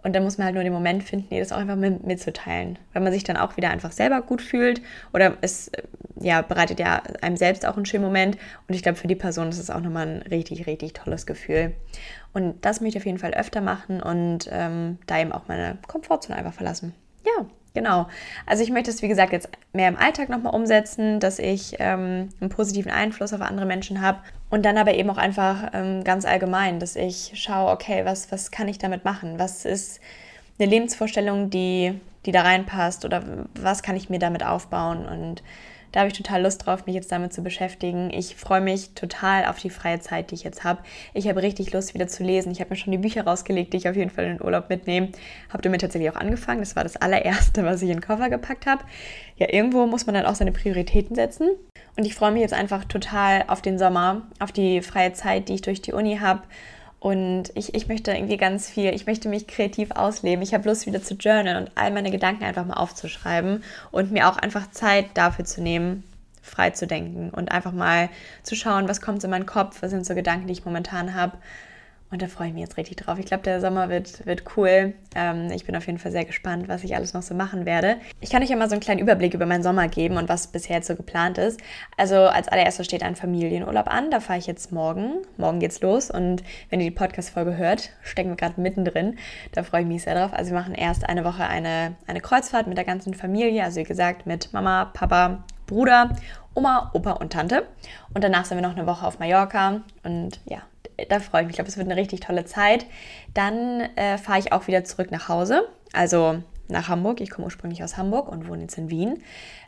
und 0.02 0.14
dann 0.14 0.22
muss 0.22 0.38
man 0.38 0.46
halt 0.46 0.54
nur 0.54 0.64
den 0.64 0.72
Moment 0.72 1.02
finden, 1.02 1.34
ihr 1.34 1.40
das 1.40 1.52
auch 1.52 1.58
einfach 1.58 1.76
mit, 1.76 2.06
mitzuteilen, 2.06 2.78
weil 2.92 3.02
man 3.02 3.12
sich 3.12 3.24
dann 3.24 3.36
auch 3.36 3.56
wieder 3.56 3.70
einfach 3.70 3.92
selber 3.92 4.22
gut 4.22 4.42
fühlt 4.42 4.80
oder 5.12 5.36
es 5.40 5.68
äh, 5.68 5.82
ja, 6.20 6.42
bereitet 6.42 6.80
ja 6.80 7.02
einem 7.22 7.36
selbst 7.36 7.66
auch 7.66 7.76
einen 7.76 7.86
schönen 7.86 8.04
Moment 8.04 8.36
und 8.68 8.74
ich 8.74 8.82
glaube, 8.82 8.98
für 8.98 9.08
die 9.08 9.14
Person 9.14 9.48
ist 9.48 9.58
es 9.58 9.70
auch 9.70 9.80
nochmal 9.80 10.06
ein 10.06 10.22
richtig, 10.22 10.66
richtig 10.66 10.92
tolles 10.92 11.26
Gefühl. 11.26 11.72
Und 12.32 12.64
das 12.64 12.80
möchte 12.80 12.98
ich 12.98 13.02
auf 13.02 13.06
jeden 13.06 13.18
Fall 13.18 13.32
öfter 13.32 13.60
machen 13.60 14.02
und 14.02 14.48
ähm, 14.52 14.98
da 15.06 15.18
eben 15.18 15.32
auch 15.32 15.48
meine 15.48 15.78
Komfortzone 15.86 16.38
einfach 16.38 16.52
verlassen. 16.52 16.94
Ja, 17.24 17.46
Genau. 17.72 18.08
Also 18.46 18.64
ich 18.64 18.70
möchte 18.70 18.90
es, 18.90 19.00
wie 19.00 19.08
gesagt, 19.08 19.32
jetzt 19.32 19.48
mehr 19.72 19.88
im 19.88 19.96
Alltag 19.96 20.28
nochmal 20.28 20.54
umsetzen, 20.54 21.20
dass 21.20 21.38
ich 21.38 21.76
ähm, 21.78 22.30
einen 22.40 22.50
positiven 22.50 22.90
Einfluss 22.90 23.32
auf 23.32 23.40
andere 23.40 23.66
Menschen 23.66 24.00
habe 24.00 24.18
und 24.50 24.64
dann 24.64 24.76
aber 24.76 24.94
eben 24.94 25.08
auch 25.08 25.18
einfach 25.18 25.70
ähm, 25.72 26.02
ganz 26.02 26.24
allgemein, 26.24 26.80
dass 26.80 26.96
ich 26.96 27.32
schaue, 27.34 27.70
okay, 27.70 28.04
was, 28.04 28.32
was 28.32 28.50
kann 28.50 28.66
ich 28.66 28.78
damit 28.78 29.04
machen? 29.04 29.38
Was 29.38 29.64
ist 29.64 30.00
eine 30.58 30.68
Lebensvorstellung, 30.68 31.50
die, 31.50 31.94
die 32.26 32.32
da 32.32 32.42
reinpasst 32.42 33.04
oder 33.04 33.22
was 33.54 33.82
kann 33.82 33.96
ich 33.96 34.10
mir 34.10 34.18
damit 34.18 34.44
aufbauen? 34.44 35.06
Und 35.06 35.42
da 35.92 36.00
habe 36.00 36.08
ich 36.08 36.16
total 36.16 36.42
Lust 36.42 36.66
drauf, 36.66 36.86
mich 36.86 36.94
jetzt 36.94 37.10
damit 37.10 37.32
zu 37.32 37.42
beschäftigen. 37.42 38.10
Ich 38.12 38.36
freue 38.36 38.60
mich 38.60 38.94
total 38.94 39.46
auf 39.46 39.58
die 39.58 39.70
freie 39.70 40.00
Zeit, 40.00 40.30
die 40.30 40.34
ich 40.36 40.44
jetzt 40.44 40.64
habe. 40.64 40.82
Ich 41.14 41.28
habe 41.28 41.42
richtig 41.42 41.72
Lust, 41.72 41.94
wieder 41.94 42.06
zu 42.06 42.22
lesen. 42.22 42.52
Ich 42.52 42.60
habe 42.60 42.70
mir 42.70 42.76
schon 42.76 42.92
die 42.92 42.98
Bücher 42.98 43.24
rausgelegt, 43.24 43.72
die 43.72 43.78
ich 43.78 43.88
auf 43.88 43.96
jeden 43.96 44.10
Fall 44.10 44.24
in 44.24 44.36
den 44.36 44.42
Urlaub 44.42 44.68
mitnehme. 44.68 45.08
Habe 45.48 45.62
damit 45.62 45.80
tatsächlich 45.80 46.10
auch 46.10 46.16
angefangen. 46.16 46.60
Das 46.60 46.76
war 46.76 46.84
das 46.84 46.96
allererste, 46.96 47.64
was 47.64 47.82
ich 47.82 47.90
in 47.90 47.96
den 47.96 48.02
Koffer 48.02 48.30
gepackt 48.30 48.66
habe. 48.66 48.84
Ja, 49.36 49.52
irgendwo 49.52 49.86
muss 49.86 50.06
man 50.06 50.14
dann 50.14 50.26
auch 50.26 50.34
seine 50.34 50.52
Prioritäten 50.52 51.14
setzen. 51.16 51.48
Und 51.96 52.04
ich 52.04 52.14
freue 52.14 52.30
mich 52.30 52.42
jetzt 52.42 52.54
einfach 52.54 52.84
total 52.84 53.44
auf 53.48 53.62
den 53.62 53.78
Sommer, 53.78 54.22
auf 54.38 54.52
die 54.52 54.82
freie 54.82 55.12
Zeit, 55.12 55.48
die 55.48 55.54
ich 55.54 55.62
durch 55.62 55.82
die 55.82 55.92
Uni 55.92 56.18
habe 56.18 56.42
und 57.00 57.44
ich, 57.54 57.74
ich 57.74 57.88
möchte 57.88 58.12
irgendwie 58.12 58.36
ganz 58.36 58.68
viel, 58.68 58.94
ich 58.94 59.06
möchte 59.06 59.30
mich 59.30 59.46
kreativ 59.46 59.90
ausleben. 59.92 60.42
Ich 60.42 60.52
habe 60.52 60.68
Lust, 60.68 60.86
wieder 60.86 61.02
zu 61.02 61.14
journalen 61.14 61.56
und 61.56 61.70
all 61.74 61.90
meine 61.90 62.10
Gedanken 62.10 62.44
einfach 62.44 62.66
mal 62.66 62.74
aufzuschreiben 62.74 63.64
und 63.90 64.12
mir 64.12 64.28
auch 64.28 64.36
einfach 64.36 64.70
Zeit 64.70 65.06
dafür 65.14 65.46
zu 65.46 65.62
nehmen, 65.62 66.04
frei 66.42 66.70
zu 66.70 66.86
denken 66.86 67.30
und 67.30 67.52
einfach 67.52 67.72
mal 67.72 68.10
zu 68.42 68.54
schauen, 68.54 68.86
was 68.86 69.00
kommt 69.00 69.24
in 69.24 69.30
meinen 69.30 69.46
Kopf, 69.46 69.80
was 69.80 69.90
sind 69.90 70.04
so 70.04 70.14
Gedanken, 70.14 70.46
die 70.46 70.52
ich 70.52 70.66
momentan 70.66 71.14
habe 71.14 71.38
und 72.10 72.22
da 72.22 72.26
freue 72.26 72.48
ich 72.48 72.54
mich 72.54 72.62
jetzt 72.62 72.76
richtig 72.76 72.96
drauf. 72.96 73.18
Ich 73.20 73.26
glaube, 73.26 73.44
der 73.44 73.60
Sommer 73.60 73.88
wird, 73.88 74.26
wird 74.26 74.42
cool. 74.56 74.94
Ähm, 75.14 75.50
ich 75.52 75.64
bin 75.64 75.76
auf 75.76 75.86
jeden 75.86 75.98
Fall 75.98 76.10
sehr 76.10 76.24
gespannt, 76.24 76.68
was 76.68 76.82
ich 76.82 76.96
alles 76.96 77.14
noch 77.14 77.22
so 77.22 77.34
machen 77.34 77.66
werde. 77.66 77.98
Ich 78.20 78.30
kann 78.30 78.42
euch 78.42 78.50
ja 78.50 78.56
mal 78.56 78.68
so 78.68 78.74
einen 78.74 78.80
kleinen 78.80 79.00
Überblick 79.00 79.32
über 79.32 79.46
meinen 79.46 79.62
Sommer 79.62 79.86
geben 79.86 80.16
und 80.16 80.28
was 80.28 80.48
bisher 80.48 80.76
jetzt 80.76 80.88
so 80.88 80.96
geplant 80.96 81.38
ist. 81.38 81.60
Also 81.96 82.16
als 82.16 82.48
allererstes 82.48 82.86
steht 82.86 83.04
ein 83.04 83.14
Familienurlaub 83.14 83.86
an. 83.86 84.10
Da 84.10 84.18
fahre 84.18 84.40
ich 84.40 84.48
jetzt 84.48 84.72
morgen. 84.72 85.18
Morgen 85.36 85.60
geht's 85.60 85.80
los. 85.82 86.10
Und 86.10 86.42
wenn 86.68 86.80
ihr 86.80 86.90
die 86.90 86.96
Podcast-Folge 86.96 87.56
hört, 87.56 87.90
stecken 88.02 88.30
wir 88.30 88.36
gerade 88.36 88.60
mittendrin. 88.60 89.16
Da 89.52 89.62
freue 89.62 89.82
ich 89.82 89.86
mich 89.86 90.02
sehr 90.02 90.16
drauf. 90.16 90.32
Also 90.32 90.50
wir 90.50 90.58
machen 90.58 90.74
erst 90.74 91.08
eine 91.08 91.24
Woche 91.24 91.46
eine, 91.46 91.94
eine 92.08 92.20
Kreuzfahrt 92.20 92.66
mit 92.66 92.76
der 92.76 92.84
ganzen 92.84 93.14
Familie. 93.14 93.62
Also 93.62 93.78
wie 93.80 93.84
gesagt, 93.84 94.26
mit 94.26 94.52
Mama, 94.52 94.86
Papa, 94.86 95.44
Bruder, 95.68 96.16
Oma, 96.54 96.90
Opa 96.92 97.12
und 97.12 97.32
Tante. 97.32 97.68
Und 98.14 98.24
danach 98.24 98.46
sind 98.46 98.58
wir 98.58 98.66
noch 98.66 98.76
eine 98.76 98.88
Woche 98.88 99.06
auf 99.06 99.20
Mallorca. 99.20 99.82
Und 100.02 100.40
ja, 100.46 100.62
da 101.08 101.20
freue 101.20 101.42
ich 101.42 101.46
mich. 101.46 101.54
Ich 101.54 101.56
glaube, 101.56 101.68
es 101.68 101.76
wird 101.76 101.88
eine 101.88 102.00
richtig 102.00 102.20
tolle 102.20 102.44
Zeit. 102.44 102.86
Dann 103.34 103.80
äh, 103.96 104.18
fahre 104.18 104.38
ich 104.38 104.52
auch 104.52 104.66
wieder 104.66 104.84
zurück 104.84 105.10
nach 105.10 105.28
Hause. 105.28 105.68
Also 105.92 106.42
nach 106.68 106.88
Hamburg. 106.88 107.20
Ich 107.20 107.30
komme 107.30 107.46
ursprünglich 107.46 107.82
aus 107.82 107.96
Hamburg 107.96 108.28
und 108.28 108.48
wohne 108.48 108.62
jetzt 108.62 108.78
in 108.78 108.90
Wien. 108.90 109.22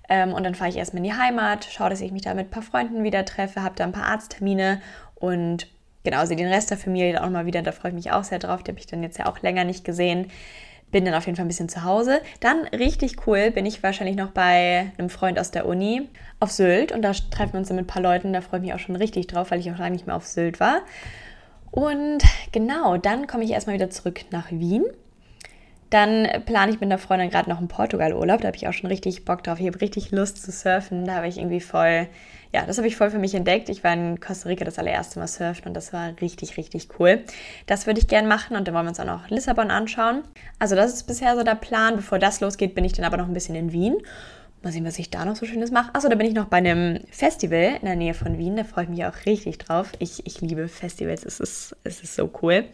Ähm, 0.08 0.32
und 0.32 0.44
dann 0.44 0.54
fahre 0.54 0.70
ich 0.70 0.76
erstmal 0.76 1.04
in 1.04 1.10
die 1.10 1.16
Heimat, 1.16 1.64
schaue, 1.70 1.90
dass 1.90 2.00
ich 2.00 2.12
mich 2.12 2.22
da 2.22 2.34
mit 2.34 2.48
ein 2.48 2.50
paar 2.50 2.62
Freunden 2.62 3.04
wieder 3.04 3.24
treffe, 3.24 3.62
habe 3.62 3.74
da 3.76 3.84
ein 3.84 3.92
paar 3.92 4.06
Arzttermine 4.06 4.80
und 5.14 5.68
genau, 6.04 6.24
sehe 6.26 6.36
den 6.36 6.48
Rest 6.48 6.70
der 6.70 6.78
Familie 6.78 7.12
dann 7.12 7.24
auch 7.24 7.30
mal 7.30 7.46
wieder. 7.46 7.62
Da 7.62 7.72
freue 7.72 7.90
ich 7.90 7.94
mich 7.94 8.12
auch 8.12 8.24
sehr 8.24 8.38
drauf. 8.38 8.62
Die 8.62 8.70
habe 8.70 8.80
ich 8.80 8.86
dann 8.86 9.02
jetzt 9.02 9.18
ja 9.18 9.26
auch 9.26 9.40
länger 9.40 9.64
nicht 9.64 9.84
gesehen. 9.84 10.30
Bin 10.92 11.04
dann 11.04 11.14
auf 11.14 11.26
jeden 11.26 11.34
Fall 11.34 11.44
ein 11.44 11.48
bisschen 11.48 11.68
zu 11.68 11.82
Hause. 11.82 12.20
Dann 12.38 12.66
richtig 12.68 13.26
cool 13.26 13.50
bin 13.50 13.66
ich 13.66 13.82
wahrscheinlich 13.82 14.16
noch 14.16 14.30
bei 14.30 14.92
einem 14.96 15.10
Freund 15.10 15.40
aus 15.40 15.50
der 15.50 15.66
Uni 15.66 16.08
auf 16.38 16.52
Sylt 16.52 16.92
und 16.92 17.02
da 17.02 17.12
treffen 17.12 17.54
wir 17.54 17.58
uns 17.58 17.68
dann 17.68 17.76
mit 17.76 17.86
ein 17.86 17.88
paar 17.88 18.02
Leuten. 18.02 18.32
Da 18.32 18.40
freue 18.40 18.60
ich 18.60 18.66
mich 18.66 18.74
auch 18.74 18.78
schon 18.78 18.94
richtig 18.94 19.26
drauf, 19.26 19.50
weil 19.50 19.58
ich 19.58 19.72
auch 19.72 19.78
lange 19.78 19.92
nicht 19.92 20.06
mehr 20.06 20.14
auf 20.14 20.26
Sylt 20.26 20.60
war. 20.60 20.82
Und 21.72 22.22
genau, 22.52 22.98
dann 22.98 23.26
komme 23.26 23.42
ich 23.42 23.50
erstmal 23.50 23.74
wieder 23.74 23.90
zurück 23.90 24.20
nach 24.30 24.50
Wien 24.52 24.84
dann 25.92 26.26
plane 26.46 26.72
ich 26.72 26.80
mit 26.80 26.90
einer 26.90 26.98
Freundin 26.98 27.28
gerade 27.28 27.50
noch 27.50 27.58
einen 27.58 27.68
Portugal-Urlaub. 27.68 28.40
Da 28.40 28.48
habe 28.48 28.56
ich 28.56 28.66
auch 28.66 28.72
schon 28.72 28.88
richtig 28.88 29.24
Bock 29.24 29.44
drauf. 29.44 29.60
Ich 29.60 29.66
habe 29.66 29.80
richtig 29.80 30.10
Lust 30.10 30.42
zu 30.42 30.50
surfen. 30.50 31.04
Da 31.04 31.16
habe 31.16 31.28
ich 31.28 31.36
irgendwie 31.36 31.60
voll, 31.60 32.06
ja, 32.52 32.64
das 32.66 32.78
habe 32.78 32.88
ich 32.88 32.96
voll 32.96 33.10
für 33.10 33.18
mich 33.18 33.34
entdeckt. 33.34 33.68
Ich 33.68 33.84
war 33.84 33.92
in 33.92 34.18
Costa 34.18 34.48
Rica 34.48 34.64
das 34.64 34.78
allererste 34.78 35.18
Mal 35.18 35.26
surfen 35.26 35.66
und 35.66 35.74
das 35.74 35.92
war 35.92 36.12
richtig, 36.22 36.56
richtig 36.56 36.88
cool. 36.98 37.22
Das 37.66 37.86
würde 37.86 38.00
ich 38.00 38.08
gerne 38.08 38.26
machen 38.26 38.56
und 38.56 38.66
dann 38.66 38.74
wollen 38.74 38.86
wir 38.86 38.90
uns 38.90 39.00
auch 39.00 39.04
noch 39.04 39.28
Lissabon 39.28 39.70
anschauen. 39.70 40.22
Also 40.58 40.76
das 40.76 40.94
ist 40.94 41.04
bisher 41.04 41.36
so 41.36 41.42
der 41.42 41.56
Plan. 41.56 41.96
Bevor 41.96 42.18
das 42.18 42.40
losgeht, 42.40 42.74
bin 42.74 42.84
ich 42.84 42.94
dann 42.94 43.04
aber 43.04 43.18
noch 43.18 43.26
ein 43.26 43.34
bisschen 43.34 43.54
in 43.54 43.72
Wien. 43.72 43.98
Mal 44.62 44.72
sehen, 44.72 44.86
was 44.86 44.98
ich 44.98 45.10
da 45.10 45.24
noch 45.24 45.36
so 45.36 45.44
Schönes 45.44 45.72
mache. 45.72 45.90
Achso, 45.92 46.08
da 46.08 46.14
bin 46.14 46.26
ich 46.26 46.34
noch 46.34 46.46
bei 46.46 46.58
einem 46.58 47.00
Festival 47.10 47.76
in 47.80 47.84
der 47.84 47.96
Nähe 47.96 48.14
von 48.14 48.38
Wien. 48.38 48.56
Da 48.56 48.64
freue 48.64 48.84
ich 48.84 48.90
mich 48.90 49.04
auch 49.04 49.26
richtig 49.26 49.58
drauf. 49.58 49.92
Ich, 49.98 50.24
ich 50.24 50.40
liebe 50.40 50.68
Festivals. 50.68 51.24
Es 51.24 51.40
ist, 51.40 51.76
es 51.84 52.02
ist 52.02 52.14
so 52.14 52.30
cool. 52.40 52.64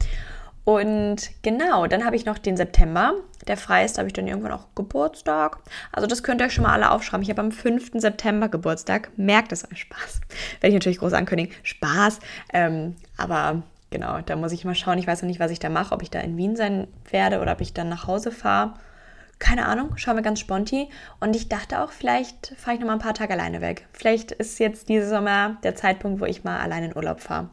Und 0.69 1.31
genau, 1.41 1.87
dann 1.87 2.05
habe 2.05 2.15
ich 2.15 2.27
noch 2.27 2.37
den 2.37 2.59
September. 2.59 3.15
Der 3.47 3.57
frei 3.57 3.87
ist, 3.87 3.97
da 3.97 4.01
habe 4.01 4.09
ich 4.09 4.13
dann 4.13 4.27
irgendwann 4.27 4.53
auch 4.53 4.67
Geburtstag. 4.75 5.61
Also 5.93 6.07
das 6.07 6.23
könnt 6.23 6.43
ihr 6.43 6.45
euch 6.45 6.53
schon 6.53 6.65
mal 6.65 6.75
alle 6.75 6.91
aufschreiben. 6.91 7.23
Ich 7.23 7.31
habe 7.31 7.41
am 7.41 7.53
5. 7.53 7.93
September 7.95 8.51
Geburtstag. 8.51 9.11
Merkt 9.17 9.51
es 9.53 9.65
euch 9.65 9.81
Spaß. 9.81 10.21
Werde 10.61 10.69
ich 10.69 10.75
natürlich 10.75 10.99
groß 10.99 11.15
ankündigen. 11.15 11.55
Spaß. 11.63 12.19
Ähm, 12.53 12.97
aber 13.17 13.63
genau, 13.89 14.21
da 14.21 14.37
muss 14.37 14.53
ich 14.53 14.67
mal 14.67 14.75
schauen. 14.75 14.99
Ich 14.99 15.07
weiß 15.07 15.23
noch 15.23 15.29
nicht, 15.29 15.41
was 15.41 15.53
ich 15.53 15.59
da 15.59 15.71
mache. 15.71 15.95
Ob 15.95 16.03
ich 16.03 16.11
da 16.11 16.21
in 16.21 16.37
Wien 16.37 16.55
sein 16.55 16.87
werde 17.11 17.41
oder 17.41 17.53
ob 17.53 17.63
ich 17.63 17.73
dann 17.73 17.89
nach 17.89 18.07
Hause 18.07 18.31
fahre 18.31 18.75
keine 19.39 19.67
Ahnung, 19.67 19.97
schauen 19.97 20.17
wir 20.17 20.23
ganz 20.23 20.41
sponti. 20.41 20.89
Und 21.21 21.37
ich 21.37 21.49
dachte 21.49 21.81
auch, 21.81 21.91
vielleicht 21.93 22.55
fahre 22.57 22.75
ich 22.75 22.81
noch 22.81 22.89
mal 22.89 22.95
ein 22.95 22.99
paar 22.99 23.15
Tage 23.15 23.33
alleine 23.33 23.61
weg. 23.61 23.87
Vielleicht 23.93 24.33
ist 24.33 24.59
jetzt 24.59 24.89
dieser 24.89 25.09
Sommer 25.09 25.59
der 25.63 25.77
Zeitpunkt, 25.77 26.21
wo 26.21 26.25
ich 26.25 26.45
mal 26.45 26.59
alleine 26.59 26.87
in 26.87 26.97
Urlaub 26.97 27.21
fahre. 27.21 27.49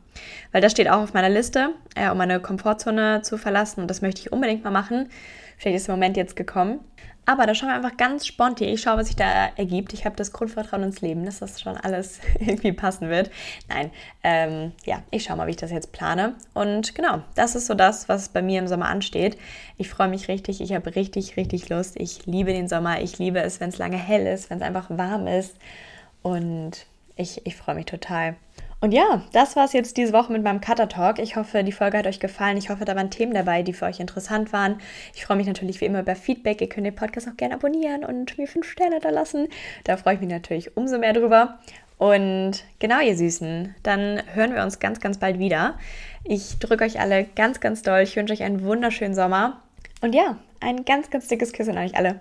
Weil 0.52 0.62
das 0.62 0.72
steht 0.72 0.90
auch 0.90 1.02
auf 1.02 1.14
meiner 1.14 1.30
Liste, 1.30 1.70
äh, 1.96 2.10
um 2.10 2.18
meine 2.18 2.40
Komfortzone 2.40 3.22
zu 3.22 3.38
verlassen. 3.38 3.82
Und 3.82 3.88
das 3.88 4.02
möchte 4.02 4.22
ich 4.22 4.32
unbedingt 4.32 4.64
mal 4.64 4.72
machen. 4.72 5.10
Vielleicht 5.58 5.78
ist 5.78 5.88
der 5.88 5.96
Moment 5.96 6.18
jetzt 6.18 6.36
gekommen. 6.36 6.80
Aber 7.28 7.48
da 7.48 7.56
schauen 7.56 7.70
wir 7.70 7.76
einfach 7.76 7.98
ganz 7.98 8.28
spontan. 8.28 8.68
Ich 8.68 8.82
schaue, 8.82 8.98
was 8.98 9.08
sich 9.08 9.16
da 9.16 9.48
ergibt. 9.56 9.94
Ich 9.94 10.06
habe 10.06 10.16
das 10.16 10.32
Grundvertrauen 10.32 10.84
ins 10.84 11.02
Leben, 11.02 11.26
dass 11.26 11.40
das 11.40 11.60
schon 11.60 11.76
alles 11.76 12.20
irgendwie 12.40 12.72
passen 12.72 13.10
wird. 13.10 13.32
Nein, 13.68 13.90
ähm, 14.24 14.74
ja, 14.86 15.02
ich 15.10 15.24
schaue 15.24 15.38
mal, 15.38 15.48
wie 15.48 15.52
ich 15.52 15.58
das 15.58 15.72
jetzt 15.72 15.92
plane. 15.92 16.36
Und 16.54 16.94
genau, 16.94 17.24
das 17.34 17.56
ist 17.56 17.66
so 17.66 17.74
das, 17.74 18.08
was 18.10 18.30
bei 18.30 18.44
mir 18.44 18.60
im 18.60 18.68
Sommer 18.68 18.90
ansteht. 18.90 19.38
Ich 19.78 19.90
freue 19.90 20.08
mich 20.08 20.28
richtig. 20.28 20.62
Ich 20.62 20.74
habe 20.74 20.96
richtig, 20.96 21.36
richtig 21.36 21.70
Lust. 21.70 22.00
Ich 22.00 22.28
liebe 22.28 22.54
den 22.54 22.68
Sommer. 22.68 23.02
Ich 23.02 23.18
liebe 23.18 23.40
es, 23.40 23.60
wenn 23.60 23.70
es 23.70 23.80
lange 23.80 23.98
hell 23.98 24.28
ist, 24.28 24.52
wenn 24.52 24.60
es 24.60 24.64
einfach 24.64 24.90
warm 24.90 25.26
ist. 25.26 25.56
Und 26.22 26.86
ich, 27.16 27.46
ich 27.46 27.56
freue 27.56 27.76
mich 27.76 27.86
total. 27.86 28.36
Und 28.82 28.94
ja, 28.94 29.24
das 29.32 29.56
war 29.56 29.66
es 29.66 29.74
jetzt 29.74 29.98
diese 29.98 30.14
Woche 30.14 30.32
mit 30.32 30.44
meinem 30.44 30.62
Cutter 30.62 30.88
Talk. 30.88 31.20
Ich 31.20 31.36
hoffe, 31.36 31.64
die 31.64 31.72
Folge 31.72 31.98
hat 31.98 32.08
euch 32.08 32.20
gefallen. 32.20 32.58
Ich 32.58 32.70
hoffe, 32.70 32.86
da 32.86 32.96
waren 32.96 33.10
Themen 33.10 33.34
dabei, 33.34 33.64
die 33.64 33.74
für 33.74 33.86
euch 33.86 34.00
interessant 34.00 34.54
waren. 34.54 34.80
Ich 35.14 35.26
freue 35.26 35.38
mich 35.38 35.48
natürlich 35.48 35.82
wie 35.82 35.86
immer 35.86 36.02
über 36.02 36.16
Feedback. 36.16 36.62
Ihr 36.62 36.70
könnt 36.70 36.86
den 36.86 36.96
Podcast 36.96 37.28
auch 37.28 37.38
gerne 37.38 37.56
abonnieren 37.56 38.04
und 38.04 38.38
mir 38.38 38.48
fünf 38.48 38.70
Sterne 38.70 39.00
da 39.00 39.10
lassen. 39.10 39.48
Da 39.86 39.98
freue 39.98 40.16
ich 40.16 40.20
mich 40.20 40.30
natürlich 40.30 40.78
umso 40.78 41.00
mehr 41.00 41.14
drüber. 41.14 41.58
Und 41.98 42.64
genau, 42.80 43.00
ihr 43.00 43.16
Süßen, 43.16 43.74
dann 43.84 44.22
hören 44.34 44.54
wir 44.54 44.64
uns 44.64 44.80
ganz, 44.80 45.00
ganz 45.00 45.18
bald 45.18 45.40
wieder. 45.40 45.80
Ich 46.24 46.60
drücke 46.60 46.84
euch 46.84 47.00
alle 47.00 47.24
ganz, 47.24 47.62
ganz 47.62 47.82
doll. 47.82 48.02
Ich 48.02 48.16
wünsche 48.16 48.34
euch 48.34 48.44
einen 48.44 48.64
wunderschönen 48.64 49.16
Sommer. 49.16 49.62
Und 50.02 50.14
ja, 50.14 50.38
ein 50.60 50.84
ganz, 50.84 51.10
ganz 51.10 51.28
dickes 51.28 51.54
Küsschen 51.54 51.78
an 51.78 51.86
euch 51.86 51.96
alle. 51.96 52.20